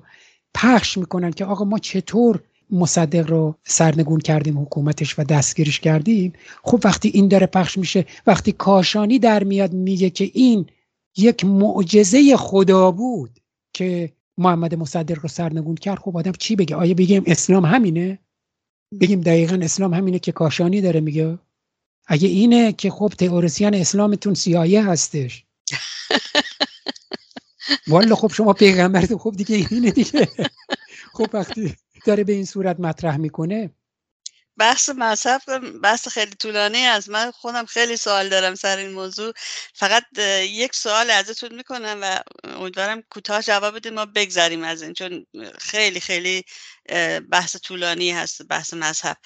پخش 0.54 0.98
می‌کنن 0.98 1.30
که 1.30 1.44
آقا 1.44 1.64
ما 1.64 1.78
چطور 1.78 2.40
مصدق 2.70 3.30
رو 3.30 3.54
سرنگون 3.64 4.20
کردیم 4.20 4.58
حکومتش 4.58 5.18
و 5.18 5.24
دستگیرش 5.24 5.80
کردیم؟ 5.80 6.32
خب 6.62 6.80
وقتی 6.84 7.08
این 7.08 7.28
داره 7.28 7.46
پخش 7.46 7.78
میشه 7.78 8.04
وقتی 8.26 8.52
کاشانی 8.52 9.18
در 9.18 9.44
میاد 9.44 9.72
میگه 9.72 10.10
که 10.10 10.30
این 10.34 10.66
یک 11.16 11.44
معجزه 11.44 12.36
خدا 12.36 12.90
بود 12.90 13.30
که 13.72 14.12
محمد 14.38 14.74
مصدق 14.74 15.18
رو 15.22 15.28
سرنگون 15.28 15.74
کرد 15.74 15.98
خب 15.98 16.16
آدم 16.16 16.32
چی 16.32 16.56
بگه؟ 16.56 16.76
آیا 16.76 16.94
بگیم 16.94 17.22
اسلام 17.26 17.64
همینه؟ 17.64 18.18
بگیم 19.00 19.20
دقیقا 19.20 19.58
اسلام 19.62 19.94
همینه 19.94 20.18
که 20.18 20.32
کاشانی 20.32 20.80
داره 20.80 21.00
میگه؟ 21.00 21.38
اگه 22.06 22.28
اینه 22.28 22.72
که 22.72 22.90
خب 22.90 23.12
تئوریسین 23.18 23.74
اسلامتون 23.74 24.34
سیایه 24.34 24.84
هستش. 24.84 25.44
والا 27.88 28.14
خب 28.14 28.32
شما 28.32 28.52
پیغمبرتون 28.52 29.18
خب 29.18 29.34
دیگه 29.36 29.66
اینه 29.70 29.90
دیگه. 29.90 30.28
خب 31.16 31.26
وقتی 31.32 31.76
داره 32.06 32.24
به 32.24 32.32
این 32.32 32.44
صورت 32.44 32.80
مطرح 32.80 33.16
می‌کنه 33.16 33.70
بحث 34.58 34.88
مذهب 34.96 35.42
بحث 35.82 36.08
خیلی 36.08 36.30
طولانی 36.30 36.78
از 36.78 37.10
من 37.10 37.30
خودم 37.30 37.64
خیلی 37.66 37.96
سوال 37.96 38.28
دارم 38.28 38.54
سر 38.54 38.76
این 38.76 38.90
موضوع. 38.90 39.32
فقط 39.74 40.04
یک 40.40 40.74
سوال 40.74 41.10
ازتون 41.10 41.54
می‌کنم 41.54 41.98
و 42.02 42.20
امیدوارم 42.44 43.02
کوتاه 43.02 43.42
جواب 43.42 43.76
بدید 43.76 43.92
ما 43.92 44.06
بگذریم 44.06 44.62
از 44.64 44.82
این 44.82 44.92
چون 44.94 45.26
خیلی 45.58 46.00
خیلی 46.00 46.44
بحث 47.30 47.56
طولانی 47.56 48.10
هست 48.12 48.42
بحث 48.42 48.74
مذهب 48.74 49.16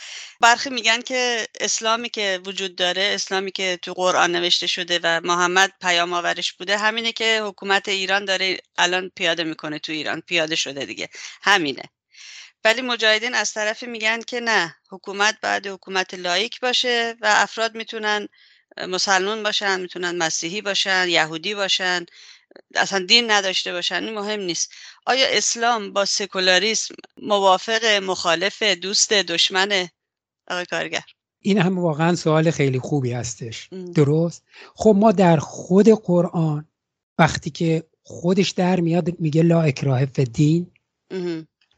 برخی 0.40 0.70
میگن 0.70 1.00
که 1.02 1.46
اسلامی 1.60 2.10
که 2.10 2.40
وجود 2.46 2.76
داره 2.76 3.02
اسلامی 3.14 3.52
که 3.52 3.78
تو 3.82 3.92
قرآن 3.92 4.32
نوشته 4.32 4.66
شده 4.66 5.00
و 5.02 5.20
محمد 5.24 5.72
پیام 5.80 6.12
آورش 6.12 6.52
بوده 6.52 6.78
همینه 6.78 7.12
که 7.12 7.40
حکومت 7.44 7.88
ایران 7.88 8.24
داره 8.24 8.58
الان 8.78 9.10
پیاده 9.16 9.44
می‌کنه 9.44 9.78
تو 9.78 9.92
ایران. 9.92 10.20
پیاده 10.20 10.56
شده 10.56 10.86
دیگه. 10.86 11.08
همینه. 11.42 11.82
ولی 12.64 12.82
مجاهدین 12.82 13.34
از 13.34 13.52
طرفی 13.52 13.86
میگن 13.86 14.20
که 14.20 14.40
نه 14.40 14.76
حکومت 14.90 15.36
باید 15.42 15.66
حکومت 15.66 16.14
لایک 16.14 16.60
باشه 16.60 17.16
و 17.20 17.26
افراد 17.36 17.74
می‌تونن 17.74 18.28
مسلمان 18.88 19.42
باشن 19.42 19.80
می‌تونن 19.80 20.16
مسیحی 20.16 20.62
باشن 20.62 21.06
یهودی 21.08 21.54
باشن 21.54 22.06
اصلا 22.74 22.98
دین 23.06 23.30
نداشته 23.30 23.72
باشن 23.72 24.04
این 24.04 24.14
مهم 24.14 24.40
نیست. 24.40 24.72
آیا 25.06 25.26
اسلام 25.30 25.92
با 25.92 26.04
سکولاریسم 26.04 26.94
موافق 27.22 27.84
مخالف 27.84 28.62
دوست 28.62 29.12
دشمن 29.12 29.88
آقای 30.48 30.66
کارگر؟ 30.66 31.04
این 31.40 31.58
هم 31.58 31.78
واقعا 31.78 32.14
سوال 32.14 32.50
خیلی 32.50 32.78
خوبی 32.78 33.12
هستش. 33.12 33.68
درست؟ 33.94 34.44
خب 34.74 34.94
ما 34.98 35.12
در 35.12 35.36
خود 35.36 35.88
قرآن 35.88 36.68
وقتی 37.18 37.50
که 37.50 37.84
خودش 38.02 38.50
در 38.50 38.80
میاد 38.80 39.20
میگه 39.20 39.42
لا 39.42 39.62
اکراه 39.62 40.06
فی 40.06 40.24
دین 40.24 40.70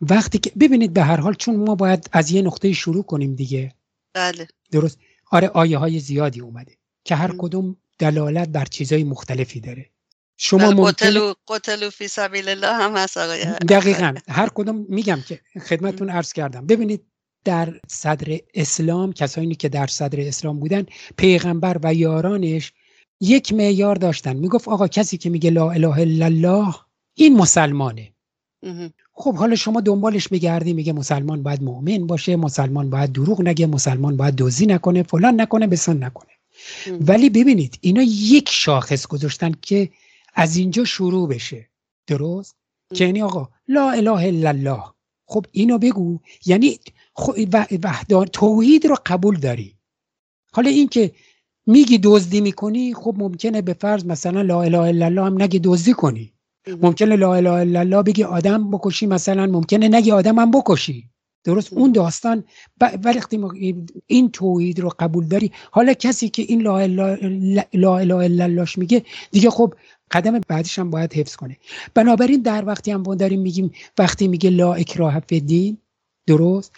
وقتی 0.00 0.38
که 0.38 0.52
ببینید 0.60 0.92
به 0.92 1.02
هر 1.02 1.20
حال 1.20 1.34
چون 1.34 1.56
ما 1.56 1.74
باید 1.74 2.08
از 2.12 2.30
یه 2.30 2.42
نقطه 2.42 2.72
شروع 2.72 3.02
کنیم 3.02 3.34
دیگه. 3.34 3.74
بله. 4.14 4.48
درست؟ 4.70 4.98
آره 5.30 5.48
آیه 5.48 5.78
های 5.78 5.98
زیادی 5.98 6.40
اومده 6.40 6.76
که 7.04 7.14
هر 7.14 7.34
کدوم 7.38 7.76
دلالت 7.98 8.48
بر 8.48 8.64
چیزای 8.64 9.04
مختلفی 9.04 9.60
داره. 9.60 9.90
شما 10.36 10.58
بله، 10.58 10.74
ممکن 10.74 11.34
قتلو 11.48 11.90
فی 11.90 12.08
سبیل 12.08 12.48
الله 12.48 12.72
هم 12.72 12.96
هست 12.96 13.16
آقای 13.16 13.44
دقیقا. 13.44 14.14
هر 14.28 14.48
کدوم 14.54 14.86
میگم 14.88 15.20
که 15.28 15.40
خدمتون 15.62 16.10
عرض 16.10 16.32
کردم. 16.32 16.66
ببینید 16.66 17.04
در 17.44 17.80
صدر 17.88 18.38
اسلام 18.54 19.12
کسانی 19.12 19.54
که 19.54 19.68
در 19.68 19.86
صدر 19.86 20.20
اسلام 20.20 20.60
بودن 20.60 20.86
پیغمبر 21.16 21.80
و 21.82 21.94
یارانش 21.94 22.72
یک 23.20 23.52
معیار 23.52 23.96
داشتن. 23.96 24.36
می‌گفت 24.36 24.68
آقا 24.68 24.88
کسی 24.88 25.18
که 25.18 25.30
میگه 25.30 25.50
لا 25.50 25.70
اله 25.70 25.98
الا 25.98 26.24
الله 26.24 26.74
این 27.14 27.36
مسلمانه. 27.36 28.12
خب 29.20 29.34
حالا 29.34 29.56
شما 29.56 29.80
دنبالش 29.80 30.28
بگردی 30.28 30.72
میگه 30.72 30.92
مسلمان 30.92 31.42
باید 31.42 31.62
مؤمن 31.62 32.06
باشه 32.06 32.36
مسلمان 32.36 32.90
باید 32.90 33.12
دروغ 33.12 33.42
نگه 33.42 33.66
مسلمان 33.66 34.16
باید 34.16 34.34
دوزی 34.34 34.66
نکنه 34.66 35.02
فلان 35.02 35.40
نکنه 35.40 35.66
بسان 35.66 36.04
نکنه. 36.04 36.30
ولی 37.00 37.30
ببینید 37.30 37.78
اینا 37.80 38.02
یک 38.02 38.48
شاخص 38.48 39.06
گذاشتن 39.06 39.52
که 39.62 39.90
از 40.34 40.56
اینجا 40.56 40.84
شروع 40.84 41.28
بشه. 41.28 41.68
درست؟ 42.06 42.56
که 42.94 43.04
یعنی 43.04 43.22
آقا 43.22 43.48
لا 43.68 43.90
اله 43.90 44.10
الا 44.10 44.48
الله. 44.48 44.82
خب 45.26 45.46
اینو 45.52 45.78
بگو. 45.78 46.18
یعنی 46.46 46.78
وحدان 47.84 48.26
توحید 48.26 48.86
رو 48.86 48.96
قبول 49.06 49.36
داری. 49.36 49.76
حالا 50.52 50.70
این 50.70 50.88
که 50.88 51.10
میگی 51.66 51.98
دزدی 51.98 52.40
می‌کنی 52.40 52.94
خب 52.94 53.14
ممکنه 53.18 53.62
به 53.62 53.72
فرض 53.72 54.04
مثلا 54.04 54.42
لا 54.42 54.62
اله 54.62 54.78
الا 54.78 55.06
الله 55.06 55.24
هم 55.24 55.42
نگی 55.42 55.58
دزدی 55.58 55.92
کنی. 55.92 56.32
ممکنه 56.82 57.16
لا 57.16 57.34
اله 57.34 57.50
الا 57.50 57.80
الله 57.80 58.02
بگی 58.02 58.24
آدم 58.24 58.70
بکشی 58.70 59.06
مثلا 59.06 59.46
ممکنه 59.46 59.88
نگی 59.88 60.10
آدم 60.10 60.38
هم 60.38 60.50
بکشی. 60.50 61.10
درست؟ 61.44 61.72
اون 61.72 61.92
داستان 61.92 62.44
وقتی 62.80 63.40
این 64.06 64.30
توحید 64.30 64.80
رو 64.80 64.92
قبول 64.98 65.28
داری 65.28 65.52
حالا 65.70 65.92
کسی 65.92 66.28
که 66.28 66.42
این 66.42 66.62
لا 66.62 66.78
اله 66.78 67.88
الا 67.88 68.20
الله 68.20 68.66
میگه 68.76 69.04
دیگه 69.30 69.50
خب 69.50 69.74
قدم 70.10 70.40
بعدش 70.48 70.78
هم 70.78 70.90
باید 70.90 71.14
حفظ 71.14 71.36
کنه. 71.36 71.56
بنابراین 71.94 72.42
در 72.42 72.64
وقتی 72.66 72.90
هم 72.90 73.02
داریم 73.02 73.40
میگیم 73.40 73.70
وقتی 73.98 74.28
میگه 74.28 74.50
لا 74.50 74.74
اکراه 74.74 75.20
فی 75.20 75.40
دین 75.40 75.78
درست؟ 76.26 76.72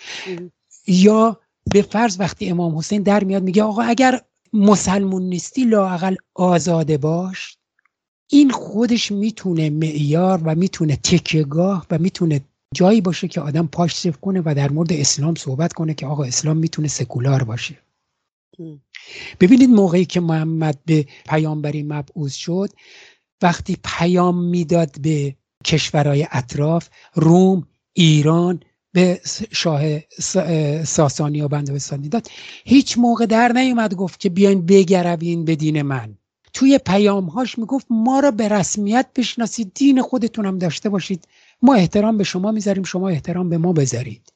یا 0.86 1.40
به 1.72 1.82
فرض 1.82 2.20
وقتی 2.20 2.50
امام 2.50 2.78
حسین 2.78 3.02
در 3.02 3.24
میاد 3.24 3.42
میگه 3.42 3.62
آقا 3.62 3.82
اگر 3.82 4.20
مسلمون 4.52 5.22
نیستی 5.22 5.64
لاقل 5.64 6.16
آزاده 6.34 6.98
باش. 6.98 7.56
این 8.34 8.50
خودش 8.50 9.12
می‌تونه 9.12 9.70
معیار 9.70 10.40
و 10.44 10.54
می‌تونه 10.54 10.96
تکیهگاه 10.96 11.86
و 11.90 11.98
می‌تونه 11.98 12.40
جایی 12.74 13.00
باشه 13.00 13.28
که 13.28 13.40
آدم 13.40 13.66
پاش 13.66 13.96
صف 13.96 14.16
کنه 14.16 14.42
و 14.44 14.54
در 14.56 14.70
مورد 14.70 14.92
اسلام 14.92 15.34
صحبت 15.34 15.72
کنه 15.72 15.94
که 15.94 16.06
آقا 16.06 16.24
اسلام 16.24 16.56
می‌تونه 16.56 16.88
سکولار 16.88 17.44
باشه. 17.44 17.78
ببینید 19.40 19.70
موقعی 19.70 20.04
که 20.04 20.20
محمد 20.20 20.78
به 20.86 21.06
پیامبری 21.28 21.82
مبعوض 21.82 22.34
شد 22.34 22.70
وقتی 23.42 23.76
پیام 23.84 24.44
می‌داد 24.44 25.00
به 25.00 25.36
کشورهای 25.64 26.26
اطراف 26.30 26.88
روم 27.14 27.66
ایران 27.92 28.60
به 28.92 29.20
شاه 29.50 29.82
ساسانی 30.84 31.40
و 31.40 31.48
بندوستانی 31.48 32.08
داد. 32.08 32.26
هیچ 32.64 32.98
موقع 32.98 33.26
در 33.26 33.52
نیومد 33.52 33.94
گفت 33.94 34.20
که 34.20 34.28
بیاین 34.28 34.66
بگروین 34.66 35.44
به 35.44 35.56
دین 35.56 35.82
من. 35.82 36.18
توی 36.52 36.78
پیامهاش 36.78 37.58
می‌گفت 37.58 37.86
ما 37.90 38.20
را 38.20 38.30
به 38.30 38.48
رسمیت 38.48 39.06
بشناسید 39.16 39.72
دین 39.74 40.02
خودتون 40.02 40.46
هم 40.46 40.58
داشته 40.58 40.88
باشید. 40.88 41.28
ما 41.62 41.74
احترام 41.74 42.18
به 42.18 42.24
شما 42.24 42.52
می‌ذاریم 42.52 42.82
شما 42.82 43.08
احترام 43.08 43.48
به 43.48 43.58
ما 43.58 43.72
بذارید. 43.72 44.32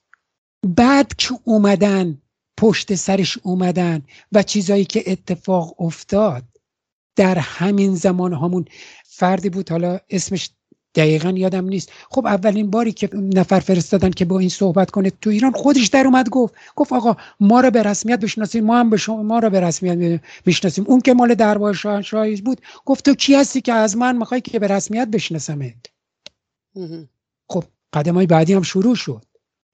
بعد 0.67 1.15
که 1.15 1.35
اومدن 1.45 2.19
پشت 2.57 2.95
سرش 2.95 3.39
اومدن 3.43 4.03
و 4.33 4.43
چیزایی 4.43 4.85
که 4.85 5.05
اتفاق 5.07 5.81
افتاد 5.81 6.45
در 7.17 7.39
همین 7.39 7.95
زمان 7.95 8.33
همون 8.33 8.65
فردی 9.05 9.51
بود 9.51 9.71
حالا 9.71 10.01
اسمش 10.11 10.51
دقیقا 10.97 11.31
یادم 11.31 11.65
نیست. 11.69 11.93
خب 12.11 12.27
اولین 12.27 12.71
باری 12.71 12.93
که 12.93 13.11
نفر 13.15 13.61
فرستادن 13.61 14.11
که 14.11 14.25
با 14.25 14.39
این 14.39 14.49
صحبت 14.49 14.91
کنه 14.91 15.11
تو 15.11 15.31
ایران 15.31 15.53
خودش 15.53 15.87
در 15.87 16.05
اومد 16.05 16.29
گفت. 16.29 16.55
گفت 16.77 16.93
آقا 16.93 17.17
ما 17.41 17.61
رو 17.61 17.71
به 17.71 17.83
رسمیت 17.83 18.21
بشناسیم 18.21 18.65
ما 18.65 18.79
هم 18.79 18.91
به 18.91 18.97
شما 18.97 19.23
ما 19.23 19.39
رو 19.39 19.51
به 19.51 19.61
رسمیت 19.61 20.21
بشناسیم 20.47 20.85
اون 20.89 21.01
که 21.01 21.15
مال 21.15 21.35
دربار 21.35 21.75
شاهنشاهی 21.75 22.37
بود 22.37 22.61
گفت 22.85 23.05
تو 23.05 23.15
کی 23.15 23.35
هستی 23.35 23.61
که 23.61 23.73
از 23.73 23.97
من 23.97 24.17
می‌خوای 24.17 24.41
که 24.41 24.59
به 24.59 24.67
رسمیت 24.67 25.09
بشناسمت؟ 25.09 25.75
خب 27.49 27.65
قدم 27.93 28.15
های 28.15 28.27
بعدی 28.27 28.55
هم 28.55 28.63
شروع 28.63 28.95
شد. 28.95 29.25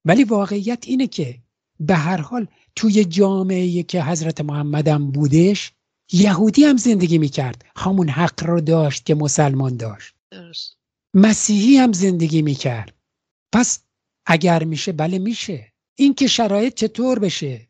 ولی 0.05 0.23
واقعیت 0.23 0.83
اینه 0.87 1.07
که 1.07 1.35
به 1.79 1.95
هر 1.95 2.21
حال 2.21 2.47
توی 2.75 3.05
جامعه 3.05 3.83
که 3.83 4.03
حضرت 4.03 4.41
محمدم 4.41 5.11
بودش 5.11 5.71
یهودی 6.11 6.63
هم 6.63 6.77
زندگی 6.77 7.17
می‌کرد. 7.17 7.65
همون 7.75 8.09
حق 8.09 8.43
رو 8.43 8.61
داشت 8.61 9.05
که 9.05 9.15
مسلمان 9.15 9.77
داشت. 9.77 10.15
درست. 10.31 10.82
مسیحی 11.13 11.77
هم 11.77 11.93
زندگی 11.93 12.41
می‌کرد. 12.41 12.93
پس 13.53 13.79
اگر 14.25 14.63
میشه 14.63 14.91
بله 14.91 15.19
میشه. 15.19 15.73
این 15.95 16.13
که 16.13 16.27
شرایط 16.27 16.73
چطور 16.73 17.19
بشه؟ 17.19 17.67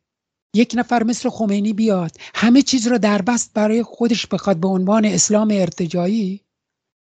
یک 0.56 0.74
نفر 0.78 1.04
مثل 1.04 1.30
خمینی 1.30 1.74
بیاد 1.74 2.18
همه 2.36 2.62
چیز 2.62 2.88
رو 2.88 2.98
در 2.98 3.22
بست 3.22 3.52
برای 3.54 3.84
خودش 3.84 4.28
بخواد 4.28 4.58
به 4.58 4.68
عنوان 4.68 5.06
اسلام 5.06 5.52
ارتجایی 5.52 6.42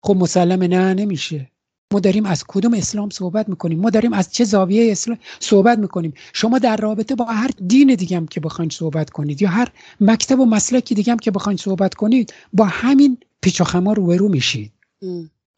خب 0.03 0.15
مسلم 0.15 0.63
نه 0.63 0.93
نمیشه. 0.93 1.51
ما 1.93 1.99
داریم 1.99 2.25
از 2.25 2.43
کدوم 2.47 2.73
اسلام 2.73 3.09
صحبت 3.09 3.49
می‌کنیم؟ 3.49 3.79
ما 3.79 3.89
داریم 3.89 4.13
از 4.13 4.31
چه 4.31 4.43
زاویه 4.43 4.91
اسلام 4.91 5.17
صحبت 5.39 5.77
می‌کنیم؟ 5.77 6.13
شما 6.33 6.59
در 6.59 6.77
رابطه 6.77 7.15
با 7.15 7.25
هر 7.25 7.51
دین 7.67 7.95
دیگه 7.95 8.17
هم 8.17 8.27
که 8.27 8.39
بخواین 8.39 8.69
صحبت 8.69 9.09
کنید 9.09 9.41
یا 9.41 9.49
هر 9.49 9.71
مکتب 10.01 10.39
و 10.39 10.45
مسلکی 10.45 10.95
دیگه 10.95 11.11
هم 11.11 11.19
که 11.19 11.31
بخواین 11.31 11.57
صحبت 11.57 11.93
کنید 11.93 12.33
با 12.53 12.65
همین 12.65 13.17
پیچ 13.41 13.61
و 13.61 13.63
خما 13.63 13.93
روبرو 13.93 14.29
میشید. 14.29 14.71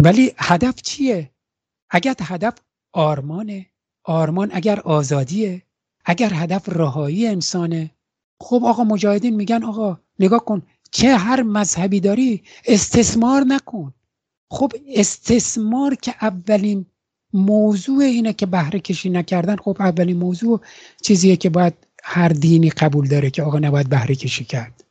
ولی 0.01 0.31
هدف 0.37 0.81
چیه؟ 0.81 1.31
اگر 1.89 2.15
هدف 2.21 2.53
آرمانه 2.93 3.65
آرمان 4.03 4.49
اگر 4.53 4.79
آزادیه 4.79 5.61
اگر 6.05 6.33
هدف 6.33 6.69
رهایی 6.69 7.27
انسانه. 7.27 7.91
خب 8.41 8.61
آقا 8.65 8.83
مجاهدین 8.83 9.35
میگن 9.35 9.63
آقا 9.63 9.99
نگاه 10.19 10.45
کن 10.45 10.61
چه 10.91 11.17
هر 11.17 11.43
مذهبی 11.43 11.99
داری 11.99 12.43
استثمار 12.65 13.43
نکن. 13.43 13.93
خب 14.51 14.73
استثمار 14.87 15.95
که 15.95 16.15
اولین 16.21 16.85
موضوع 17.33 18.03
اینه 18.03 18.33
که 18.33 18.45
بهره 18.45 18.79
کشی 18.79 19.09
نکردن 19.09 19.55
خب 19.55 19.77
اولین 19.79 20.17
موضوع 20.17 20.61
چیزیه 21.01 21.35
که 21.35 21.49
باید 21.49 21.73
هر 22.03 22.29
دینی 22.29 22.69
قبول 22.69 23.07
داره 23.07 23.29
که 23.29 23.43
آقا 23.43 23.59
نباید 23.59 23.89
بهره 23.89 24.15
کشی 24.15 24.43
کرد. 24.43 24.83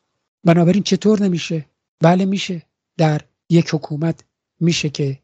بنابراین 0.45 0.83
چطور 0.83 1.23
نمیشه؟ 1.23 1.67
بله 2.01 2.25
میشه. 2.25 2.63
در 2.99 3.21
یک 3.51 3.75
حکومت 3.75 4.25
میشه 4.63 4.91
که 4.91 5.19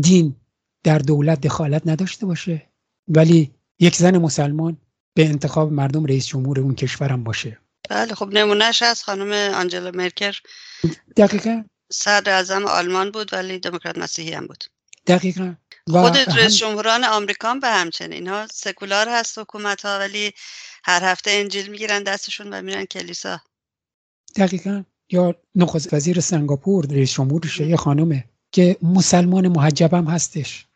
دین 0.00 0.36
در 0.84 0.98
دولت 0.98 1.40
دخالت 1.40 1.82
نداشته 1.86 2.26
باشه. 2.26 2.70
ولی 3.08 3.54
یک 3.78 3.96
زن 3.96 4.18
مسلمان 4.18 4.76
به 5.14 5.28
انتخاب 5.28 5.72
مردم 5.72 6.04
رئیس 6.04 6.26
جمهور 6.26 6.60
اون 6.60 6.74
کشورم 6.74 7.24
باشه. 7.24 7.58
بله 7.90 8.14
خب 8.14 8.28
نمونهش 8.32 8.82
از 8.82 9.04
خانم 9.04 9.54
آنجلا 9.54 9.90
مرکر. 9.90 10.40
دقیقا. 11.16 11.64
صدر 11.92 12.32
اعظم 12.32 12.66
آلمان 12.66 13.10
بود 13.10 13.32
ولی 13.32 13.58
دموکرات 13.58 13.98
مسیحی 13.98 14.32
هم 14.32 14.46
بود. 14.46 14.64
دقیقا. 15.06 15.54
خود 15.90 16.16
رئیس 16.16 16.56
جمهوران 16.56 17.04
آمریکا 17.04 17.54
به 17.54 17.68
همچنین. 17.68 18.12
اینها 18.12 18.46
سکولار 18.46 19.08
هست 19.08 19.38
حکومت 19.38 19.84
ها 19.84 19.98
ولی 19.98 20.32
هر 20.84 21.04
هفته 21.04 21.30
انجیل 21.30 21.70
می‌گیرن 21.70 22.02
دستشون 22.02 22.52
و 22.52 22.62
میرن 22.62 22.84
کلیسا. 22.84 23.40
دقیقا. 24.36 24.84
یا 25.10 25.34
نخست 25.54 25.94
وزیر 25.94 26.20
سنگاپور 26.20 26.86
رئیس 26.86 27.12
جمهورشه 27.12 27.66
یه 27.66 27.76
خانومه 27.76 28.24
که 28.52 28.76
مسلمان 28.82 29.48
محجبم 29.48 30.04
هستش. 30.04 30.66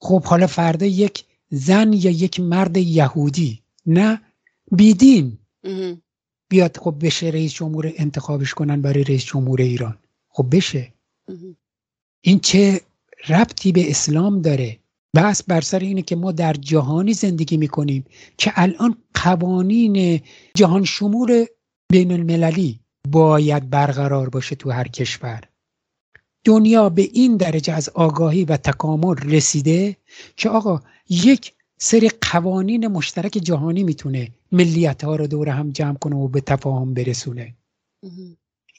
خب 0.00 0.24
حالا 0.24 0.46
فردا 0.46 0.86
یک 0.86 1.24
زن 1.50 1.92
یا 1.92 2.10
یک 2.10 2.40
مرد 2.40 2.76
یهودی 2.76 3.62
نه 3.86 4.20
بیدین. 4.72 5.38
بیاد 6.48 6.76
خب 6.76 6.96
بشه 7.00 7.26
رئیس 7.26 7.52
جمهور 7.52 7.92
انتخابش 7.96 8.54
کنن 8.54 8.80
برای 8.80 9.04
رئیس 9.04 9.24
جمهور 9.24 9.60
ایران. 9.60 9.96
خب 10.28 10.46
بشه. 10.50 10.92
این 12.20 12.40
چه 12.40 12.80
ربطی 13.28 13.72
به 13.72 13.90
اسلام 13.90 14.42
داره؟ 14.42 14.76
بحث 15.16 15.42
بر 15.42 15.60
سر 15.60 15.78
اینه 15.78 16.02
که 16.02 16.16
ما 16.16 16.32
در 16.32 16.52
جهانی 16.52 17.12
زندگی 17.14 17.56
می‌کنیم 17.56 18.04
که 18.38 18.52
الان 18.54 18.96
قوانین 19.14 20.20
جهان 20.54 20.84
شمول 20.84 21.44
بین 21.92 22.12
المللی 22.12 22.80
باید 23.08 23.70
برقرار 23.70 24.28
باشه 24.28 24.56
تو 24.56 24.70
هر 24.70 24.88
کشور. 24.88 25.40
دنیا 26.44 26.88
به 26.88 27.02
این 27.02 27.36
درجه 27.36 27.72
از 27.72 27.88
آگاهی 27.88 28.44
و 28.44 28.56
تکامل 28.56 29.16
رسیده 29.16 29.96
که 30.36 30.48
آقا 30.48 30.80
یک 31.08 31.52
سری 31.78 32.08
قوانین 32.08 32.86
مشترک 32.86 33.32
جهانی 33.32 33.82
می‌تونه 33.82 34.28
ملیت 34.52 35.04
ها 35.04 35.16
رو 35.16 35.26
دور 35.26 35.48
هم 35.48 35.70
جمع 35.70 35.98
کنه 35.98 36.16
و 36.16 36.28
به 36.28 36.40
تفاهم 36.40 36.94
برسونه. 36.94 37.54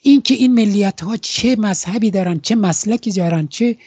این 0.01 0.21
که 0.21 0.33
این 0.33 0.53
ملیت 0.53 1.01
ها 1.01 1.17
چه 1.17 1.55
مذهبی 1.55 2.11
دارن 2.11 2.39
چه 2.39 2.55
مسلکی 2.55 3.11
دارن 3.11 3.47
چه 3.47 3.77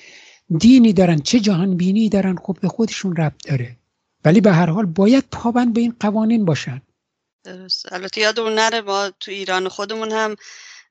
دینی 0.59 0.93
دارن 0.93 1.19
چه 1.19 1.41
جهان 1.41 1.77
بینی 1.77 2.09
دارن 2.09 2.37
خب 2.37 2.57
به 2.61 2.69
خودشون 2.69 3.17
ربط 3.17 3.49
داره. 3.49 3.77
ولی 4.25 4.41
به 4.41 4.53
هر 4.53 4.71
حال 4.71 4.87
باید 4.87 5.25
پابند 5.31 5.75
به 5.75 5.81
این 5.81 5.95
قوانین 6.01 6.45
باشن. 6.45 6.83
درست 7.45 7.93
البته 7.93 8.21
یادمون 8.21 8.55
نره 8.55 8.81
ما 8.81 9.11
تو 9.21 9.31
ایران 9.31 9.69
خودمون 9.69 10.13
هم 10.13 10.37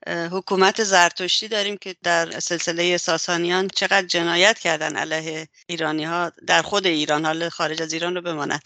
حکومت 0.08 0.84
زرتشتی 0.84 1.48
داریم 1.48 1.78
که 1.78 1.96
در 2.04 2.40
سلسله 2.40 2.98
ساسانیان 2.98 3.68
چقدر 3.68 4.08
جنایت 4.08 4.60
کردن 4.60 4.96
علیه 4.96 5.48
ایرانی 5.68 6.04
ها 6.04 6.32
در 6.48 6.62
خود 6.62 6.88
ایران 6.88 7.26
حال 7.26 7.50
خارج 7.50 7.82
از 7.82 7.94
ایران 7.94 8.16
رو 8.16 8.22
بماند. 8.22 8.62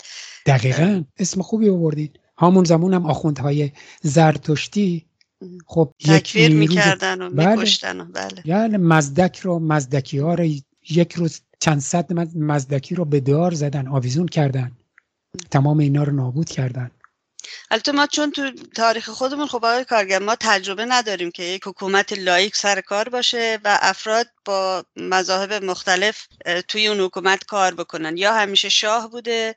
دقیقا. 0.46 1.04
اسم 1.20 1.42
خوبی 1.42 1.70
آوردید 1.70 2.20
همون 2.38 2.64
زمان 2.64 2.94
هم 2.94 3.06
آخوندهای 3.06 3.72
زرتشتی 4.02 5.06
خب 5.66 5.94
تکفیر 6.06 6.52
می‌کردن 6.52 7.22
و 7.22 7.30
بله. 7.30 7.56
میکشتن 7.56 8.12
بله. 8.12 8.42
یعنی 8.46 8.78
مزدک 8.78 9.40
رو 9.40 9.60
مزدکی 9.60 10.18
ها 10.18 10.34
رو 10.34 10.46
یک 10.90 11.14
روز 11.14 11.42
چند 11.60 11.80
صد 11.80 12.14
مزدکی 12.38 12.96
رو 12.96 13.06
به 13.06 13.20
دار 13.20 13.54
زدن 13.54 13.88
آویزون 13.88 14.26
کردن. 14.26 14.72
تمام 15.52 15.78
اینا 15.78 16.04
رو 16.04 16.14
نابود 16.14 16.50
کردن. 16.50 16.92
البته 17.72 17.92
ما 17.92 18.08
چون 18.08 18.32
تو 18.32 18.52
تاریخ 18.52 19.10
خودمون 19.10 19.48
خب 19.48 19.66
آقای 19.66 19.86
کارگر 19.86 20.20
ما 20.20 20.36
تجربه 20.40 20.86
نداریم 20.86 21.32
که 21.32 21.44
یک 21.44 21.68
حکومت 21.68 22.14
لایک 22.14 22.56
سر 22.56 22.82
کار 22.82 23.10
باشه 23.10 23.60
و 23.64 23.80
افراد 23.82 24.28
با 24.46 24.86
مذاهب 24.96 25.54
مختلف 25.54 26.28
توی 26.68 26.88
اون 26.88 27.00
حکومت 27.00 27.44
کار 27.44 27.74
بکنن. 27.74 28.18
یا 28.18 28.34
همیشه 28.34 28.70
شاه 28.70 29.12
بوده 29.12 29.56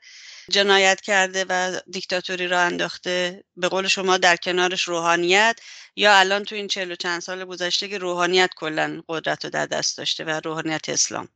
جنایت 0.51 1.01
کرده 1.01 1.45
و 1.49 1.80
دیکتاتوری 1.91 2.47
را 2.47 2.61
انداخته. 2.61 3.45
به 3.57 3.68
قول 3.68 3.88
شما 3.88 4.16
در 4.16 4.36
کنارش 4.36 4.82
روحانیت. 4.82 5.61
یا 5.97 6.18
الان 6.18 6.45
تو 6.45 6.55
این 6.55 6.68
چهل 6.68 6.93
و 6.93 6.95
چند 6.95 7.20
سال 7.20 7.45
گذشته 7.45 7.88
که 7.88 7.99
روحانیت 7.99 8.51
کلا 8.57 9.03
قدرت 9.09 9.45
رو 9.45 9.51
در 9.51 9.66
دست 9.66 9.99
داشته 9.99 10.24
و 10.24 10.41
روحانیت 10.45 10.88
اسلام. 10.88 11.28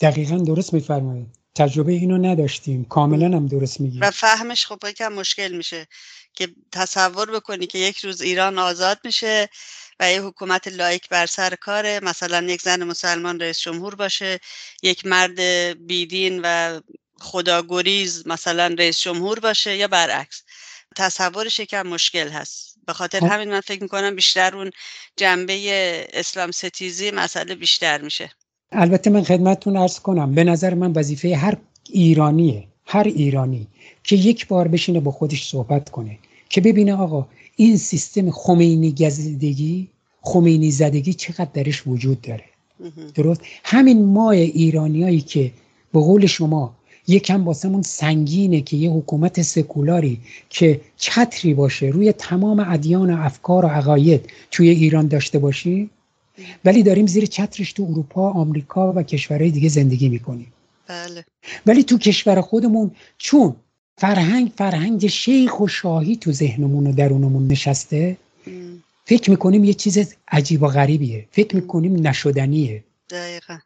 دقیقا 0.00 0.36
درست 0.36 0.74
میفرمایید. 0.74 1.41
تجربه 1.54 1.92
اینو 1.92 2.18
نداشتیم. 2.18 2.84
کاملا 2.84 3.26
هم 3.26 3.46
درست 3.46 3.80
میگی. 3.80 3.98
و 3.98 4.10
فهمش 4.10 4.66
خب 4.66 4.78
یکم 4.88 5.12
مشکل 5.12 5.52
میشه 5.52 5.86
که 6.34 6.48
تصور 6.72 7.30
بکنی 7.30 7.66
که 7.66 7.78
یک 7.78 7.98
روز 7.98 8.20
ایران 8.20 8.58
آزاد 8.58 8.98
میشه 9.04 9.48
و 10.00 10.12
یه 10.12 10.22
حکومت 10.22 10.68
لایک 10.68 11.08
بر 11.08 11.26
سر 11.26 11.54
کاره. 11.54 12.00
مثلا 12.02 12.42
یک 12.42 12.62
زن 12.62 12.84
مسلمان 12.84 13.40
رئیس 13.40 13.60
جمهور 13.60 13.94
باشه 13.94 14.40
یک 14.82 15.06
مرد 15.06 15.40
بیدین 15.86 16.40
و 16.44 16.80
خداگریز 17.20 18.26
مثلا 18.26 18.74
رئیس 18.78 19.00
جمهور 19.00 19.40
باشه 19.40 19.76
یا 19.76 19.88
برعکس. 19.88 20.42
تصورش 20.96 21.60
یکم 21.60 21.86
مشکل 21.86 22.28
هست. 22.28 22.76
به 22.86 22.92
خاطر 22.92 23.20
خب. 23.20 23.26
همین 23.26 23.50
من 23.50 23.60
فکر 23.60 23.82
می‌کنم 23.82 24.16
بیشتر 24.16 24.56
اون 24.56 24.70
جنبه 25.16 26.08
اسلام 26.12 26.50
ستیزی 26.50 27.10
مسئله 27.10 27.54
بیشتر 27.54 28.00
میشه. 28.00 28.30
البته 28.72 29.10
من 29.10 29.22
خدمتتون 29.22 29.76
ارز 29.76 29.98
کنم 29.98 30.34
به 30.34 30.44
نظر 30.44 30.74
من 30.74 30.92
وظیفه 30.92 31.36
هر 31.36 31.56
ایرانیه 31.90 32.64
هر 32.86 33.04
ایرانی 33.04 33.66
که 34.04 34.16
یک 34.16 34.48
بار 34.48 34.68
بشینه 34.68 35.00
با 35.00 35.10
خودش 35.10 35.48
صحبت 35.48 35.90
کنه 35.90 36.18
که 36.48 36.60
ببینه 36.60 36.94
آقا 36.94 37.26
این 37.56 37.76
سیستم 37.76 38.30
خمینی 38.30 38.92
گزیدگی 38.92 39.88
خمینی 40.22 40.70
زدگی 40.70 41.14
چقدر 41.14 41.48
درش 41.54 41.86
وجود 41.86 42.20
داره. 42.20 42.44
درست؟ 43.14 43.40
همین 43.64 44.04
ما 44.04 44.30
ایرانیایی 44.30 45.20
که 45.20 45.50
به 45.92 46.00
قول 46.00 46.26
شما 46.26 46.74
یکم 47.08 47.44
واسمون 47.44 47.82
سنگینه 47.82 48.60
که 48.60 48.76
یه 48.76 48.90
حکومت 48.90 49.42
سکولاری 49.42 50.20
که 50.50 50.80
چتری 50.96 51.54
باشه 51.54 51.86
روی 51.86 52.12
تمام 52.12 52.64
ادیان 52.68 53.14
و 53.14 53.20
افکار 53.20 53.64
و 53.64 53.68
عقاید 53.68 54.26
توی 54.50 54.68
ایران 54.68 55.08
داشته 55.08 55.38
باشیم 55.38 55.90
ولی 56.64 56.82
داریم 56.82 57.06
زیر 57.06 57.26
چترش 57.26 57.72
تو 57.72 57.82
اروپا 57.90 58.30
آمریکا 58.30 58.92
و 58.92 59.02
کشورهای 59.02 59.50
دیگه 59.50 59.68
زندگی 59.68 60.08
می‌کنیم. 60.08 60.52
بله. 60.86 61.24
ولی 61.66 61.84
تو 61.84 61.98
کشور 61.98 62.40
خودمون 62.40 62.90
چون 63.18 63.56
فرهنگ 63.98 64.52
فرهنگ 64.56 65.06
شیخ 65.06 65.60
و 65.60 65.68
شاهی 65.68 66.16
تو 66.16 66.32
ذهنمون 66.32 66.86
و 66.86 66.92
درونمون 66.92 67.46
نشسته 67.46 68.16
فکر 69.04 69.30
می‌کنیم 69.30 69.64
یه 69.64 69.74
چیز 69.74 70.14
عجیب 70.28 70.62
و 70.62 70.66
غریبیه. 70.66 71.28
فکر 71.30 71.56
می‌کنیم 71.56 72.06
نشدنیه. 72.06 72.84
دقیقا. 73.10 73.58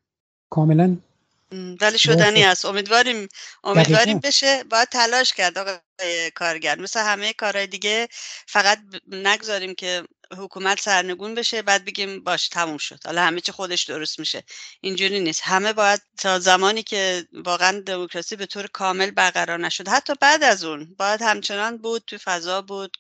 کاملا 0.50 0.96
ولی 1.80 1.98
شدنی 1.98 2.44
است. 2.44 2.64
امیدواریم 2.64 3.28
امیدواریم 3.64 4.18
بشه. 4.18 4.64
باید 4.70 4.88
تلاش 4.88 5.34
کرد 5.34 5.58
آقای 5.58 5.76
کارگر. 6.34 6.78
مثل 6.78 7.00
همه 7.00 7.32
کارهای 7.32 7.66
دیگه 7.66 8.08
فقط 8.46 8.78
نگذاریم 9.12 9.74
که 9.74 10.02
حکومت 10.32 10.80
سرنگون 10.80 11.34
بشه 11.34 11.62
بعد 11.62 11.84
بگیم 11.84 12.24
باش 12.24 12.48
تموم 12.48 12.78
شد. 12.78 12.98
حالا 13.06 13.22
همه 13.22 13.40
چی 13.40 13.52
خودش 13.52 13.84
درست 13.84 14.18
میشه. 14.18 14.42
اینجوری 14.80 15.20
نیست. 15.20 15.40
همه 15.44 15.72
باید 15.72 16.02
تا 16.18 16.38
زمانی 16.38 16.82
که 16.82 17.28
واقعا 17.32 17.80
دموکراسی 17.80 18.36
به 18.36 18.46
طور 18.46 18.66
کامل 18.66 19.10
برقرار 19.10 19.58
نشد. 19.58 19.88
حتی 19.88 20.12
بعد 20.20 20.42
از 20.44 20.64
اون 20.64 20.94
باید 20.98 21.22
همچنان 21.22 21.78
بود 21.78 22.04
تو 22.06 22.18
فضا 22.18 22.62
بود. 22.62 22.96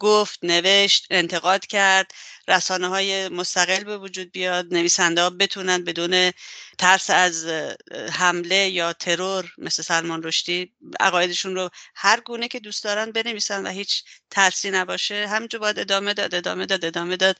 گفت 0.00 0.38
نوشت 0.44 1.06
انتقاد 1.10 1.66
کرد. 1.66 2.12
رسانه 2.48 2.88
های 2.88 3.28
مستقل 3.28 3.84
به 3.84 3.98
وجود 3.98 4.32
بیاد 4.32 4.74
نویسنده 4.74 5.22
ها 5.22 5.30
بتونن 5.30 5.84
بدون 5.84 6.32
ترس 6.78 7.10
از 7.10 7.46
حمله 8.12 8.68
یا 8.68 8.92
ترور 8.92 9.52
مثل 9.58 9.82
سلمان 9.82 10.22
رشدی 10.22 10.72
عقایدشون 11.00 11.54
رو 11.54 11.70
هر 11.94 12.20
گونه 12.20 12.48
که 12.48 12.60
دوست 12.60 12.84
دارن 12.84 13.12
بنویسن 13.12 13.66
و 13.66 13.70
هیچ 13.70 14.04
ترسی 14.30 14.70
نباشه. 14.70 15.26
همینجور 15.28 15.60
باید 15.60 15.78
ادامه 15.78 16.14
داد 16.14 16.34
ادامه 16.34 16.66
داد 16.66 16.84
ادامه 16.84 17.16
داد 17.16 17.36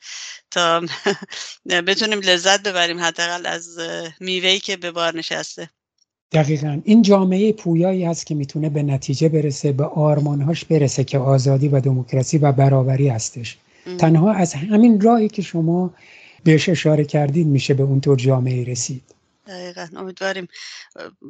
تا 0.50 0.80
بتونیم 1.86 2.20
لذت 2.20 2.62
ببریم 2.62 3.00
حداقل 3.00 3.46
از 3.46 3.78
میوهی 4.20 4.60
که 4.60 4.76
به 4.76 4.90
بار 4.90 5.16
نشسته. 5.16 5.70
دقیقا. 6.32 6.80
این 6.84 7.02
جامعه 7.02 7.52
پویایی 7.52 8.04
هست 8.04 8.26
که 8.26 8.34
می‌تونه 8.34 8.68
به 8.68 8.82
نتیجه 8.82 9.28
برسه 9.28 9.72
به 9.72 9.84
آرمانهاش 9.84 10.64
برسه 10.64 11.04
که 11.04 11.18
آزادی 11.18 11.68
و 11.68 11.80
دموکراسی 11.80 12.38
و 12.38 12.52
برابری 12.52 13.08
هستش. 13.08 13.58
تنها 13.98 14.32
از 14.32 14.54
همین 14.54 15.00
راهی 15.00 15.28
که 15.28 15.42
شما 15.42 15.90
بهش 16.44 16.68
اشاره 16.68 17.04
کردید 17.04 17.46
میشه 17.46 17.74
به 17.74 17.82
اونطور 17.82 18.16
جامعه 18.16 18.64
رسید. 18.64 19.02
دقیقا. 19.50 19.88
امیدواریم 19.96 20.48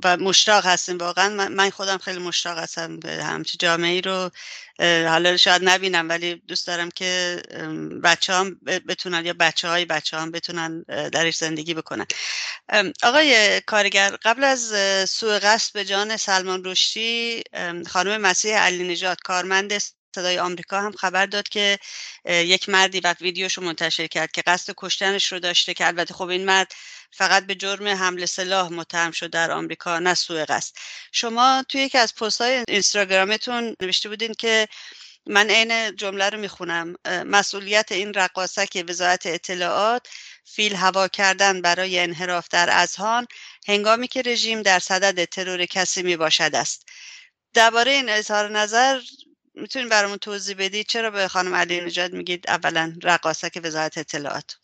و 0.05 0.17
مشتاق 0.17 0.67
هستیم 0.67 0.99
واقعا. 0.99 1.49
من 1.49 1.71
خودم 1.71 1.99
خیلی 1.99 2.19
مشتاق 2.19 2.59
هستم 2.59 3.01
به 3.01 3.25
همچی 3.25 3.59
جامعه 3.59 3.91
ای 3.91 4.01
رو 4.01 4.31
حالا 5.09 5.37
شاید 5.37 5.63
نبینم 5.65 6.09
ولی 6.09 6.35
دوست 6.35 6.67
دارم 6.67 6.91
که 6.91 7.43
بچه 8.05 8.33
هم 8.33 8.61
بتونن 8.89 9.27
یا 9.27 9.33
بچه 9.33 9.69
های 9.69 9.85
بچه 9.85 10.17
هم 10.17 10.31
بتونن 10.31 10.83
درش 11.13 11.37
زندگی 11.37 11.75
بکنن. 11.75 12.07
آقای 13.03 13.61
کارگر 13.61 14.17
قبل 14.23 14.45
از 14.45 14.75
سوء 15.11 15.39
قصد 15.39 15.73
به 15.73 15.85
جان 15.85 16.17
سلمان 16.17 16.65
رشدی 16.65 17.43
خانم 17.87 18.21
مسیح 18.21 18.59
علی 18.59 18.89
نجات 18.89 19.21
کارمند 19.21 19.73
صدای 20.15 20.39
آمریکا 20.39 20.81
هم 20.81 20.93
خبر 20.93 21.27
داد 21.27 21.49
که 21.49 21.79
یک 22.25 22.69
مردی 22.69 23.01
و 23.01 23.15
ویدیوش 23.21 23.59
منتشر 23.59 24.07
کرد 24.07 24.33
که 24.33 24.43
قصد 24.47 24.75
کشتنش 24.77 25.33
رو 25.33 25.39
داشته 25.39 25.75
که 25.75 25.87
البته 25.87 26.15
خب 26.15 26.29
این 26.29 26.45
مرد 26.45 26.73
فقط 27.11 27.47
به 27.47 27.55
جرم 27.55 27.89
حمله 27.89 28.27
سلاح 28.27 28.69
متهم 28.73 29.11
شد 29.11 29.31
در 29.31 29.51
آمریکا 29.51 29.99
نه 29.99 30.15
سوء 30.15 30.45
قصد. 30.45 30.75
شما 31.13 31.65
توی 31.69 31.81
یکی 31.81 31.99
از 31.99 32.15
پست 32.15 32.41
های 32.41 32.65
اینستاگرامتون 32.69 33.75
نوشته 33.83 34.09
بودین 34.09 34.35
که 34.35 34.69
من 35.27 35.51
عین 35.51 35.97
جمله 35.97 36.31
رو 36.31 36.39
می‌خونم. 36.39 36.95
مسئولیت 37.07 37.93
این 37.93 38.15
رقاصک 38.15 38.85
وزارت 38.89 39.27
اطلاعات 39.27 40.07
فیل 40.45 40.75
هوا 40.75 41.09
کردن 41.09 41.63
برای 41.63 41.99
انحراف 41.99 42.49
در 42.51 42.69
اذهان 42.73 43.27
هنگامی 43.69 44.09
که 44.09 44.23
رژیم 44.23 44.63
در 44.63 44.79
صدد 44.79 45.25
ترور 45.25 45.67
کسی 45.67 46.03
می 46.03 46.17
باشد 46.17 46.55
است. 46.55 46.89
درباره 47.55 47.91
این 47.93 48.09
اظهار 48.09 48.49
نظر 48.51 49.01
می‌تونید 49.55 49.89
برامون 49.89 50.19
توضیح 50.19 50.57
بدید؟ 50.59 50.87
چرا 50.87 51.11
به 51.11 51.29
خانم 51.29 51.55
علی 51.55 51.81
نجات 51.81 52.13
میگید 52.13 52.51
اولا 52.51 52.97
رقاصک 53.03 53.61
وزارت 53.65 53.99
اطلاعات؟ 53.99 54.60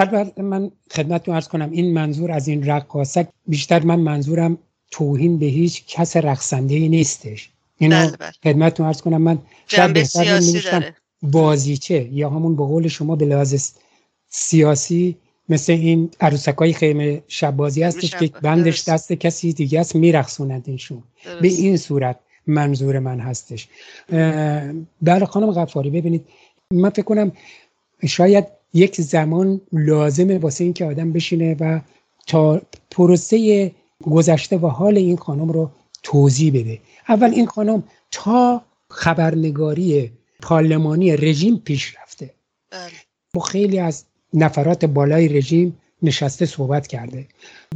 البته 0.00 0.42
من 0.42 0.70
خدمتتون 0.90 1.34
ارز 1.34 1.48
کنم 1.48 1.70
این 1.70 1.92
منظور 1.92 2.32
از 2.32 2.48
این 2.48 2.66
رقاصک 2.66 3.28
بیشتر 3.46 3.82
من 3.82 4.00
منظورم 4.00 4.58
توهین 4.90 5.38
به 5.38 5.46
هیچ 5.46 5.84
کس 5.86 6.16
رقصنده 6.16 6.74
ای 6.74 6.88
نیستش. 6.88 7.50
اینو 7.78 7.96
بله، 7.96 8.16
بله. 8.16 8.30
خدمتتون 8.44 8.86
ارز 8.86 9.00
کنم. 9.00 9.22
من 9.22 9.38
شاید 9.66 9.92
بهتر 9.92 10.92
بازیچه 11.22 12.08
یا 12.12 12.30
همون 12.30 12.56
به 12.56 12.64
قول 12.64 12.88
شما 12.88 13.16
به 13.16 13.26
لحاظ 13.26 13.72
سیاسی 14.28 15.16
مثل 15.48 15.72
این 15.72 16.10
عروسکای 16.20 16.72
خیمه 16.72 17.22
شب 17.28 17.56
بازی 17.56 17.82
هستش 17.82 18.16
که 18.16 18.30
بندش 18.42 18.88
دست 18.88 19.12
کسی 19.12 19.52
دیگه 19.52 19.80
است 19.80 19.96
میرخصوند 19.96 20.64
اینشون 20.66 21.02
به 21.42 21.48
این 21.48 21.76
صورت 21.76 22.18
منظور 22.46 22.98
من 22.98 23.20
هستش. 23.20 23.68
بله 25.02 25.24
خانم 25.24 25.52
غفاری 25.52 25.90
ببینید 25.90 26.26
من 26.72 26.90
فکر 26.90 27.02
کنم 27.02 27.32
شاید 28.06 28.57
یک 28.74 29.00
زمان 29.00 29.60
لازمه 29.72 30.38
واسه 30.38 30.64
اینکه 30.64 30.84
آدم 30.84 31.12
بشینه 31.12 31.56
و 31.60 31.80
تا 32.26 32.62
پروسه 32.90 33.72
گذشته 34.02 34.56
و 34.56 34.66
حال 34.66 34.96
این 34.96 35.16
خانم 35.16 35.50
رو 35.50 35.70
توضیح 36.02 36.52
بده. 36.52 36.78
اول 37.08 37.30
این 37.30 37.46
خانم 37.46 37.82
تا 38.10 38.62
خبرنگاری 38.90 40.10
پارلمانی 40.42 41.16
رژیم 41.16 41.56
پیش 41.56 41.96
رفته. 42.02 42.30
بله. 42.70 42.90
با 43.34 43.40
خیلی 43.40 43.78
از 43.78 44.04
نفرات 44.34 44.84
بالای 44.84 45.28
رژیم 45.28 45.76
نشسته 46.02 46.46
صحبت 46.46 46.86
کرده. 46.86 47.26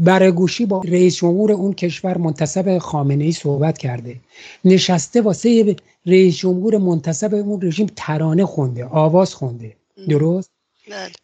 برگوشی 0.01 0.67
با 0.67 0.83
رئیس 0.85 1.17
جمهور 1.17 1.53
اون 1.53 1.73
کشور 1.73 2.19
منتصب 2.19 2.79
خامنه 2.79 3.25
ای 3.25 3.33
صحبت 3.33 3.79
کرده. 3.79 4.17
نشسته 4.65 5.21
واسه 5.21 5.77
رئیس 6.07 6.37
جمهور 6.37 6.79
منتصب 6.79 7.35
اون 7.35 7.63
رژیم 7.63 7.87
ترانه 7.97 8.47
خونده 8.47 8.85
آواز 8.85 9.35
خونده. 9.35 9.77
درست؟ 10.09 10.49
بله. 10.49 10.52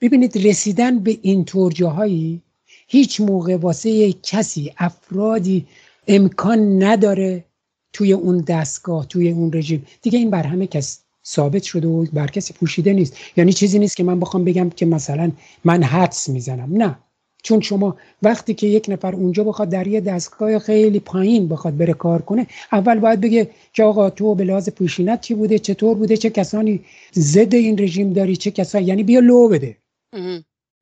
ببینید 0.01 0.47
رسیدن 0.47 0.99
به 0.99 1.19
این 1.23 1.45
طور 1.45 1.73
جاهایی 1.73 2.43
هیچ 2.89 3.21
موقع 3.21 3.57
واسه 3.57 4.13
کسی 4.13 4.73
افرادی 4.79 5.67
امکان 6.09 6.83
نداره 6.83 7.45
توی 7.93 8.13
اون 8.13 8.39
دستگاه 8.39 9.07
توی 9.07 9.31
اون 9.31 9.53
رژیم. 9.53 9.87
دیگه 10.03 10.19
این 10.19 10.31
بر 10.31 10.43
همه 10.43 10.67
کس 10.67 11.01
ثابت 11.27 11.63
شده 11.63 11.89
و 11.89 12.07
بر 12.13 12.27
کسی 12.27 12.55
پوشیده 12.55 12.93
نیست. 12.93 13.17
یعنی 13.37 13.53
چیزی 13.53 13.79
نیست 13.79 13.97
که 13.97 14.05
من 14.05 14.21
بخوام 14.21 14.45
بگم 14.45 14.71
که 14.71 14.87
مثلا 14.87 15.33
من 15.65 15.83
حدس 15.83 16.29
می‌زنم. 16.29 16.83
نه. 16.83 16.99
چون 17.43 17.61
شما 17.61 17.97
وقتی 18.22 18.55
که 18.55 18.66
یک 18.66 18.86
نفر 18.89 19.14
اونجا 19.14 19.45
بخواد 19.45 19.68
در 19.68 19.86
یه 19.86 20.01
دستگاه 20.01 20.59
خیلی 20.59 21.01
پایین 21.01 21.49
بخواد 21.49 21.76
بره 21.76 21.93
کار 21.93 22.22
کنه 22.22 22.47
اول 22.72 22.99
باید 22.99 23.20
بگه 23.20 23.51
که 23.72 23.84
آقا 23.84 24.11
تو 24.11 24.34
به 24.34 24.45
لحاظ 24.45 24.68
پوشینت 24.68 25.20
چی 25.20 25.34
بوده؟ 25.34 25.59
چطور 25.59 25.95
بوده؟ 25.95 26.16
چه 26.16 26.30
کسانی 26.30 26.84
ضد 27.14 27.55
این 27.55 27.78
رژیم 27.78 28.12
داری؟ 28.12 28.36
چه 28.36 28.51
کسانی 28.51 28.84
یعنی 28.84 29.03
بیا 29.03 29.20
لو 29.20 29.49
بده. 29.49 29.76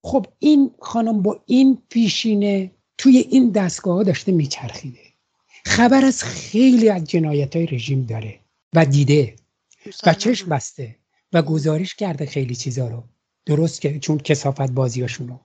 خب 0.04 0.26
این 0.38 0.70
خانم 0.78 1.22
با 1.22 1.40
این 1.46 1.78
پیشینه 1.88 2.70
توی 2.98 3.18
این 3.18 3.50
دستگاه 3.50 4.04
داشته 4.04 4.32
میچرخیده. 4.32 5.00
خبر 5.64 6.04
از 6.04 6.24
خیلی 6.24 6.88
از 6.88 7.04
جنایت 7.04 7.56
های 7.56 7.66
رژیم 7.66 8.02
داره 8.02 8.40
و 8.74 8.84
دیده 8.84 9.34
و 10.06 10.14
چشم 10.14 10.48
بسته 10.48 10.96
و 11.32 11.42
گزارش 11.42 11.94
کرده 11.94 12.26
خیلی 12.26 12.54
چیزا 12.54 12.88
رو. 12.88 13.02
درست 13.46 13.80
که 13.80 13.98
چون 13.98 14.18
کسافت 14.18 14.70
بازیاشون 14.70 15.28
رو 15.28 15.40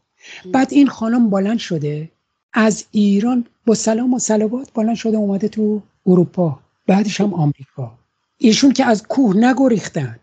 بعد 0.51 0.73
این 0.73 0.87
خانم 0.87 1.29
بلند 1.29 1.59
شده. 1.59 2.09
از 2.53 2.85
ایران 2.91 3.45
با 3.65 3.75
سلام 3.75 4.13
و 4.13 4.19
سلوات 4.19 4.73
بلند 4.73 4.95
شده 4.95 5.17
اومده 5.17 5.47
تو 5.47 5.81
اروپا 6.05 6.59
بعدش 6.87 7.21
هم 7.21 7.33
آمریکا. 7.33 7.97
ایشون 8.37 8.71
که 8.73 8.85
از 8.85 9.03
کوه 9.03 9.37
نگریختن. 9.37 10.19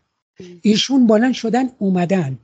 ایشون 0.63 1.07
بلند 1.07 1.35
شدن 1.35 1.71
اومدن. 1.79 2.39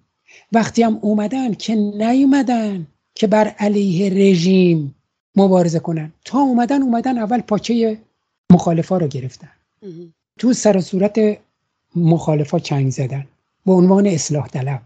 وقتی 0.52 0.82
هم 0.82 0.98
اومدن 1.00 1.54
که 1.54 1.74
نیومدن 1.74 2.86
که 3.14 3.26
بر 3.26 3.48
علیه 3.48 4.10
رژیم 4.10 4.94
مبارزه 5.36 5.78
کنن. 5.78 6.12
تا 6.24 6.38
اومدن 6.38 6.82
اومدن 6.82 7.18
اول 7.18 7.40
پاچه 7.40 7.98
مخالفا 8.52 8.98
رو 8.98 9.08
گرفتن. 9.08 9.50
تو 10.38 10.52
سر 10.52 10.80
صورت 10.80 11.38
مخالفا 11.96 12.58
چنگ 12.58 12.90
زدن. 12.90 13.26
به 13.66 13.72
عنوان 13.72 14.06
اصلاح 14.06 14.48
طلب. 14.48 14.82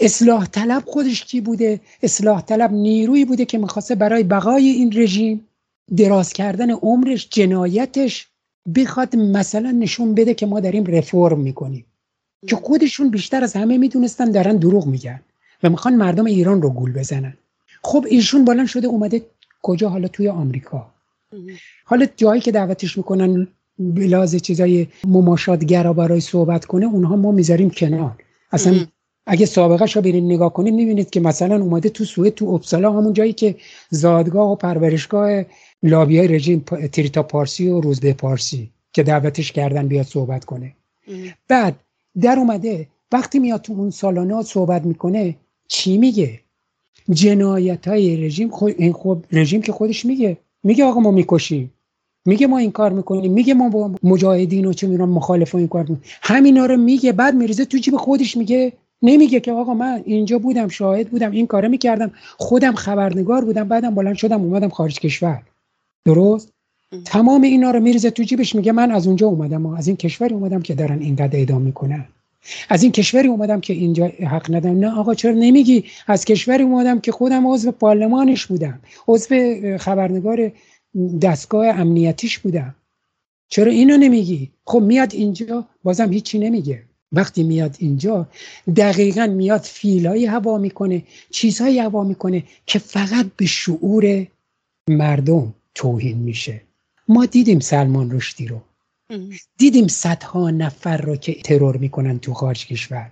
اصلاح 0.00 0.46
طلب 0.46 0.82
خودش 0.86 1.24
کی 1.24 1.40
بوده؟ 1.40 1.80
اصلاح 2.02 2.40
طلب 2.40 2.72
نیرویی 2.72 3.24
بوده 3.24 3.44
که 3.44 3.58
می‌خواسته 3.58 3.94
برای 3.94 4.22
بقای 4.22 4.68
این 4.68 4.92
رژیم 4.96 5.46
دراز 5.96 6.32
کردن 6.32 6.70
عمرش 6.70 7.28
جنایتش 7.30 8.28
بخواد 8.76 9.16
مثلا 9.16 9.70
نشون 9.70 10.14
بده 10.14 10.34
که 10.34 10.46
ما 10.46 10.60
داریم 10.60 10.84
رفرم 10.84 11.40
می‌کنیم. 11.40 11.86
که 12.46 12.56
خودشون 12.56 13.10
بیشتر 13.10 13.44
از 13.44 13.56
همه 13.56 13.78
می‌دونستن 13.78 14.30
دارن 14.30 14.56
دروغ 14.56 14.86
میگن 14.86 15.20
و 15.62 15.70
می‌خوان 15.70 15.94
مردم 15.94 16.24
ایران 16.24 16.62
رو 16.62 16.70
گول 16.70 16.92
بزنن. 16.92 17.34
خب 17.82 18.06
ایشون 18.08 18.44
بلند 18.44 18.66
شده 18.66 18.86
اومده 18.86 19.22
کجا؟ 19.62 19.88
حالا 19.88 20.08
توی 20.08 20.28
آمریکا. 20.28 20.90
حالا 21.84 22.06
جایی 22.16 22.40
که 22.40 22.52
دعوتش 22.52 22.98
می‌کنن 22.98 23.48
بلاز 23.78 24.36
چیزای 24.36 24.86
مماشاتگرا 25.04 25.92
برای 25.92 26.20
صحبت 26.20 26.64
کنه 26.64 26.86
اونها 26.86 27.16
ما 27.16 27.32
می‌ذاریم 27.32 27.70
کنار. 27.70 28.18
اصلا 28.52 28.86
اگه 29.26 29.46
سابقه 29.46 29.84
رو 29.84 30.02
برین 30.02 30.32
نگاه 30.32 30.52
کنید 30.52 30.74
می‌بینید 30.74 31.10
که 31.10 31.20
مثلا 31.20 31.62
اومده 31.62 31.88
تو 31.88 32.04
سوئد 32.04 32.34
تو 32.34 32.48
اپسالا 32.48 32.92
همون 32.92 33.12
جایی 33.12 33.32
که 33.32 33.56
زادگاه 33.90 34.50
و 34.50 34.54
پرورشگاه 34.54 35.44
لابی 35.82 36.18
های 36.18 36.28
رژیم 36.28 36.64
تریتا 36.92 37.22
پارسی 37.22 37.68
و 37.68 37.80
روزبه 37.80 38.12
پارسی 38.12 38.70
که 38.92 39.02
دعوتش 39.02 39.52
کردن 39.52 39.88
بیاد 39.88 40.06
صحبت 40.06 40.44
کنه. 40.44 40.72
بعد 41.48 41.76
در 42.20 42.38
اومده 42.38 42.86
وقتی 43.12 43.38
میاد 43.38 43.60
تو 43.60 43.72
اون 43.72 43.90
سالانات 43.90 44.46
صحبت 44.46 44.84
می‌کنه 44.84 45.36
چی 45.68 45.98
میگه؟ 45.98 46.40
جنایت 47.10 47.88
های 47.88 48.16
رژیم 48.16 48.50
خود 48.50 48.74
این 48.78 48.92
خب 48.92 49.24
رژیم 49.32 49.62
که 49.62 49.72
خودش 49.72 50.04
میگه. 50.04 50.36
میگه 50.62 50.84
آقا 50.84 51.00
ما 51.00 51.10
می‌کشیم. 51.10 51.72
میگه 52.26 52.46
ما 52.46 52.58
این 52.58 52.70
کار 52.70 52.92
می‌کنیم. 52.92 53.32
میگه 53.32 53.54
ما 53.54 53.68
با 53.68 53.94
مجاهدین 54.02 54.64
و 54.64 54.72
چه 54.72 54.86
میرم 54.86 55.08
مخالف 55.08 55.54
این 55.54 55.68
کار 55.68 55.82
می‌کنیم. 55.82 56.02
همینا 56.22 56.66
رو 56.66 56.76
میگه 56.76 57.12
بعد 57.12 57.34
میریزه 57.34 57.64
تو 57.64 57.78
جیب 57.78 57.96
خودش 57.96 58.36
میگه. 58.36 58.72
نمیگه 59.02 59.40
که 59.40 59.52
آقا 59.52 59.74
من 59.74 60.02
اینجا 60.04 60.38
بودم 60.38 60.68
شاهد 60.68 61.08
بودم 61.08 61.30
این 61.30 61.46
کاره 61.46 61.68
می‌کردم. 61.68 62.10
خودم 62.36 62.74
خبرنگار 62.74 63.44
بودم 63.44 63.68
بعدم 63.68 63.94
بلند 63.94 64.14
شدم 64.14 64.40
اومدم 64.42 64.68
خارج 64.68 65.00
کشور. 65.00 65.42
درست؟ 66.04 66.52
تمام 67.04 67.42
اینا 67.42 67.70
رو 67.70 67.80
میریزه 67.80 68.10
تو 68.10 68.22
جیبش 68.22 68.54
میگه 68.54 68.72
من 68.72 68.90
از 68.90 69.06
اونجا 69.06 69.26
اومدم. 69.26 69.66
از 69.66 69.86
این 69.86 69.96
کشوری 69.96 70.34
اومدم 70.34 70.62
که 70.62 70.74
دارن 70.74 70.98
اینقدر 70.98 71.36
اعدام 71.36 71.62
می‌کنن. 71.62 72.04
از 72.68 72.82
این 72.82 72.92
کشوری 72.92 73.28
اومدم 73.28 73.60
که 73.60 73.72
اینجا 73.72 74.06
حق 74.06 74.54
ندم 74.54 74.78
نه 74.78 74.98
آقا 74.98 75.14
چرا 75.14 75.32
نمیگی؟ 75.32 75.84
از 76.06 76.24
کشوری 76.24 76.62
اومدم 76.62 77.00
که 77.00 77.12
خودم 77.12 77.46
عضو 77.46 77.70
پارلمانش 77.72 78.46
بودم. 78.46 78.80
عضو 79.08 79.34
خبرنگار 79.78 80.52
دستگاه 81.22 81.66
امنیتیش 81.66 82.38
بودم. 82.38 82.74
چرا 83.48 83.72
اینو 83.72 83.96
نمیگی؟ 83.96 84.50
خب 84.64 84.80
میاد 84.80 85.14
اینجا 85.14 85.64
بازم 85.82 86.12
هیچی 86.12 86.38
نمیگه. 86.38 86.82
وقتی 87.12 87.42
میاد 87.42 87.76
اینجا 87.78 88.28
دقیقا 88.76 89.26
میاد 89.26 89.60
فیلایی 89.60 90.26
هوا 90.26 90.58
می‌کنه 90.58 91.02
چیزهایی 91.30 91.78
هوا 91.78 92.04
می‌کنه 92.04 92.44
که 92.66 92.78
فقط 92.78 93.26
به 93.36 93.46
شعور 93.46 94.26
مردم 94.88 95.54
توهین 95.74 96.18
میشه. 96.18 96.62
ما 97.08 97.26
دیدیم 97.26 97.60
سلمان 97.60 98.10
رشدی 98.10 98.46
رو. 98.46 98.60
دیدیم 99.58 99.88
صدها 99.88 100.50
نفر 100.50 100.96
رو 100.96 101.16
که 101.16 101.34
ترور 101.34 101.76
می‌کنن 101.76 102.18
تو 102.18 102.34
خارج 102.34 102.66
کشور. 102.66 103.10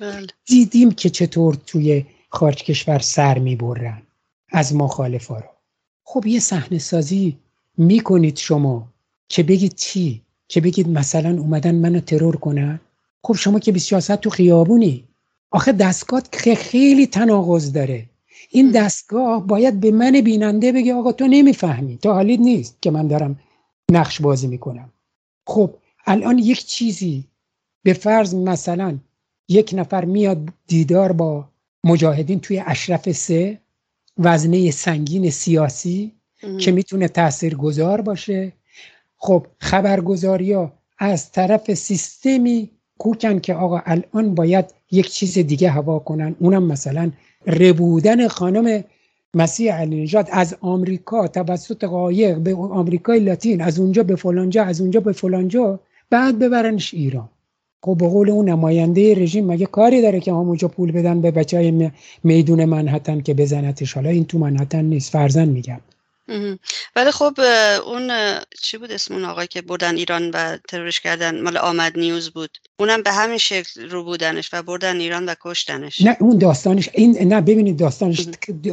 بله. 0.00 0.26
دیدیم 0.46 0.90
که 0.90 1.10
چطور 1.10 1.54
توی 1.66 2.06
خارج 2.28 2.62
کشور 2.62 2.98
سر 2.98 3.38
می‌برن 3.38 4.02
از 4.48 4.74
مخالفا 4.74 5.38
رو. 5.38 5.48
خب 6.04 6.26
یه 6.26 6.40
صحنه 6.40 6.78
سازی 6.78 7.38
می‌کنید 7.76 8.36
شما 8.36 8.88
که 9.28 9.42
بگید 9.42 9.74
چی؟ 9.74 10.22
که 10.48 10.60
بگید 10.60 10.88
مثلا 10.88 11.30
اومدن 11.30 11.74
منو 11.74 12.00
ترور 12.00 12.36
کنن؟ 12.36 12.80
خب 13.22 13.34
شما 13.34 13.58
که 13.58 13.72
24 13.72 14.18
تو 14.18 14.30
خیابونی. 14.30 15.08
آخه 15.50 15.72
دستگاه 15.72 16.22
که 16.32 16.54
خیلی 16.54 17.06
تناقض 17.06 17.72
داره. 17.72 18.06
این 18.50 18.70
دستگاه 18.70 19.46
باید 19.46 19.80
به 19.80 19.90
من 19.90 20.20
بیننده 20.20 20.72
بگه 20.72 20.94
آقا 20.94 21.12
تو 21.12 21.26
نمی‌فهمی 21.26 21.98
تو 21.98 22.12
حالید 22.12 22.40
نیست 22.40 22.76
که 22.82 22.90
من 22.90 23.08
دارم 23.08 23.40
نقش 23.90 24.20
بازی 24.20 24.46
می‌کنم. 24.46 24.92
خب 25.46 25.74
الان 26.06 26.38
یک 26.38 26.66
چیزی 26.66 27.24
به 27.82 27.92
فرض 27.92 28.34
مثلا 28.34 28.98
یک 29.48 29.70
نفر 29.74 30.04
میاد 30.04 30.48
دیدار 30.66 31.12
با 31.12 31.48
مجاهدین 31.84 32.40
توی 32.40 32.62
اشرف 32.66 33.12
سه 33.12 33.60
وزنه 34.18 34.70
سنگین 34.70 35.30
سیاسی 35.30 36.12
که 36.60 36.72
می‌تونه 36.72 37.08
تأثیر 37.08 37.54
گذار 37.54 38.00
باشه. 38.00 38.52
خب 39.16 39.46
خبرگزاری 39.58 40.52
ها 40.52 40.72
از 40.98 41.32
طرف 41.32 41.74
سیستمی 41.74 42.70
کوکن 42.98 43.38
که 43.38 43.54
آقا 43.54 43.80
الان 43.86 44.34
باید 44.34 44.64
یک 44.90 45.08
چیز 45.08 45.38
دیگه 45.38 45.70
هوا 45.70 45.98
کنن. 45.98 46.36
اونم 46.40 46.62
مثلا 46.62 47.10
ربودن 47.46 48.28
خانم 48.28 48.84
مسیح 49.34 49.74
علی 49.74 50.02
نژاد 50.02 50.28
از 50.32 50.56
آمریکا 50.60 51.28
توسط 51.28 51.84
قایق 51.84 52.38
به 52.38 52.54
آمریکای 52.54 53.20
لاتین 53.20 53.62
از 53.62 53.78
اونجا 53.78 54.02
به 54.02 54.16
فلانجا 54.16 54.64
از 54.64 54.80
اونجا 54.80 55.00
به 55.00 55.12
فلانجا 55.12 55.80
بعد 56.10 56.38
ببرنش 56.38 56.94
ایران. 56.94 57.28
خب 57.82 57.96
به 57.98 58.08
قول 58.08 58.30
اون 58.30 58.48
نماینده 58.48 59.14
رژیم 59.14 59.46
مگه 59.46 59.66
کاری 59.66 60.02
داره 60.02 60.20
که 60.20 60.32
همونجا 60.32 60.68
پول 60.68 60.92
بدن 60.92 61.20
به 61.20 61.30
بچه 61.30 61.56
های 61.56 61.90
میدون 62.24 62.64
منحتن 62.64 63.20
که 63.20 63.34
بزنتش؟ 63.34 63.94
حالا 63.94 64.10
این 64.10 64.24
تو 64.24 64.38
منحتن 64.38 64.84
نیست 64.84 65.12
فرزن 65.12 65.48
میگم. 65.48 65.80
ولی 66.96 67.10
خب 67.10 67.40
اون 67.86 68.10
چی 68.62 68.78
بود 68.78 68.92
اسم 68.92 69.14
اون 69.14 69.24
آقای 69.24 69.46
که 69.46 69.62
بردن 69.62 69.96
ایران 69.96 70.30
و 70.30 70.56
ترورش 70.68 71.00
کردن؟ 71.00 71.40
مال 71.40 71.56
آمد 71.56 71.98
نیوز 71.98 72.30
بود. 72.30 72.58
اونم 72.80 73.02
به 73.02 73.12
همین 73.12 73.38
شکل 73.38 73.90
رو 73.90 74.04
بودنش 74.04 74.50
و 74.52 74.62
بردن 74.62 75.00
ایران 75.00 75.28
و 75.28 75.34
کشتنش. 75.40 76.02
نه 76.02 76.16
اون 76.20 76.38
داستانش 76.38 76.88
این 76.92 77.32
نه 77.32 77.40
ببینید 77.40 77.76
داستانش 77.76 78.28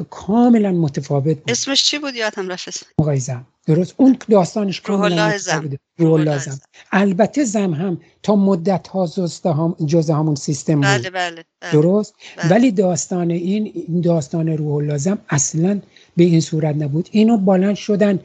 کاملا 0.10 0.72
متفاوت 0.72 1.38
بود. 1.38 1.52
اسمش 1.52 1.84
چی 1.84 2.00
بود؟ 2.00 2.16
یادم 2.16 2.50
رفت 2.50 2.86
آقای 2.98 3.20
زم. 3.20 3.48
درست؟ 3.68 3.94
اون 3.98 4.18
داستانش 4.30 4.82
کاملا 4.82 5.38
زم. 5.38 5.78
روح 5.98 6.38
زم. 6.38 6.60
البته 6.92 7.44
زم 7.44 7.74
هم 7.74 8.02
تا 8.24 8.36
مدت 8.36 8.88
ها 8.88 9.10
هم 9.46 9.76
جز 9.86 10.10
همون 10.10 10.36
سیستم 10.36 10.76
بود. 10.76 10.84
بله 10.84 11.10
بله, 11.10 11.46
بله. 11.62 11.72
درست؟ 11.72 12.16
بله. 12.38 12.52
ولی 12.52 12.72
داستان 12.72 13.32
این 13.32 14.02
داستان 14.04 14.48
روح 14.48 14.84
لازم 14.84 15.18
اصلا 15.30 15.82
به 16.18 16.24
این 16.24 16.42
صورت 16.42 16.76
نبود. 16.76 17.10
اینو 17.12 17.38
بالند 17.38 17.76
شدن 17.76 18.20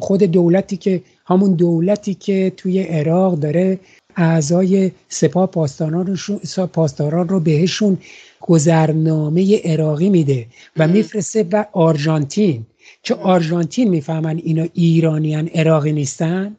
خود 0.00 0.22
دولتی 0.22 0.76
که 0.76 1.02
همون 1.26 1.54
دولتی 1.54 2.14
که 2.14 2.52
توی 2.56 2.82
عراق 2.82 3.38
داره 3.38 3.78
اعضای 4.16 4.90
سپاه 5.08 5.46
پاسداران 5.46 6.06
رو, 6.06 6.66
پاسداران 6.66 7.28
رو 7.28 7.40
بهشون 7.40 7.98
گذرنامه 8.40 9.60
عراقی 9.64 10.10
میده 10.10 10.46
و 10.76 10.88
میفرسته 10.88 11.46
و 11.52 11.64
آرژانتین. 11.72 12.66
که 13.02 13.14
آرژانتین 13.14 13.88
می‌فهمن 13.88 14.40
اینا 14.44 14.66
ایرانیان 14.72 15.48
عراقی 15.48 15.92
نیستن؟ 15.92 16.56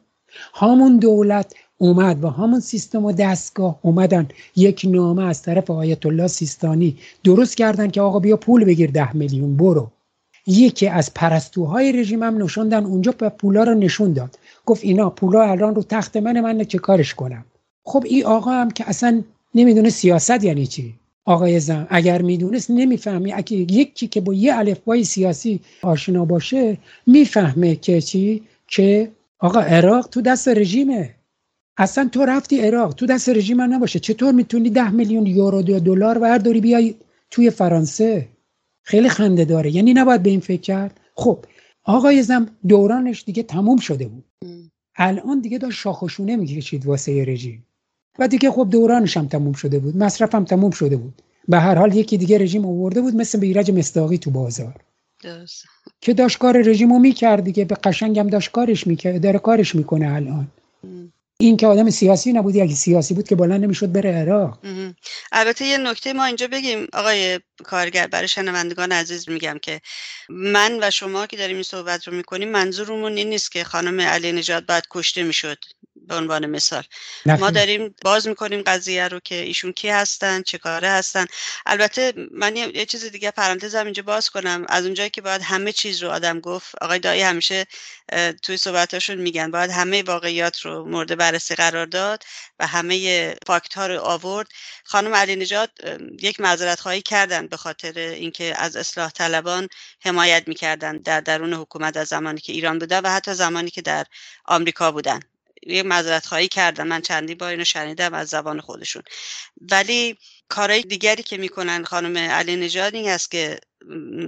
همون 0.54 0.98
دولت 0.98 1.54
اومد 1.78 2.24
و 2.24 2.28
همون 2.28 2.60
سیستم 2.60 3.04
و 3.04 3.12
دستگاه 3.12 3.78
اومدن. 3.82 4.28
یک 4.56 4.86
نامه 4.88 5.24
از 5.24 5.42
طرف 5.42 5.70
آیت 5.70 6.06
الله 6.06 6.26
سیستانی 6.26 6.96
درست 7.24 7.56
کردن 7.56 7.90
که 7.90 8.00
آقا 8.00 8.18
بیا 8.18 8.36
پول 8.36 8.64
بگیر 8.64 8.90
ده 8.90 9.16
میلیون 9.16 9.56
برو. 9.56 9.90
یکی 10.48 10.88
از 10.88 11.14
پرستوهای 11.14 11.92
رژیم 11.92 12.22
هم 12.22 12.42
نشوندن 12.42 12.84
اونجا 12.84 13.12
پولا 13.12 13.64
رو 13.64 13.74
نشون 13.74 14.12
داد. 14.12 14.38
گفت 14.66 14.84
اینا 14.84 15.10
پولا 15.10 15.42
الان 15.42 15.74
رو 15.74 15.82
تخت 15.82 16.16
من 16.16 16.40
من 16.40 16.64
چه 16.64 16.78
کارش 16.78 17.14
کنم؟ 17.14 17.44
خب 17.84 18.04
این 18.06 18.24
آقا 18.24 18.50
هم 18.50 18.70
که 18.70 18.88
اصلا 18.88 19.22
نمی‌دونه 19.54 19.90
سیاست 19.90 20.44
یعنی 20.44 20.66
چی. 20.66 20.94
آقای 21.24 21.60
زن 21.60 21.86
اگر 21.90 22.22
می‌دونست 22.22 22.70
نمی‌فهمی. 22.70 23.32
اگه 23.32 23.56
یکی 23.56 24.06
که 24.06 24.20
با 24.20 24.34
یه 24.34 24.56
الفبای 24.56 25.04
سیاسی 25.04 25.60
آشنا 25.82 26.24
باشه 26.24 26.78
می‌فهمه 27.06 27.76
که 27.76 28.00
چی؟ 28.00 28.42
که 28.68 29.10
آقا 29.38 29.60
عراق 29.60 30.08
تو 30.08 30.20
دست 30.20 30.48
رژیمه. 30.48 31.14
اصلا 31.76 32.08
تو 32.12 32.24
رفتی 32.24 32.60
عراق 32.60 32.94
تو 32.94 33.06
دست 33.06 33.28
رژیم 33.28 33.60
نباشه. 33.60 33.98
چطور 33.98 34.32
می‌تونی 34.32 34.70
ده 34.70 34.90
میلیون 34.90 35.26
یورو 35.26 35.62
دلار 35.62 36.18
برداری 36.18 36.60
بیای 36.60 36.94
توی 37.30 37.50
فرانسه؟ 37.50 38.28
خیلی 38.88 39.08
خنده 39.08 39.44
داره. 39.44 39.70
یعنی 39.70 39.94
نباید 39.94 40.22
به 40.22 40.30
این 40.30 40.40
فکر 40.40 40.60
کرد. 40.60 41.00
خب 41.14 41.44
آقای 41.84 42.22
زم 42.22 42.46
دورانش 42.68 43.24
دیگه 43.24 43.42
تموم 43.42 43.78
شده 43.78 44.08
بود. 44.08 44.24
الان 44.96 45.40
دیگه 45.40 45.58
داشت 45.58 45.78
شاخشونه 45.78 46.36
می‌کشید 46.36 46.86
واسه 46.86 47.24
رژیم. 47.24 47.66
و 48.18 48.28
دیگه 48.28 48.50
خب 48.50 48.68
دورانش 48.70 49.16
هم 49.16 49.28
تموم 49.28 49.52
شده 49.52 49.78
بود. 49.78 49.96
مصرف 49.96 50.34
هم 50.34 50.44
تموم 50.44 50.70
شده 50.70 50.96
بود. 50.96 51.22
به 51.48 51.58
هر 51.58 51.74
حال 51.74 51.94
یکی 51.96 52.18
دیگه 52.18 52.38
رژیم 52.38 52.66
آورده 52.66 53.00
بود 53.00 53.16
مثل 53.16 53.42
ایرج 53.42 53.70
مستاقی 53.70 54.18
تو 54.18 54.30
بازار. 54.30 54.74
درست. 55.22 55.64
که 56.00 56.14
داشت 56.14 56.38
کار 56.38 56.62
رژیم 56.62 56.92
رو 56.92 56.98
می‌کرد 56.98 57.44
دیگه. 57.44 57.64
به 57.64 57.74
قشنگ 57.74 58.18
هم 58.18 58.26
داشت 58.26 58.50
کارش 58.50 58.86
می‌کرد 58.86 59.22
داره 59.22 59.38
کارش 59.38 59.74
می‌کنه 59.74 60.14
الان. 60.14 60.48
این 61.40 61.56
که 61.56 61.66
آدم 61.66 61.90
سیاسی 61.90 62.32
نبود 62.32 62.56
اگه 62.56 62.74
سیاسی 62.74 63.14
بود 63.14 63.28
که 63.28 63.36
بلند 63.36 63.64
نمی‌شد 63.64 63.92
بره 63.92 64.12
عراق. 64.12 64.58
البته 65.32 65.64
یه 65.64 65.78
نکته 65.78 66.12
ما 66.12 66.24
اینجا 66.24 66.46
بگیم. 66.48 66.86
آقای 66.92 67.40
کارگر 67.64 68.06
برای 68.06 68.28
شنوندگان 68.28 68.92
عزیز 68.92 69.28
میگم 69.28 69.58
که 69.62 69.80
من 70.28 70.78
و 70.82 70.90
شما 70.90 71.26
که 71.26 71.36
داریم 71.36 71.56
این 71.56 71.62
صحبت 71.62 72.08
رو 72.08 72.14
می‌کنیم 72.14 72.48
منظورمون 72.48 73.16
این 73.16 73.28
نیست 73.28 73.52
که 73.52 73.64
خانم 73.64 74.00
علی 74.00 74.32
نجات 74.32 74.66
باید 74.66 74.84
کشته 74.90 75.22
می‌شد. 75.22 75.58
به 76.08 76.14
عنوان 76.14 76.46
مثال. 76.46 76.82
ما 77.26 77.50
داریم 77.50 77.94
باز 78.02 78.28
می‌کنیم 78.28 78.62
قضیه 78.62 79.08
رو 79.08 79.20
که 79.20 79.34
ایشون 79.34 79.72
کی 79.72 79.88
هستن 79.88 80.42
چه 80.42 80.58
کاره 80.58 80.88
هستن. 80.88 81.26
البته 81.66 82.12
من 82.30 82.56
یه 82.56 82.86
چیز 82.86 83.04
دیگه 83.04 83.30
پرانتزم 83.30 83.84
اینجا 83.84 84.02
باز 84.02 84.30
کنم. 84.30 84.64
از 84.68 84.84
اونجایی 84.84 85.10
که 85.10 85.20
باید 85.20 85.42
همه 85.42 85.72
چیز 85.72 86.02
رو 86.02 86.10
آدم 86.10 86.40
گفت 86.40 86.74
آقای 86.80 86.98
دایی 86.98 87.22
همیشه 87.22 87.66
توی 88.42 88.56
صحبتاشون 88.56 89.18
میگن 89.18 89.50
باید 89.50 89.70
همه 89.70 90.02
واقعیات 90.02 90.60
رو 90.60 90.84
مورد 90.84 91.16
بررسی 91.16 91.54
قرار 91.54 91.86
داد 91.86 92.24
و 92.58 92.66
همه 92.66 93.34
فاکت 93.46 93.74
ها 93.74 93.86
رو 93.86 94.00
آورد. 94.00 94.48
خانم 94.84 95.14
علی 95.14 95.36
نجات 95.36 95.70
یک 96.20 96.40
معذرت 96.40 96.80
خواهی 96.80 97.02
کردن 97.02 97.46
به 97.46 97.56
خاطر 97.56 97.98
اینکه 97.98 98.54
از 98.56 98.76
اصلاح 98.76 99.10
طلبان 99.10 99.68
حمایت 100.04 100.48
می‌کردن 100.48 100.96
در 100.96 101.20
درون 101.20 101.54
حکومت 101.54 101.96
از 101.96 102.08
زمانی 102.08 102.40
که 102.40 102.52
ایران 102.52 102.78
بودن 102.78 103.00
و 103.00 103.08
حتی 103.08 103.34
زمانی 103.34 103.70
که 103.70 103.82
در 103.82 104.04
آمریکا 104.44 104.92
بودن. 104.92 105.20
یه 105.66 105.82
معذرت 105.82 106.26
خواهی 106.26 106.48
کردن 106.48 106.86
من 106.86 107.00
چندی 107.00 107.34
با 107.34 107.48
اینو 107.48 107.64
شنیدم 107.64 108.14
از 108.14 108.28
زبان 108.28 108.60
خودشون. 108.60 109.02
ولی 109.70 110.18
کارهای 110.48 110.82
دیگری 110.82 111.22
که 111.22 111.36
می‌کنن 111.36 111.84
خانم 111.84 112.18
علی 112.18 112.56
نژاد 112.56 112.94
این 112.94 113.08
است 113.08 113.30
که 113.30 113.58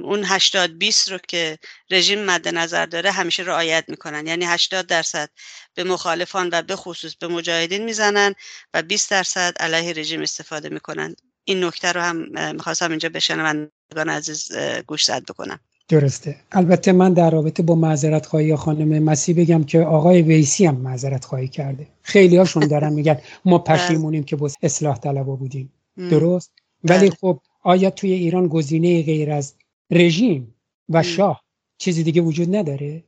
اون 0.03 0.25
80 0.25 0.79
20 0.79 1.11
رو 1.11 1.19
که 1.19 1.59
رژیم 1.91 2.25
مد 2.25 2.49
نظر 2.49 2.87
داره 2.87 3.11
همیشه 3.11 3.43
رعایت 3.43 3.85
می‌کنن. 3.89 4.27
یعنی 4.27 4.45
80 4.45 4.87
درصد 4.87 5.31
به 5.75 5.85
مخالفان 5.85 6.49
و 6.53 6.63
به 6.63 6.77
خصوص 6.77 7.17
به 7.17 7.29
مجاهدین 7.29 7.85
می‌زنن 7.85 8.35
و 8.75 8.83
20 8.83 9.11
درصد 9.11 9.55
علیه 9.61 9.93
رژیم 9.93 10.23
استفاده 10.23 10.69
می‌کنن. 10.69 11.17
این 11.45 11.65
نکته 11.65 11.93
رو 11.93 12.01
هم 12.01 12.17
می‌خواستم 12.55 12.91
اینجا 12.91 13.09
به 13.09 13.21
شنوندگان 13.21 14.09
عزیز 14.09 14.53
گوش 14.87 15.05
زد 15.05 15.25
بکنم. 15.25 15.61
درسته. 15.91 16.37
البته 16.53 16.93
من 16.93 17.13
در 17.13 17.31
رابطه 17.31 17.63
با 17.63 17.75
معذرت 17.75 18.27
خواهی 18.27 18.57
خانم 18.57 19.03
مسیح 19.03 19.37
بگم 19.37 19.65
که 19.65 19.81
آقای 19.81 20.23
ویسی 20.23 20.67
هم 20.67 20.77
معذرت 20.77 21.25
خواهی 21.25 21.49
کرده. 21.49 21.87
خیلی 22.03 22.37
هاشون 22.37 22.69
دارن 22.69 22.93
میگن 22.93 23.19
ما. 23.45 23.59
پشیمونیم 23.59 24.25
که 24.25 24.37
با 24.37 24.51
اصلاح 24.63 24.99
طلبا 24.99 25.37
بودیم. 25.37 25.73
درست؟ 25.97 26.53
ولی 26.85 27.09
بله. 27.09 27.17
خب 27.21 27.41
آیا 27.63 27.91
توی 27.91 28.13
ایران 28.13 28.49
گزینه 28.49 29.03
غیر 29.03 29.31
از 29.31 29.55
رژیم 29.91 30.55
و 30.89 31.03
شاه 31.03 31.45
چیزی 31.79 32.03
دیگه 32.03 32.21
وجود 32.21 32.57
نداره؟ 32.57 33.05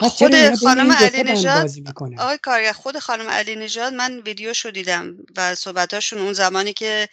خود 0.00 0.54
خانم 0.54 0.92
علی 0.92 1.22
نژاد 1.22 1.70
آقای 2.18 2.38
کارگر 2.42 2.72
خود 2.72 2.98
خانم 2.98 3.28
علی 3.28 3.56
نژاد 3.56 3.92
من 3.92 4.20
ویدیو 4.26 4.54
شو 4.54 4.70
دیدم 4.70 5.16
و 5.36 5.54
صحبتاشون 5.54 6.18
اون 6.18 6.32
زمانی 6.32 6.72
که 6.72 7.08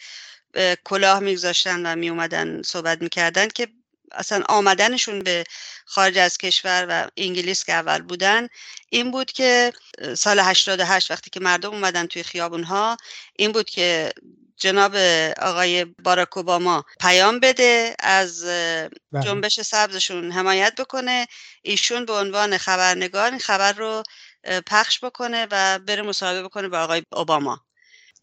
کلاه 0.84 1.20
میگذاشتن 1.20 1.86
و 1.86 1.96
میومدن 1.96 2.62
صحبت 2.62 3.02
می‌کردن 3.02 3.48
که 3.48 3.68
اصلا 4.16 4.42
آمدنشون 4.48 5.18
به 5.18 5.44
خارج 5.84 6.18
از 6.18 6.38
کشور 6.38 6.86
و 6.88 7.10
انگلیس 7.16 7.64
که 7.64 7.72
اول 7.72 8.02
بودن 8.02 8.48
این 8.90 9.10
بود 9.10 9.32
که 9.32 9.72
سال 10.16 10.40
88 10.40 11.10
وقتی 11.10 11.30
که 11.30 11.40
مردم 11.40 11.70
اومدن 11.70 12.06
توی 12.06 12.22
خیابون 12.22 12.64
ها 12.64 12.96
این 13.36 13.52
بود 13.52 13.70
که 13.70 14.12
جناب 14.56 14.96
آقای 15.42 15.84
باراک 15.84 16.36
اوباما 16.36 16.84
پیام 17.00 17.40
بده 17.40 17.94
از 17.98 18.44
بله. 18.44 19.22
جنبش 19.24 19.60
سبزشون 19.60 20.32
حمایت 20.32 20.74
بکنه 20.78 21.26
ایشون 21.62 22.04
به 22.04 22.12
عنوان 22.12 22.58
خبرنگار 22.58 23.30
این 23.30 23.38
خبر 23.38 23.72
رو 23.72 24.02
پخش 24.66 25.04
بکنه 25.04 25.46
و 25.50 25.78
بره 25.78 26.02
مصاحبه 26.02 26.42
بکنه 26.42 26.68
با 26.68 26.78
آقای 26.78 27.02
اوباما 27.12 27.60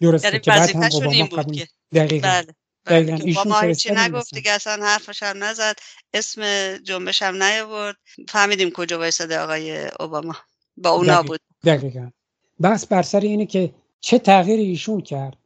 درسته 0.01 0.27
یعنی 0.27 0.39
که 0.39 0.51
بعد 0.51 0.75
هم 0.75 0.83
اوباما 0.83 1.43
که 1.43 1.67
دقیقا. 1.93 2.27
بله. 2.27 2.55
اوباما 2.87 3.59
هیچی 3.59 3.91
نگفت 3.91 4.35
دیگه 4.35 4.51
اصلا 4.51 4.85
حرفش 4.85 5.23
هم 5.23 5.43
نزد. 5.43 5.75
اسم 6.13 6.41
جنبش 6.77 7.21
هم 7.21 7.43
نیاورد. 7.43 7.95
فهمیدیم 8.27 8.71
کجا 8.71 8.97
وایساده 8.97 9.39
آقای 9.39 9.87
اوباما. 9.99 10.35
با 10.77 10.89
اونا 10.89 11.23
بود. 11.23 11.39
دقیقا. 11.65 12.09
بس 12.61 12.85
بر 12.85 13.01
سر 13.01 13.19
اینه 13.19 13.45
که 13.45 13.71
چه 13.99 14.19
تغییری 14.19 14.63
ایشون 14.63 15.01
کرد. 15.01 15.37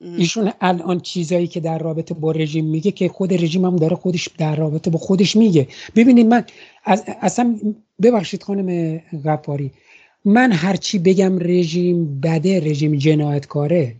ایشون 0.00 0.52
الان 0.60 1.00
چیزایی 1.00 1.46
که 1.46 1.60
در 1.60 1.78
رابطه 1.78 2.14
با 2.14 2.32
رژیم 2.32 2.64
میگه 2.64 2.90
که 2.90 3.08
خود 3.08 3.32
رژیم 3.32 3.64
هم 3.64 3.76
داره 3.76 3.96
خودش 3.96 4.28
در 4.38 4.56
رابطه 4.56 4.90
با 4.90 4.98
خودش 4.98 5.36
میگه. 5.36 5.68
ببینید 5.96 6.26
من 6.26 6.44
از 6.84 7.04
اصلا 7.06 7.60
ببخشید 8.02 8.42
خانم 8.42 8.98
غفاری. 9.24 9.70
من 10.24 10.52
هرچی 10.52 10.98
بگم 10.98 11.38
رژیم 11.38 12.20
بده 12.20 12.60
رژیم 12.60 12.98
جنایتکاره. 12.98 13.96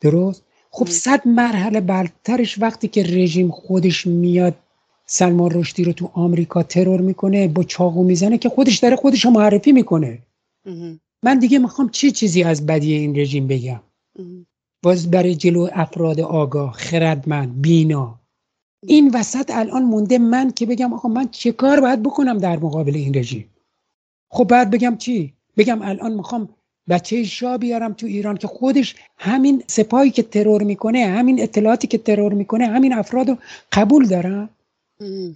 درست؟ 0.00 0.42
خب 0.76 0.88
صد 0.88 1.28
مرحله 1.28 1.80
برترش 1.80 2.58
وقتی 2.58 2.88
که 2.88 3.02
رژیم 3.02 3.50
خودش 3.50 4.06
میاد 4.06 4.54
سلمان 5.06 5.50
رشدی 5.50 5.84
رو 5.84 5.92
تو 5.92 6.10
آمریکا 6.12 6.62
ترور 6.62 7.00
می‌کنه 7.00 7.48
با 7.48 7.62
چاقو 7.62 8.04
می‌زنه 8.04 8.38
که 8.38 8.48
خودش 8.48 8.78
داره 8.78 8.96
خودش 8.96 9.24
رو 9.24 9.30
معرفی 9.30 9.72
می‌کنه. 9.72 10.18
من 11.22 11.38
دیگه 11.38 11.58
می‌خوام 11.58 11.88
چی 11.88 12.10
چیزی 12.10 12.42
از 12.42 12.66
بدی 12.66 12.94
این 12.94 13.16
رژیم 13.18 13.46
بگم؟ 13.46 13.80
باز 14.82 15.10
برای 15.10 15.34
جلو 15.34 15.68
افراد 15.72 16.20
آگاه 16.20 16.72
خردمند 16.72 17.62
بینا. 17.62 18.20
این 18.86 19.10
وسط 19.14 19.50
الان 19.54 19.82
مونده 19.82 20.18
من 20.18 20.50
که 20.50 20.66
بگم 20.66 20.92
آقا 20.92 21.08
من 21.08 21.28
چه 21.28 21.52
کار 21.52 21.80
باید 21.80 22.02
بکنم 22.02 22.38
در 22.38 22.56
مقابل 22.56 22.96
این 22.96 23.14
رژیم؟ 23.14 23.50
خب 24.30 24.44
بعد 24.44 24.70
بگم 24.70 24.96
چی؟ 24.96 25.32
بگم 25.56 25.82
الان 25.82 26.12
می‌خوام 26.12 26.48
بچه 26.88 27.24
شاه 27.24 27.58
بیارم 27.58 27.92
تو 27.92 28.06
ایران 28.06 28.36
که 28.36 28.46
خودش 28.46 28.94
همین 29.18 29.62
سپاهی 29.66 30.10
که 30.10 30.22
ترور 30.22 30.62
می‌کنه 30.62 31.06
همین 31.06 31.42
اطلاعاتی 31.42 31.86
که 31.86 31.98
ترور 31.98 32.32
می‌کنه 32.32 32.66
همین 32.66 32.92
افراد 32.92 33.28
رو 33.28 33.36
قبول 33.72 34.06
دارن 34.06 34.48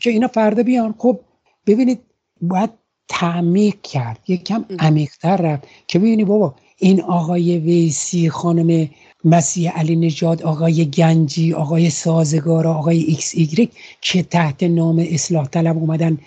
که 0.00 0.10
اینا 0.10 0.28
فردا 0.28 0.62
بیان. 0.62 0.94
خب 0.98 1.20
ببینید 1.66 2.00
باید 2.40 2.70
تعمیق 3.08 3.74
کرد. 3.82 4.18
یکم 4.28 4.64
عمیقتر 4.78 5.36
رفت. 5.36 5.68
که 5.88 5.98
ببینید 5.98 6.26
بابا 6.26 6.54
این 6.78 7.02
آقای 7.02 7.58
ویسی 7.58 8.30
خانم 8.30 8.88
مسیح 9.24 9.70
علی 9.70 9.96
نژاد 9.96 10.42
آقای 10.42 10.90
گنجی 10.90 11.54
آقای 11.54 11.90
سازگارا 11.90 12.66
آقای 12.66 12.98
ایکس 12.98 13.34
ایگرگ 13.34 13.70
که 14.00 14.22
تحت 14.22 14.62
نام 14.62 15.06
اصلاح 15.10 15.48
طلب 15.48 15.76
اومدن 15.76 16.18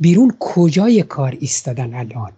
بیرون 0.00 0.36
کجای 0.38 1.02
کار 1.02 1.36
ایستادن 1.40 1.94
الان؟ 1.94 2.32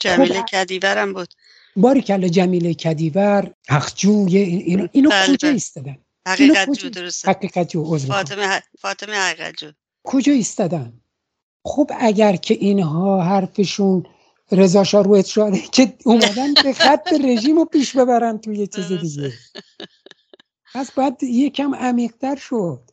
جمیله 0.00 0.34
خب 0.34 0.46
کدیورم 0.46 1.12
بود. 1.12 1.28
باری 1.76 2.02
کلا 2.02 2.28
جمیله 2.28 2.74
کدیور 2.74 3.52
حقجوی 3.68 4.36
اینو, 4.38 4.88
اینو 4.92 5.10
بله، 5.10 5.26
کجا 5.26 5.48
بله. 5.48 5.52
ایستادن؟ 5.52 5.96
حقیقت 6.26 6.72
جو 6.72 6.88
درسته. 6.88 7.30
حقیقت 7.30 7.68
جو 7.68 7.98
فاطمه, 7.98 8.62
فاطمه 8.78 9.14
حقیقت 9.14 9.54
جو. 9.56 9.70
کجا 10.04 10.32
ایستادن؟ 10.32 10.92
خب 11.64 11.90
اگر 11.98 12.36
که 12.36 12.54
اینها 12.54 13.22
حرفشون 13.22 14.06
رضا 14.52 14.84
شاه 14.84 15.22
شده 15.22 15.60
که 15.72 15.92
اومدن 16.04 16.54
به 16.54 16.72
خط 16.72 17.12
رژیم 17.24 17.56
رو 17.56 17.64
پیش 17.64 17.96
ببرن 17.96 18.38
توی 18.38 18.66
چیز 18.66 18.92
دیگه. 18.92 19.32
پس 20.74 20.90
باید 20.90 21.22
یکم 21.22 21.74
عمیقتر 21.74 22.36
شد. 22.36 22.90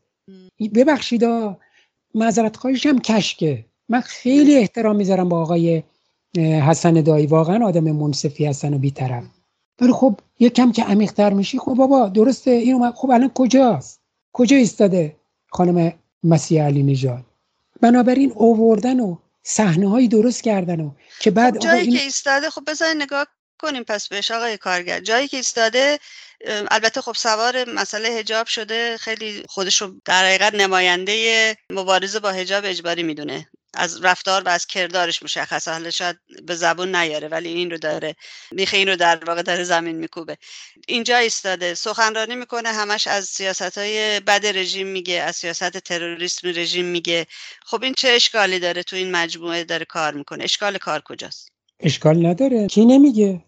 ببخشید 0.76 1.24
معذرت 2.16 2.58
خواهیش 2.58 2.86
هم 2.86 3.00
کشکه. 3.00 3.66
من 3.90 4.02
خیلی 4.02 4.56
احترام 4.58 4.96
می‌ذارم 4.96 5.30
با 5.30 5.42
آقای 5.42 5.84
حسن 6.38 6.94
دایی 6.94 7.28
واقعا 7.28 7.66
آدم 7.66 7.84
منصفی 7.84 8.46
هستن 8.46 8.74
و 8.74 8.78
بیطرف. 8.78 9.24
ولی 9.82 9.92
خب 9.92 10.20
یکم 10.40 10.72
که 10.72 10.84
عمیقتر 10.84 11.34
میشی 11.34 11.60
خب 11.60 11.74
بابا 11.74 12.10
درسته 12.10 12.52
این 12.52 12.92
خب 12.92 13.12
الان 13.12 13.32
کجاست؟ 13.36 14.00
کجا 14.34 14.58
ایستاده 14.58 15.16
خانم 15.52 15.94
مسیح 16.24 16.64
علی 16.64 16.84
نژاد؟ 16.84 17.24
بنابراین 17.82 18.32
اووردن 18.36 19.00
و 19.00 19.18
صحنه 19.44 19.90
هایی 19.90 20.08
درست 20.08 20.44
کردن 20.44 20.80
و 20.80 20.92
که 21.20 21.32
بعد 21.32 21.54
خب 21.54 21.60
جایی 21.60 21.92
که 21.92 22.04
ایستاده 22.04 22.50
خب 22.50 22.62
بذارین 22.68 23.02
نگاه 23.02 23.28
کنیم 23.60 23.84
پس 23.84 24.08
بهش. 24.08 24.32
آقای 24.32 24.58
کارگر 24.58 25.00
جایی 25.00 25.28
که 25.28 25.38
ایستاده 25.38 26.00
البته 26.48 27.02
خب 27.02 27.14
سوار 27.14 27.70
مسئله 27.70 28.10
هجاب 28.10 28.48
شده. 28.48 28.98
خیلی 28.98 29.44
خودش 29.50 29.82
رو 29.82 29.92
در 30.06 30.26
حقیقت 30.26 30.56
نماینده 30.56 31.58
مبارزه 31.70 32.20
با 32.20 32.32
هجاب 32.32 32.64
اجباری 32.66 33.04
می‌دونه. 33.04 33.48
از 33.74 34.04
رفتار 34.04 34.44
و 34.44 34.50
از 34.50 34.66
کردارش 34.66 35.24
مشخصه. 35.24 35.72
حالا 35.72 35.90
شاید 35.90 36.16
به 36.46 36.56
زبون 36.56 36.96
نیاره 36.96 37.28
ولی 37.28 37.50
این 37.50 37.72
رو 37.72 37.78
داره. 37.78 38.16
میخه 38.52 38.78
این 38.78 38.88
رو 38.88 38.96
در 38.96 39.24
واقع 39.28 39.42
داره 39.42 39.64
زمین 39.64 39.96
میکوبه. 39.96 40.38
اینجا 40.88 41.18
ایستاده. 41.18 41.74
سخنرانی 41.74 42.36
می‌کنه 42.36 42.70
همش 42.70 43.08
از 43.08 43.26
سیاست 43.26 43.78
های 43.78 44.20
بد 44.20 44.46
رژیم 44.46 44.88
میگه 44.88 45.14
از 45.14 45.36
سیاست 45.36 45.78
تروریسم 45.78 46.48
رژیم 46.48 46.86
میگه. 46.86 47.28
خب 47.66 47.84
این 47.84 47.94
چه 47.98 48.10
اشکالی 48.10 48.60
داره 48.60 48.84
تو 48.84 48.96
این 48.96 49.12
مجموعه 49.12 49.64
داره 49.64 49.86
کار 49.86 50.14
می‌کنه؟ 50.14 50.44
اشکال 50.44 50.78
کار 50.78 51.02
کجاست؟ 51.02 51.52
اشکال 51.80 52.26
نداره. 52.26 52.68
کی 52.68 52.86
نمیگه؟ 52.86 53.44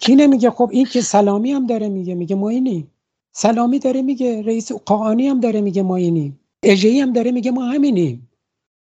کی 0.00 0.14
نمیگه؟ 0.14 0.50
خب 0.50 0.70
این 0.72 0.86
که 0.86 1.00
سلامی 1.00 1.52
هم 1.52 1.66
داره 1.66 1.88
میگه. 1.88 2.14
میگه 2.14 2.36
ما 2.36 2.48
اینیم 2.48 2.90
سلامی 3.32 3.78
داره 3.78 4.02
میگه. 4.02 4.42
رئیس 4.42 4.72
قاانی 4.72 5.28
هم 5.28 5.40
داره 5.40 5.60
میگه 5.60 5.82
ما 5.82 5.98
اجهی 6.62 7.00
هم 7.00 7.12
داره 7.12 7.30
میگه 7.30 7.50
ما 7.50 7.64
همینیم. 7.64 8.30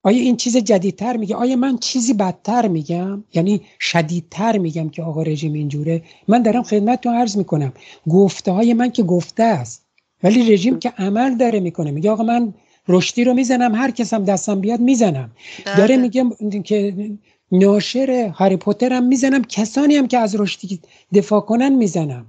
آیا 0.03 0.22
این 0.22 0.36
چیز 0.36 0.57
جدیدتر 0.57 1.16
میگه؟ 1.16 1.36
آیا 1.36 1.57
من 1.57 1.78
چیزی 1.78 2.14
بدتر 2.14 2.68
میگم؟ 2.68 3.24
یعنی 3.34 3.61
شدیدتر 3.80 4.59
میگم 4.59 4.88
که 4.88 5.03
آقا 5.03 5.22
رژیم 5.22 5.53
اینجوره. 5.53 6.03
من 6.28 6.42
دارم 6.42 6.62
خدمت 6.62 7.01
تو 7.01 7.11
عرض 7.11 7.36
می‌کنم. 7.36 7.72
گفته 8.11 8.53
های 8.53 8.74
من 8.74 8.90
که 8.90 9.03
گفته 9.03 9.42
است 9.42 9.86
ولی 10.22 10.53
رژیم 10.53 10.78
که 10.78 10.92
عمل 10.99 11.36
داره 11.36 11.61
می‌کنه. 11.61 11.90
میگه 11.90 12.11
آقا 12.11 12.22
من 12.22 12.55
رشدی 12.88 13.24
رو 13.24 13.34
می‌زنم 13.34 13.74
هر 13.74 13.90
کسم 13.90 14.24
دستم 14.24 14.61
بیاد 14.61 14.80
می‌زنم. 14.80 15.30
داره 15.66 15.96
بله. 15.96 15.96
میگه 15.96 16.62
که 16.62 17.11
ناشر 17.53 18.32
هری 18.34 18.57
پوتر 18.57 18.92
هم 18.92 19.05
می‌زنم 19.05 19.44
کسانی 19.44 19.96
هم 19.96 20.07
که 20.07 20.18
از 20.18 20.36
رشدی 20.40 20.80
دفاع 21.14 21.40
کنن 21.40 21.72
می‌زنم. 21.72 22.26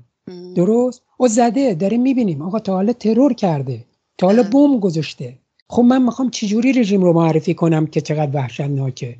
درست؟ 0.56 1.02
او 1.18 1.28
زده 1.28 1.74
داره 1.74 1.98
می‌بینیم. 1.98 2.42
آقا 2.42 2.60
تا 2.60 2.74
حالا 2.74 2.94
ترور 2.94 3.34
کرده. 3.34 3.86
تا 4.18 4.28
حالا 4.28 4.42
بله. 4.42 4.52
بوم 4.52 4.80
گذاشته. 4.80 5.34
خب 5.70 5.82
من 5.82 6.02
می‌خوام 6.02 6.30
چجوری 6.30 6.74
رژیم 6.74 7.02
رو 7.02 7.14
معرفی 7.14 7.54
کنم 7.54 7.88
که 7.88 8.02
چقدر 8.02 8.36
وحشتناکه؟ 8.36 9.16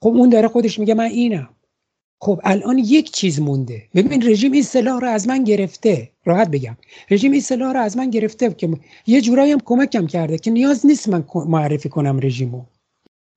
خب 0.00 0.08
اون 0.08 0.28
داره 0.28 0.48
خودش 0.48 0.78
میگه 0.78 0.94
من 0.94 1.04
اینم. 1.04 1.48
خب 2.20 2.40
الان 2.44 2.78
یک 2.78 3.10
چیز 3.10 3.40
مونده. 3.40 3.82
ببین 3.94 4.28
رژیم 4.28 4.52
این 4.52 4.62
سلاح 4.62 5.00
رو 5.00 5.08
از 5.08 5.28
من 5.28 5.44
گرفته. 5.44 6.10
راحت 6.24 6.50
بگم. 6.50 6.76
رژیم 7.10 7.32
این 7.32 7.40
سلاح 7.40 7.72
رو 7.72 7.80
از 7.80 7.96
من 7.96 8.10
گرفته 8.10 8.54
که 8.54 8.70
یه 9.06 9.20
جورایی 9.20 9.52
هم 9.52 9.60
کمکم 9.64 10.06
کرده 10.06 10.38
که 10.38 10.50
نیاز 10.50 10.86
نیست 10.86 11.08
من 11.08 11.24
معرفی 11.34 11.88
کنم 11.88 12.20
رژیمو. 12.22 12.62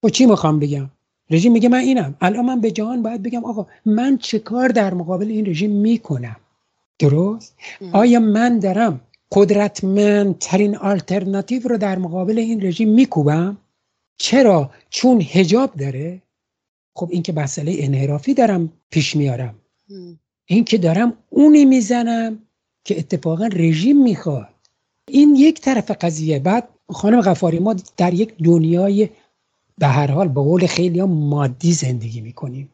خب 0.02 0.10
چی 0.10 0.26
می‌خوام 0.26 0.60
بگم؟ 0.60 0.90
رژیم 1.30 1.52
میگه 1.52 1.70
من 1.70 1.80
اینم. 1.80 2.16
الان 2.22 2.46
من 2.46 2.62
به 2.62 2.72
جهان 2.72 3.04
باید 3.04 3.24
بگم 3.24 3.46
آقا 3.46 3.68
من 3.86 4.18
چه 4.18 4.40
کار 4.40 4.70
در 4.70 4.94
مقابل 4.94 5.28
این 5.28 5.46
رژیم 5.46 5.72
می‌کنم؟ 5.72 6.36
درست؟ 7.00 7.56
آیا 7.94 8.20
من 8.20 8.60
دارم 8.60 9.02
قدرتمندترین 9.32 10.78
آلترناتیو 10.78 11.68
رو 11.68 11.78
در 11.78 11.98
مقابل 11.98 12.40
این 12.40 12.62
رژیم 12.62 12.90
میکوبم؟ 12.94 13.58
چرا؟ 14.18 14.72
چون 14.90 15.22
هجاب 15.22 15.76
داره. 15.76 16.22
خب 16.96 17.10
این 17.12 17.24
که 17.24 17.34
مسئله 17.34 17.76
انحرافی 17.78 18.34
دارم 18.34 18.74
پیش 18.90 19.16
میارم. 19.16 19.56
این 20.46 20.64
که 20.64 20.78
دارم 20.78 21.14
اونی 21.30 21.66
می‌زنم 21.66 22.40
که 22.84 23.00
اتفاقا 23.00 23.48
رژیم 23.48 24.04
می‌خواد. 24.04 24.48
این 25.08 25.36
یک 25.36 25.62
طرف 25.62 25.92
قضیه. 25.92 26.40
بعد 26.40 26.70
خانم 26.90 27.22
غفاری 27.22 27.60
ما 27.60 27.76
در 27.98 28.14
یک 28.14 28.34
دنیای 28.44 29.10
به 29.78 29.88
هر 29.88 30.12
حال 30.12 30.28
به 30.28 30.42
قول 30.42 30.68
خیلی 30.68 31.00
ها 31.00 31.08
مادی 31.08 31.74
زندگی 31.74 32.22
می‌کنیم. 32.22 32.70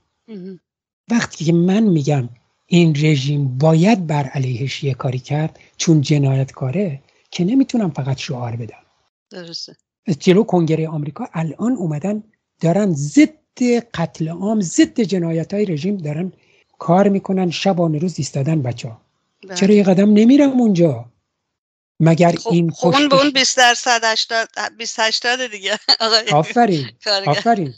وقتی 1.12 1.45
که 1.45 1.53
من 1.53 1.84
میگم 1.84 2.30
این 2.68 2.95
رژیم 3.01 3.57
باید 3.57 4.07
بر 4.07 4.24
علیهش 4.24 4.84
یه 4.84 4.93
کاری 4.93 5.20
کرد 5.20 5.59
چون 5.78 6.01
جنایتکاره 6.01 7.01
که 7.32 7.45
نمی‌تونم 7.45 7.89
فقط 7.89 8.18
شعار 8.18 8.55
بدم. 8.55 8.84
درسته. 9.30 9.76
جلو 10.20 10.43
کنگره 10.43 10.88
آمریکا 10.88 11.28
الان 11.34 11.74
اومدن 11.74 12.24
دارن 12.61 12.93
ضد 12.93 13.61
قتل 13.93 14.28
عام 14.28 14.61
ضد 14.61 15.01
جنایت 15.01 15.53
های 15.53 15.65
رژیم 15.65 15.97
دارن 15.97 16.34
کار 16.80 17.09
می‌کنن 17.09 17.49
شبانه 17.49 17.97
روز 17.97 18.15
ایستادن 18.18 18.61
بچه 18.61 18.89
ها 18.89 19.01
بله. 19.43 19.55
چرا 19.55 19.74
یه 19.74 19.84
قدم 19.84 20.13
نمیرم 20.13 20.49
اونجا؟ 20.49 21.05
مگر 22.00 22.36
خب 22.36 22.52
این 22.52 22.72
خب 22.72 22.88
اون 22.88 23.10
به 23.10 23.16
اون 23.16 23.24
پشتش- 23.32 23.34
20 23.34 23.58
درصد 23.58 24.02
80 24.04 24.48
20 24.78 25.00
80 25.00 25.48
دیگه. 25.52 25.72
آقای 26.00 26.20
آفرین. 26.34 26.86
آفرین. 27.28 27.74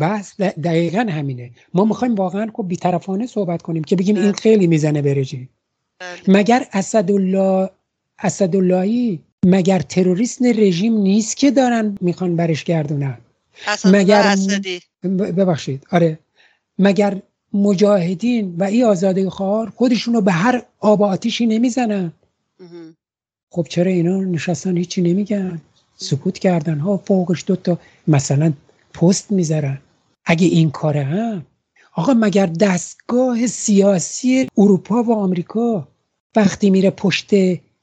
بس 0.00 0.40
دقیقا 0.40 0.98
همینه. 1.10 1.50
ما 1.74 1.84
می‌خوایم 1.84 2.14
واقعا 2.14 2.50
خب 2.54 2.68
بیطرفانه 2.68 3.26
صحبت 3.26 3.62
کنیم 3.62 3.84
که 3.84 3.96
بگیم 3.96 4.16
این 4.16 4.24
بله. 4.24 4.32
خیلی 4.32 4.66
می‌زنه 4.66 5.02
به 5.02 5.14
رژیم. 5.14 5.48
بله. 5.98 6.18
مگر 6.28 6.66
اسدالله 6.72 7.70
اسداللهی 8.18 9.20
مگر 9.46 9.78
تروریست 9.78 10.42
رژیم 10.42 10.92
نیست 10.98 11.36
که 11.36 11.50
دارن 11.50 11.98
می‌خوان 12.00 12.36
برش 12.36 12.64
گردونن؟ 12.64 13.18
مگر- 13.84 14.36
ببخشید. 15.18 15.86
آره. 15.90 16.18
مگر 16.78 17.22
مجاهدین 17.52 18.54
و 18.58 18.64
این 18.64 18.84
آزاده 18.84 19.30
خوار 19.30 19.70
خودشونو 19.76 20.20
به 20.20 20.32
هر 20.32 20.62
آب 20.80 21.02
آتیشی 21.02 21.46
نمی‌زنن. 21.46 22.12
خب 23.54 23.66
چرا 23.68 23.90
اینا 23.90 24.16
نشستن 24.20 24.76
هیچی 24.76 25.02
نمیگن؟ 25.02 25.60
سکوت 25.96 26.38
کردن. 26.38 26.78
ها 26.78 26.96
فوقش 26.96 27.44
دوتا 27.46 27.78
مثلا 28.08 28.52
پست 28.94 29.32
می‌ذارن. 29.32 29.78
اگه 30.24 30.46
این 30.46 30.70
کاره 30.70 31.04
هم 31.04 31.46
آقا 31.94 32.14
مگر 32.14 32.46
دستگاه 32.46 33.46
سیاسی 33.46 34.48
اروپا 34.58 35.02
و 35.02 35.12
آمریکا 35.12 35.88
وقتی 36.36 36.70
میره 36.70 36.90
پشت 36.90 37.30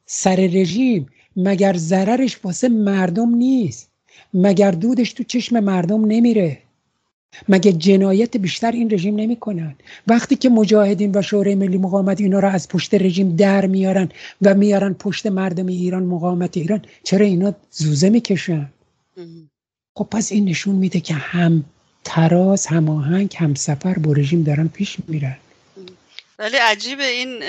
سر 0.05 0.35
رژیم 0.35 1.07
مگر 1.35 1.73
ضررش 1.77 2.39
واسه 2.43 2.69
مردم 2.69 3.35
نیست؟ 3.35 3.89
مگر 4.33 4.71
دودش 4.71 5.13
تو 5.13 5.23
چشم 5.23 5.59
مردم 5.59 6.05
نمیره؟ 6.05 6.57
مگه 7.49 7.71
جنایت 7.71 8.37
بیشتر 8.37 8.71
این 8.71 8.91
رژیم 8.91 9.15
نمی‌کنن؟ 9.15 9.75
وقتی 10.07 10.35
که 10.35 10.49
مجاهدین 10.49 11.11
و 11.15 11.21
شورای 11.21 11.55
ملی 11.55 11.77
مقاومت 11.77 12.21
اینا 12.21 12.39
را 12.39 12.49
از 12.49 12.67
پشت 12.67 12.93
رژیم 12.93 13.35
در 13.35 13.65
میارن 13.65 14.09
و 14.41 14.53
میارن 14.53 14.93
پشت 14.93 15.27
مردم 15.27 15.67
ایران 15.67 16.03
مقاومت 16.03 16.57
ایران 16.57 16.81
چرا 17.03 17.25
اینا 17.25 17.53
زوزه 17.71 18.09
می‌کشن. 18.09 18.69
خب 19.97 20.07
پس 20.11 20.31
این 20.31 20.45
نشون 20.45 20.75
میده 20.75 20.99
که 20.99 21.13
هم 21.13 21.63
تراز 22.03 22.65
هماهنگ 22.65 23.35
هم 23.37 23.53
سفر 23.53 23.93
با 23.93 24.11
رژیم 24.11 24.43
دارن 24.43 24.67
پیش 24.67 24.97
میرن. 25.07 25.37
ولی 26.39 26.57
عجیب 26.57 26.99
این 26.99 27.43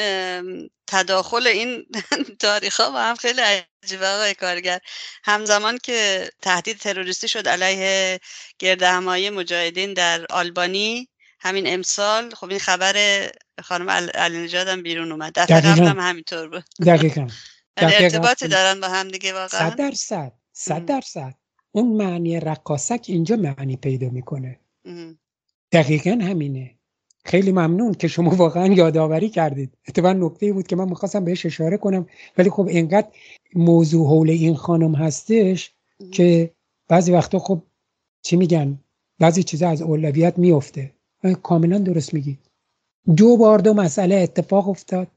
تداخل 0.93 1.47
این 1.47 1.87
تاریخ 2.41 2.81
ها 2.81 2.91
با 2.91 3.03
هم 3.03 3.15
خیلی 3.15 3.41
عجیبه 3.41 4.07
آقای 4.09 4.35
کارگر 4.35 4.79
همزمان 5.25 5.79
که 5.79 6.31
تهدید 6.43 6.79
تروریستی 6.79 7.29
شد 7.29 7.49
علیه 7.49 8.21
گرد 8.59 8.83
همایی 8.83 9.31
مجاهدین 9.31 9.95
در 9.95 10.27
آلبانی 10.31 11.09
همین 11.41 11.65
امسال 11.75 12.35
خب 12.35 12.51
این 12.51 12.59
خبر 12.59 13.27
خانم 13.65 13.91
عل- 13.91 14.11
علی 14.11 14.39
نژاد 14.39 14.69
هم 14.69 14.83
بیرون 14.83 15.13
اومد 15.13 15.33
دفعه. 15.39 15.61
قبل 15.61 15.89
هم 15.89 16.01
همینطور 16.01 16.49
بود 16.49 16.65
دقیقا 16.87 17.21
یعنی 17.81 17.93
دقیقاً. 17.93 18.05
ارتباطی 18.05 18.49
دارن 18.49 18.81
با 18.81 18.89
هم 18.89 19.09
دیگه 19.09 19.31
صد 19.33 19.37
واقعا 19.37 19.71
درصد 19.71 20.33
صد. 20.53 20.85
درصد 20.87 21.35
اون 21.73 21.97
معنی 21.97 22.41
رقاسک 22.41 23.05
اینجا 23.09 23.37
معنی 23.37 23.77
پیدا 23.77 24.09
می‌کنه. 24.09 24.61
دقیقا 25.73 26.11
همینه 26.11 26.79
خیلی 27.25 27.53
ممنون 27.53 27.95
که 27.95 28.09
شما 28.09 28.31
واقعا 28.45 28.67
یادآوری 28.67 29.29
کردید. 29.29 29.79
اتفاقا 29.89 30.13
نکته 30.13 30.53
بود 30.53 30.67
که 30.67 30.77
من 30.77 30.89
می‌خواستم 30.89 31.25
بهش 31.25 31.47
اشاره 31.47 31.77
کنم 31.77 32.07
ولی 32.39 32.51
خب 32.51 32.67
اینقدر 32.67 33.09
موضوع 33.55 34.07
حول 34.07 34.31
این 34.31 34.55
خانم 34.55 34.95
هستش 34.95 35.75
که 36.13 36.51
بعضی 36.89 37.13
وقتا 37.13 37.39
خب 37.39 37.63
چی 38.23 38.37
میگن 38.37 38.79
بعضی 39.19 39.43
چیزا 39.43 39.69
از 39.69 39.83
اولویت 39.83 40.39
میفته 40.39 40.91
کاملا 41.43 41.79
درست 41.79 42.15
میگید 42.15 42.39
دو 43.17 43.37
بار 43.37 43.59
دو 43.59 43.75
مسئله 43.75 44.15
اتفاق 44.15 44.69
افتاد 44.69 45.09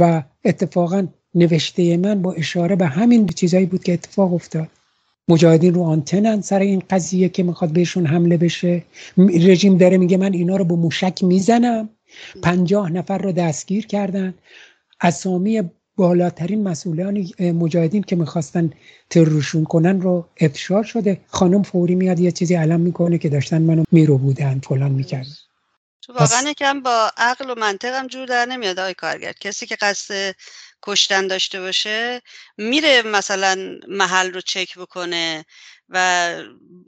و 0.00 0.22
اتفاقا 0.44 1.06
نوشته 1.34 1.96
من 1.96 2.22
با 2.22 2.32
اشاره 2.32 2.76
به 2.76 2.86
همین 2.86 3.26
چیزایی 3.26 3.66
بود 3.66 3.84
که 3.84 3.92
اتفاق 3.92 4.34
افتاد. 4.34 4.68
مجاهدین 5.28 5.74
رو 5.74 5.82
آنتنن 5.82 6.40
سر 6.40 6.58
این 6.58 6.82
قضیه 6.90 7.28
که 7.28 7.42
می‌خواد 7.42 7.72
بهشون 7.72 8.06
حمله 8.06 8.36
بشه. 8.36 8.84
رژیم 9.18 9.78
داره 9.78 9.98
میگه 9.98 10.16
من 10.16 10.32
اینا 10.32 10.56
رو 10.56 10.64
با 10.64 10.76
موشک 10.76 11.24
می‌زنم. 11.24 11.88
پنجاه 12.42 12.92
نفر 12.92 13.18
رو 13.18 13.32
دستگیر 13.32 13.86
کردن. 13.86 14.34
اسامی 15.00 15.62
بالاترین 15.96 16.62
مسئولان 16.62 17.26
اه، 17.38 17.52
مجاهدین 17.52 18.02
که 18.02 18.16
می‌خواستن 18.16 18.70
ترورشون 19.10 19.64
کنن 19.64 20.00
رو 20.00 20.26
افشا 20.40 20.82
شده. 20.82 21.20
خانم 21.26 21.62
فوری 21.62 21.94
میاد 21.94 22.20
یه 22.20 22.32
چیزی 22.32 22.54
علم 22.54 22.80
می‌کنه 22.80 23.18
که 23.18 23.28
داشتن 23.28 23.62
منو 23.62 23.84
میرو 23.92 24.18
بودن 24.18 24.60
فلان 24.64 24.92
می‌کردن. 24.92 25.36
تو 26.02 26.12
واقعا 26.12 26.50
یکم 26.50 26.80
با 26.80 27.10
عقل 27.16 27.50
و 27.50 27.54
منطق 27.54 27.94
هم 27.94 28.06
جور 28.06 28.26
در 28.26 28.46
نمیاد 28.46 28.78
آقای 28.78 28.94
کارگر. 28.94 29.32
کسی 29.32 29.66
که 29.66 29.76
قصد 29.80 30.34
کشتن 30.82 31.26
داشته 31.26 31.60
باشه 31.60 32.22
میره 32.56 33.02
مثلا 33.02 33.78
محل 33.88 34.32
رو 34.32 34.40
چک 34.40 34.78
بکنه 34.78 35.44
و 35.88 36.34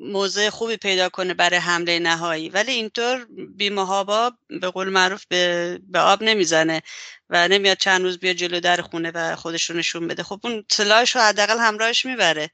موضع 0.00 0.50
خوبی 0.50 0.76
پیدا 0.76 1.08
کنه 1.08 1.34
برای 1.34 1.58
حمله 1.58 1.98
نهایی. 1.98 2.48
ولی 2.48 2.72
اینطور 2.72 3.26
بیمهابا 3.56 4.32
به 4.60 4.70
قول 4.70 4.88
معروف 4.88 5.24
به, 5.28 5.78
به 5.88 5.98
آب 5.98 6.22
نمی‌زنه 6.22 6.82
و 7.30 7.48
نمیاد 7.48 7.76
چند 7.76 8.02
روز 8.02 8.18
بیا 8.18 8.32
جلو 8.32 8.60
در 8.60 8.80
خونه 8.80 9.10
و 9.14 9.36
خودش 9.36 9.70
رو 9.70 9.76
نشون 9.76 10.08
بده. 10.08 10.22
خب 10.22 10.40
اون 10.44 10.64
سلاحش 10.70 11.16
رو 11.16 11.22
حداقل 11.22 11.58
همراهش 11.58 12.06
می‌بره. 12.06 12.50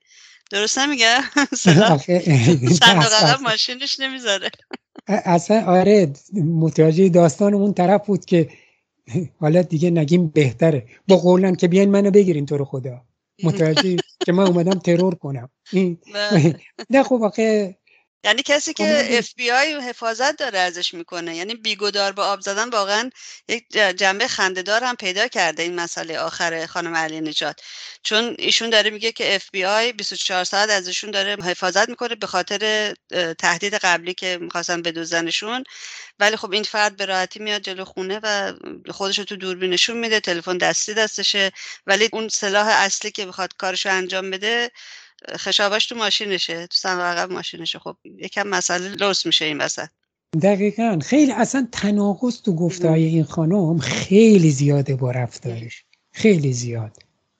درست 0.50 0.78
آخه 1.90 2.22
صندوق. 2.82 3.40
ماشینش 3.40 4.00
نمی‌ذاره. 4.00 4.50
اصلا 5.08 5.64
آره 5.66 6.12
متوجه 6.34 7.08
داستان 7.08 7.54
اون 7.54 7.74
طرف 7.74 8.06
بود 8.06 8.24
که 8.24 8.48
حالا 9.40 9.62
دیگه 9.62 9.90
نگیم 9.90 10.26
بهتره. 10.26 10.86
به 11.08 11.16
قول 11.16 11.39
اون 11.39 11.54
که 11.54 11.68
بیاین 11.68 11.90
منو 11.90 12.10
بگیرین 12.10 12.46
تو 12.46 12.56
رو 12.56 12.64
خدا. 12.64 13.02
متوجه 13.44 14.02
که 14.24 14.32
من 14.32 14.44
اومدم 14.44 14.78
ترور 14.78 15.14
کنم. 15.14 15.48
این. 15.72 15.98
نه 16.90 17.02
خب 17.08 17.22
آخه 17.22 17.76
یعنی 18.24 18.42
کسی 18.42 18.72
که 18.74 19.08
اف 19.18 19.34
بی 19.34 19.50
آی 19.50 19.74
حفاظت 19.74 20.36
داره 20.36 20.58
ازش 20.58 20.94
می‌کنه. 20.94 21.36
یعنی 21.36 21.54
بیگدار 21.54 22.12
به 22.12 22.22
آب 22.22 22.40
زدن 22.40 22.68
واقعا 22.68 23.10
یک 23.48 23.68
جنبه 23.72 24.28
خنده‌دار 24.28 24.84
هم 24.84 24.96
پیدا 24.96 25.28
کرده 25.28 25.62
این 25.62 25.74
مسئله 25.74 26.18
آخر 26.18 26.66
خانم 26.66 26.96
علی 26.96 27.20
نژاد 27.20 27.60
چون 28.02 28.36
ایشون 28.38 28.70
داره 28.70 28.90
میگه 28.90 29.12
که 29.12 29.34
اف 29.34 29.50
بی 29.52 29.64
آی 29.64 29.92
24 29.92 30.44
ساعت 30.44 30.70
ازشون 30.70 31.10
داره 31.10 31.36
حفاظت 31.44 31.88
می‌کنه 31.88 32.14
به 32.14 32.26
خاطر 32.26 32.94
تهدید 33.38 33.74
قبلی 33.74 34.14
که 34.14 34.38
می‌خواستن 34.40 34.82
بدزدنشون. 34.82 35.64
ولی 36.18 36.36
خب 36.36 36.52
این 36.52 36.62
فرد 36.62 36.96
به 36.96 37.04
راحتی 37.04 37.38
میاد 37.40 37.62
جلو 37.62 37.84
خونه 37.84 38.20
و 38.22 38.52
خودش 38.90 39.18
رو 39.18 39.24
تو 39.24 39.36
دوربینشون 39.36 39.96
میده 39.96 40.20
تلفن 40.20 40.58
دستی 40.58 40.94
دستشه. 40.94 41.52
ولی 41.86 42.08
اون 42.12 42.28
سلاح 42.28 42.66
اصلی 42.68 43.10
که 43.10 43.26
بخواد 43.26 43.56
کارش 43.58 43.86
رو 43.86 43.92
انجام 43.92 44.30
بده 44.30 44.70
خشاباش 45.36 45.86
تو 45.86 45.94
ماشینشه 45.94 46.66
تو 46.66 46.76
صندوق 46.76 47.04
عقب 47.04 47.32
ماشینشه. 47.32 47.78
خب 47.78 47.96
یکم 48.18 48.46
مسئله 48.48 48.88
لوس 48.88 49.26
میشه 49.26 49.44
این 49.44 49.58
وسط. 49.58 49.88
دقیقا. 50.42 50.98
خیلی 51.02 51.32
اصلا 51.32 51.68
تناقض 51.72 52.42
تو 52.42 52.54
گفتهای 52.54 53.04
این 53.04 53.24
خانم 53.24 53.78
خیلی 53.78 54.50
زیاده 54.50 54.96
با 54.96 55.10
رفتارش. 55.10 55.84
خیلی 56.12 56.52
زیاد. 56.52 56.92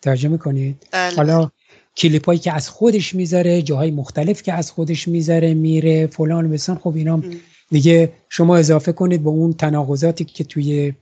ترجمه 0.02 0.38
کنید. 0.38 0.86
بله. 0.92 1.16
حالا 1.16 1.50
کلیپ 1.96 2.26
هایی 2.26 2.38
که 2.38 2.52
از 2.52 2.68
خودش 2.68 3.14
می‌ذاره 3.14 3.62
جاهای 3.62 3.90
مختلف 3.90 4.42
که 4.42 4.52
از 4.52 4.70
خودش 4.70 5.08
می‌ذاره 5.08 5.54
میره 5.54 6.06
فلان 6.06 6.50
بسان 6.50 6.78
خب 6.78 6.96
اینا. 6.96 7.22
دیگه 7.70 8.12
شما 8.28 8.56
اضافه 8.56 8.92
کنید 8.92 9.22
به 9.22 9.28
اون 9.28 9.52
تناقضاتی 9.52 10.24
که 10.24 10.44
توی 10.44 10.92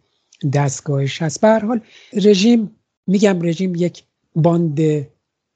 دستگاهش 0.53 1.23
هست. 1.23 1.41
به 1.41 1.59
حال 1.59 1.81
رژیم 2.13 2.77
میگم 3.07 3.43
رژیم 3.43 3.75
یک 3.75 4.03
باند 4.35 5.07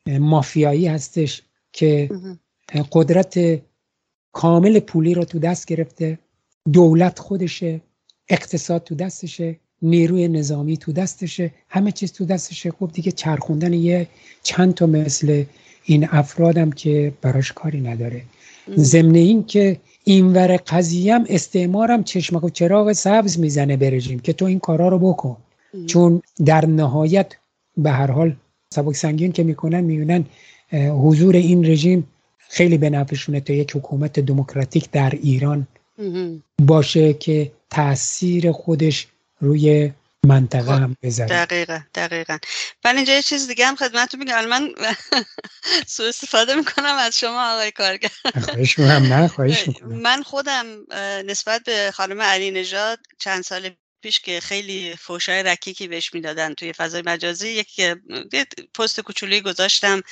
مافیایی 0.07 0.87
هستش 0.87 1.43
که 1.73 2.11
قدرت 2.93 3.61
کامل 4.33 4.81
پولی 4.81 5.15
رو 5.15 5.25
تو 5.25 5.39
دست 5.39 5.67
گرفته 5.67 6.19
دولت 6.73 7.19
خودشه 7.19 7.81
اقتصاد 8.29 8.85
تو 8.85 8.95
دستشه 8.95 9.57
نیروی 9.83 10.29
نظامی 10.29 10.77
تو 10.77 10.93
دستشه 10.93 11.51
همه 11.69 11.93
چیز 11.93 12.13
تو 12.13 12.25
دستشه 12.25 12.71
خب 12.71 12.91
دیگه 12.93 13.13
چرخوندن 13.13 13.73
یه 13.73 14.09
چند 14.43 14.75
تا 14.75 14.87
مثل 14.87 15.45
این 15.85 16.09
افرادم 16.11 16.71
که 16.71 17.13
براش 17.23 17.53
کاری 17.53 17.81
نداره. 17.81 18.23
ضمن 18.77 19.15
این 19.15 19.45
که 19.45 19.81
اینور 20.05 20.57
قضیه 20.57 21.15
هم 21.15 21.25
استعمارم 21.29 22.05
چشمک 22.05 22.45
و 22.45 22.51
چراغ 22.51 22.93
سبز 22.93 23.39
می‌زنه 23.39 23.77
به 23.77 23.91
رژیم 23.91 24.19
که 24.19 24.33
تو 24.33 24.45
این 24.45 24.59
کارا 24.59 24.89
رو 24.89 24.99
بکن. 24.99 25.37
چون 25.87 26.23
در 26.47 26.67
نهایت 26.67 27.35
به 27.77 27.91
هر 27.91 28.11
حال 28.11 28.37
سبک 28.75 28.97
سنگین 28.97 29.33
که 29.33 29.43
می‌کنن 29.43 29.81
می‌بینن 29.81 30.27
حضور 30.73 31.37
این 31.37 31.67
رژیم 31.67 32.09
خیلی 32.39 32.79
به 32.79 32.91
نفعشونه 32.91 33.41
تا 33.41 33.53
یک 33.53 33.77
حکومت 33.77 34.21
دموکراتیک 34.21 34.91
در 34.91 35.11
ایران 35.11 35.67
باشه 36.59 37.15
که 37.15 37.53
تاثیر 37.71 38.53
خودش 38.53 39.07
روی 39.41 39.93
منطقه 40.27 40.63
خب، 40.75 40.83
هم 40.83 40.97
بذاره. 41.03 41.45
دقیقا 41.45 41.81
دقیقا. 41.95 42.39
من 42.85 42.97
اینجا 42.97 43.13
یه 43.13 43.23
چیز 43.23 43.49
دیگه 43.49 43.67
هم 43.67 43.77
خدمتتون 43.77 44.21
میگم. 44.21 44.45
من 44.45 44.69
سو 45.87 46.03
استفاده 46.03 46.55
می‌کنم 46.55 46.97
از 46.99 47.19
شما 47.19 47.53
آقای 47.55 47.71
کارگر. 47.71 48.11
خواهش 48.45 48.79
می‌کنم 48.79 49.13
نه 49.13 49.29
خواهش 49.29 49.69
می‌کنم. 49.69 49.93
من 49.93 50.23
خودم 50.23 50.67
نسبت 51.27 51.63
به 51.65 51.91
خانم 51.95 52.21
علی 52.23 52.51
نژاد 52.51 52.99
چند 53.19 53.43
سال 53.43 53.71
پیش 54.03 54.21
که 54.21 54.41
خیلی 54.41 54.97
فوشای 54.97 55.43
رکیکی 55.43 55.89
بهش 55.89 56.15
می‌دادن 56.15 56.55
توی 56.55 56.73
فضای 56.73 57.03
مجازی 57.07 57.49
یک 57.49 57.81
پست 58.75 59.01
کوچولی 59.01 59.41
گذاشتم 59.41 60.03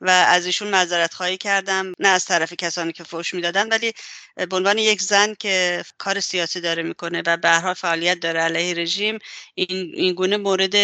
و 0.00 0.10
از 0.10 0.46
ایشون 0.46 0.68
معذرت 0.68 1.14
خواهی 1.14 1.36
کردم 1.36 1.92
نه 1.98 2.08
از 2.08 2.24
طرف 2.24 2.52
کسانی 2.52 2.92
که 2.92 3.04
فوش 3.04 3.34
می‌دادن 3.34 3.68
ولی 3.68 3.92
به 4.36 4.56
عنوان 4.56 4.78
یک 4.78 5.02
زن 5.02 5.34
که 5.34 5.84
کار 5.98 6.20
سیاسی 6.20 6.60
داره 6.60 6.82
می‌کنه 6.82 7.22
و 7.26 7.36
به 7.36 7.48
هر 7.48 7.74
فعالیت 7.74 8.20
داره 8.20 8.40
علیه 8.40 8.74
رژیم 8.74 9.18
این, 9.54 9.92
این 9.94 10.14
گونه 10.14 10.36
مورد 10.36 10.76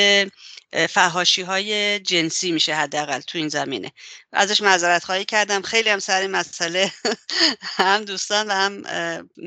فهاشی 0.90 1.42
های 1.42 2.00
جنسی 2.00 2.52
میشه 2.52 2.74
حداقل 2.74 3.20
تو 3.20 3.38
این 3.38 3.48
زمینه. 3.48 3.92
ازش 4.32 4.60
معذرت 4.62 5.04
خواهی 5.04 5.24
کردم. 5.24 5.62
خیلی 5.62 5.88
هم 5.90 5.98
سر 5.98 6.26
مسئله 6.26 6.92
هم 7.78 8.04
دوستان 8.04 8.46
و 8.48 8.52
هم 8.52 8.82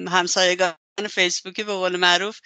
همسایگان 0.07 0.75
فیسبوکی 1.09 1.63
به 1.63 1.73
قول 1.73 1.95
معروف 1.97 2.39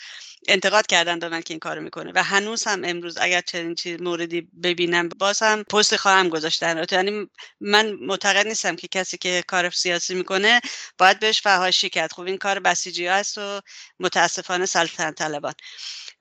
انتقاد 0.47 0.87
کردن 0.87 1.27
من 1.27 1.41
که 1.41 1.53
این 1.53 1.59
کارو 1.59 1.81
می‌کنه. 1.81 2.11
و 2.15 2.23
هنوز 2.23 2.63
هم 2.63 2.83
امروز 2.85 3.17
اگر 3.17 3.41
چنین 3.41 3.75
چیز 3.75 4.01
موردی 4.01 4.41
ببینم 4.63 5.09
باز 5.09 5.41
هم 5.43 5.63
پست 5.63 5.95
خواهم 5.95 6.29
گذاشتن 6.29 6.85
یعنی 6.91 7.27
من 7.59 7.91
معتقد 7.91 8.47
نیستم 8.47 8.75
که 8.75 8.87
کسی 8.87 9.17
که 9.17 9.43
کار 9.47 9.69
سیاسی 9.69 10.15
می‌کنه 10.15 10.61
باید 10.97 11.19
بهش 11.19 11.41
فهاشی 11.41 11.89
کرد. 11.89 12.11
خب 12.13 12.21
این 12.21 12.37
کار 12.37 12.59
بسیجی 12.59 13.07
است 13.07 13.37
و 13.37 13.61
متاسفانه 13.99 14.65
سلطنت 14.65 15.15
طلبان. 15.15 15.53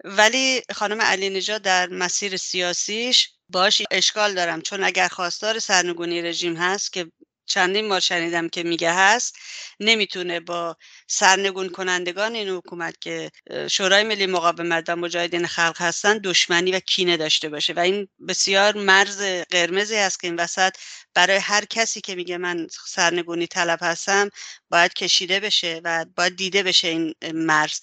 ولی 0.05 0.63
خانم 0.75 1.03
علی 1.03 1.31
نژاد 1.31 1.63
در 1.63 1.89
مسیر 1.89 2.37
سیاسیش 2.37 3.31
باش 3.49 3.83
اشکال 3.91 4.35
دارم. 4.35 4.61
چون 4.63 4.85
اگر 4.85 5.09
خواستار 5.09 5.59
سرنگونی 5.59 6.23
رژیم 6.23 6.57
هست 6.57 6.93
که 6.93 7.07
چندین 7.47 7.89
بار 7.89 8.01
شنیدم 8.01 8.49
که 8.49 8.63
میگه 8.63 8.93
هست. 8.93 9.37
نمی‌تونه 9.81 10.41
با 10.41 10.77
سرنگون 11.07 11.69
کنندگان 11.69 12.35
این 12.35 12.49
حکومت 12.49 13.01
که 13.01 13.31
شورای 13.71 14.03
ملی 14.05 14.27
مقاومت 14.27 14.89
و 14.89 14.97
مجاهدین 14.97 15.47
خلق 15.47 15.77
هستن 15.79 16.19
دشمنی 16.19 16.73
و 16.73 16.81
کینه 16.81 17.17
داشته 17.17 17.49
باشه. 17.49 17.73
و 17.73 17.79
این 17.79 18.09
بسیار 18.29 18.77
مرز 18.77 19.23
قرمزی 19.51 19.97
هست 19.97 20.21
که 20.21 20.27
این 20.27 20.37
وسط 20.37 20.77
برای 21.15 21.37
هر 21.37 21.65
کسی 21.65 22.01
که 22.01 22.15
میگه 22.15 22.39
من 22.39 22.67
سرنگونی 22.87 23.47
طلب 23.47 23.79
هستم 23.83 24.31
باید 24.71 24.95
کشیده 24.95 25.41
بشه 25.41 25.81
و 25.85 26.05
باید 26.17 26.37
دیده 26.37 26.63
بشه 26.63 26.89
این 26.89 27.15
مرز. 27.35 27.81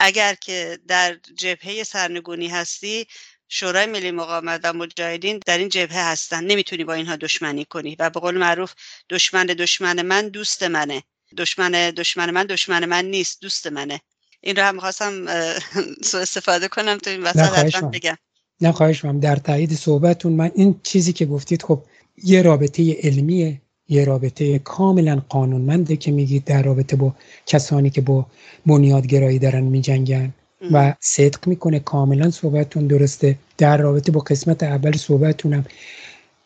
اگر 0.00 0.34
که 0.34 0.78
در 0.88 1.14
جبهه 1.14 1.84
سرنگونی 1.84 2.48
هستی 2.48 3.06
شورای 3.48 3.86
ملی 3.86 4.10
مقاومت 4.10 4.60
و 4.64 4.72
مجاهدین 4.72 5.40
در 5.46 5.58
این 5.58 5.68
جبهه 5.68 6.10
هستن. 6.10 6.44
نمی‌تونی 6.44 6.84
با 6.84 6.92
اینها 6.94 7.16
دشمنی 7.16 7.64
کنی. 7.64 7.96
و 7.98 8.10
به 8.10 8.20
قول 8.20 8.38
معروف 8.38 8.72
دشمن 9.10 9.46
دشمن 9.46 10.02
من 10.02 10.28
دوست 10.28 10.62
منه. 10.62 11.02
دشمن 11.36 11.70
دشمن 11.70 12.30
من 12.30 12.46
دشمن 12.46 12.84
من 12.84 13.04
نیست 13.04 13.40
دوست 13.40 13.66
منه. 13.66 14.00
این 14.40 14.56
رو 14.56 14.62
هم 14.62 14.80
خواستم 14.80 15.26
سو 16.02 16.18
استفاده 16.24 16.68
کنم 16.68 16.98
تو 16.98 17.10
این 17.10 17.22
وسط 17.22 17.38
حتما 17.38 17.88
بگم. 17.88 18.16
نه 18.60 18.72
خواهش 18.72 19.04
من 19.04 19.18
در 19.18 19.36
تایید 19.36 19.74
صحبتون 19.74 20.32
من 20.32 20.50
این 20.54 20.80
چیزی 20.82 21.12
که 21.12 21.26
گفتید 21.26 21.62
خب 21.62 21.82
یه 22.24 22.42
رابطه 22.42 22.96
علمیه 23.02 23.60
یه 23.88 24.04
رابطه 24.04 24.58
کاملا 24.58 25.22
قانونمنده 25.28 25.96
که 25.96 26.10
میگید 26.10 26.44
در 26.44 26.62
رابطه 26.62 26.96
با 26.96 27.14
کسانی 27.46 27.90
که 27.90 28.00
با 28.00 28.26
بنیادگرایی 28.66 29.38
دارن 29.38 29.60
میجنگن. 29.60 30.34
و 30.72 30.94
صدق 31.00 31.48
می‌کنه. 31.48 31.78
کاملا 31.78 32.30
صحبتتون 32.30 32.86
درسته. 32.86 33.38
در 33.58 33.76
رابطه 33.76 34.12
با 34.12 34.20
قسمت 34.20 34.62
اول 34.62 34.96
صحبتتونم 34.96 35.64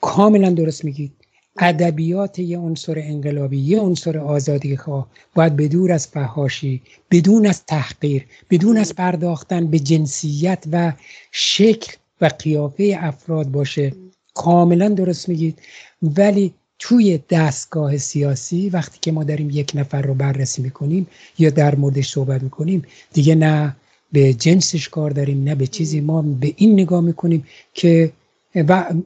کاملا 0.00 0.50
درست 0.50 0.84
میگید. 0.84 1.12
ادبیات 1.60 2.38
یه 2.38 2.58
عنصر 2.58 2.94
انقلابی 2.98 3.58
یه 3.58 3.80
عنصر 3.80 4.18
آزادی 4.18 4.76
خواه 4.76 5.08
باید 5.34 5.56
بدور 5.56 5.92
از 5.92 6.06
فهاشی 6.06 6.82
بدون 7.10 7.46
از 7.46 7.64
تحقیر 7.66 8.26
بدون 8.50 8.76
از 8.76 8.94
پرداختن 8.94 9.66
به 9.66 9.78
جنسیت 9.78 10.64
و 10.72 10.92
شکل 11.32 11.92
و 12.20 12.30
قیافه 12.38 12.98
افراد 13.00 13.48
باشه. 13.48 13.92
کاملا 14.34 14.88
درست 14.88 15.28
میگید. 15.28 15.58
ولی 16.02 16.54
توی 16.78 17.20
دستگاه 17.30 17.96
سیاسی 17.96 18.70
وقتی 18.70 18.98
که 19.00 19.12
ما 19.12 19.24
داریم 19.24 19.50
یک 19.50 19.72
نفر 19.74 20.02
رو 20.02 20.14
بررسی 20.14 20.62
می‌کنیم 20.62 21.06
یا 21.38 21.50
در 21.50 21.74
موردش 21.74 22.10
صحبت 22.10 22.42
می‌کنیم 22.42 22.82
دیگه 23.12 23.34
نه. 23.34 23.76
به 24.12 24.35
جنسش 24.35 24.89
کار 24.89 25.10
داریم 25.10 25.44
نه 25.44 25.55
به 25.55 25.66
چیزی. 25.66 26.01
ما 26.01 26.22
به 26.22 26.55
این 26.56 26.72
نگاه 26.72 27.01
می‌کنیم 27.01 27.47
که 27.74 28.12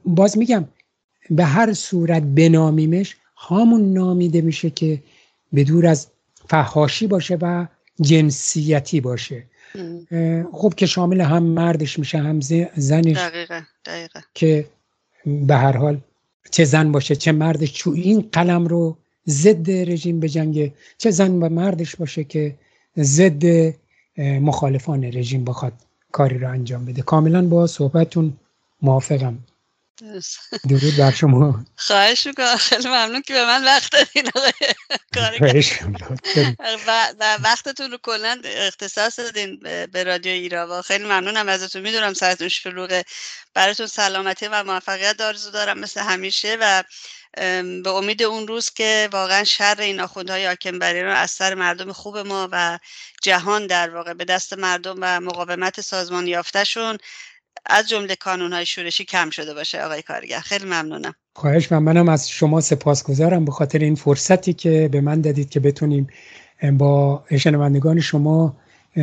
باز 0.05 0.37
میگم 0.37 0.65
به 1.29 1.45
هر 1.45 1.73
صورت 1.73 2.23
بنامیمش 2.23 3.15
همون 3.37 3.93
نامیده 3.93 4.41
میشه 4.41 4.69
که 4.69 4.99
به 5.53 5.63
دور 5.63 5.87
از 5.87 6.07
فهاشی 6.49 7.07
باشه 7.07 7.37
و 7.41 7.65
جنسیتی 8.01 9.01
باشه. 9.01 9.43
خب 10.51 10.73
که 10.77 10.85
شامل 10.85 11.21
هم 11.21 11.43
مردش 11.43 11.99
میشه 11.99 12.17
هم 12.17 12.41
زنش 12.75 13.17
دقیقه 13.17 13.65
دقیقه. 13.85 14.23
که 14.33 14.65
به 15.25 15.55
هر 15.55 15.77
حال 15.77 15.97
چه 16.51 16.65
زن 16.65 16.91
باشه 16.91 17.15
چه 17.15 17.31
مردش. 17.31 17.73
چو 17.73 17.91
این 17.91 18.29
قلم 18.31 18.67
رو 18.67 18.97
ضد 19.27 19.71
رژیم 19.71 20.19
بجنگه 20.19 20.73
چه 20.97 21.11
زن 21.11 21.31
و 21.31 21.49
مردش 21.49 21.95
باشه 21.95 22.23
که 22.23 22.55
ضد 22.97 23.73
مخالفان 24.17 25.03
رژیم 25.03 25.45
بخواد 25.45 25.73
کاری 26.11 26.37
رو 26.37 26.49
انجام 26.49 26.85
بده. 26.85 27.01
کاملا 27.01 27.41
با 27.41 27.67
صحبتتون 27.67 28.37
موافقم. 28.81 29.39
درود 30.69 30.97
بر 30.97 31.11
شما. 31.11 31.65
خواهش 31.75 32.27
می‌کنم. 32.27 32.55
خیلی 32.55 32.87
ممنون 32.87 33.21
که 33.21 33.33
به 33.33 33.45
من 33.45 33.65
وقت 33.65 33.91
دادین. 33.91 34.31
و 36.87 37.37
وقتتون 37.43 37.91
رو 37.91 37.97
کلا 38.03 38.41
اختصاص 38.45 39.19
دادین 39.19 39.59
به 39.91 40.03
رادیو 40.03 40.31
ایراوا. 40.31 40.81
خیلی 40.81 41.03
ممنونم 41.03 41.49
ازتون. 41.49 41.81
می‌دونم 41.81 42.13
سرتون 42.13 42.47
شلوغه 42.47 43.03
براتون 43.53 43.87
سلامتی 43.87 44.47
و 44.47 44.63
موفقیت 44.63 45.21
آرزو 45.21 45.51
دارم. 45.51 45.79
مثل 45.79 46.01
همیشه. 46.01 46.57
و 46.61 46.83
به 47.83 47.89
امید 47.89 48.23
اون 48.23 48.47
روز 48.47 48.69
که 48.69 49.09
واقعا 49.11 49.43
شر 49.43 49.75
این 49.79 49.99
آخوندهای 49.99 50.45
حاکم 50.45 50.79
بر 50.79 50.93
ایران 50.93 51.15
از 51.15 51.31
سر 51.31 51.53
مردم 51.53 51.91
خوب 51.91 52.17
ما 52.17 52.49
و 52.51 52.79
جهان 53.21 53.67
در 53.67 53.89
واقع 53.89 54.13
به 54.13 54.25
دست 54.25 54.53
مردم 54.53 54.95
و 55.01 55.19
مقاومت 55.19 55.81
سازمان 55.81 56.27
یافتهشون 56.27 56.97
از 57.65 57.89
جمله 57.89 58.15
های 58.25 58.65
شورشی 58.65 59.05
کم 59.05 59.29
شده 59.29 59.53
باشه 59.53 59.81
آقای 59.81 60.01
کارگر. 60.01 60.39
خیلی 60.39 60.65
ممنونم. 60.65 61.13
خواهش 61.35 61.71
من 61.71 61.79
منم 61.79 62.09
از 62.09 62.29
شما 62.29 62.61
سپاسگزارم. 62.61 63.45
به 63.45 63.51
خاطر 63.51 63.79
این 63.79 63.95
فرصتی 63.95 64.53
که 64.53 64.89
به 64.91 65.01
من 65.01 65.21
دادید 65.21 65.49
که 65.49 65.59
بتونیم 65.59 66.07
با 66.73 67.23
شنوندگان 67.37 67.99
شما 67.99 68.57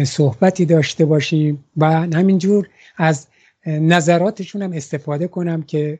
صحبتی 0.04 0.66
داشته 0.66 1.04
باشیم. 1.04 1.64
و 1.76 1.86
همینجور 1.90 2.68
از 2.96 3.26
نظراتشون 3.66 4.62
هم 4.62 4.72
استفاده 4.72 5.28
کنم 5.28 5.62
که 5.62 5.98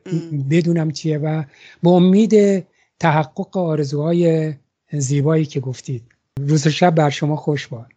بدونم 0.49 0.91
چیه 0.91 1.17
و 1.17 1.43
با 1.83 1.91
امید 1.91 2.65
تحقق 2.99 3.57
آرزوهای 3.57 4.53
زیبایی 4.91 5.45
که 5.45 5.59
گفتید. 5.59 6.03
روز 6.39 6.67
شب 6.67 6.95
بر 6.95 7.09
شما 7.09 7.35
خوش 7.35 7.67
باد. 7.67 7.87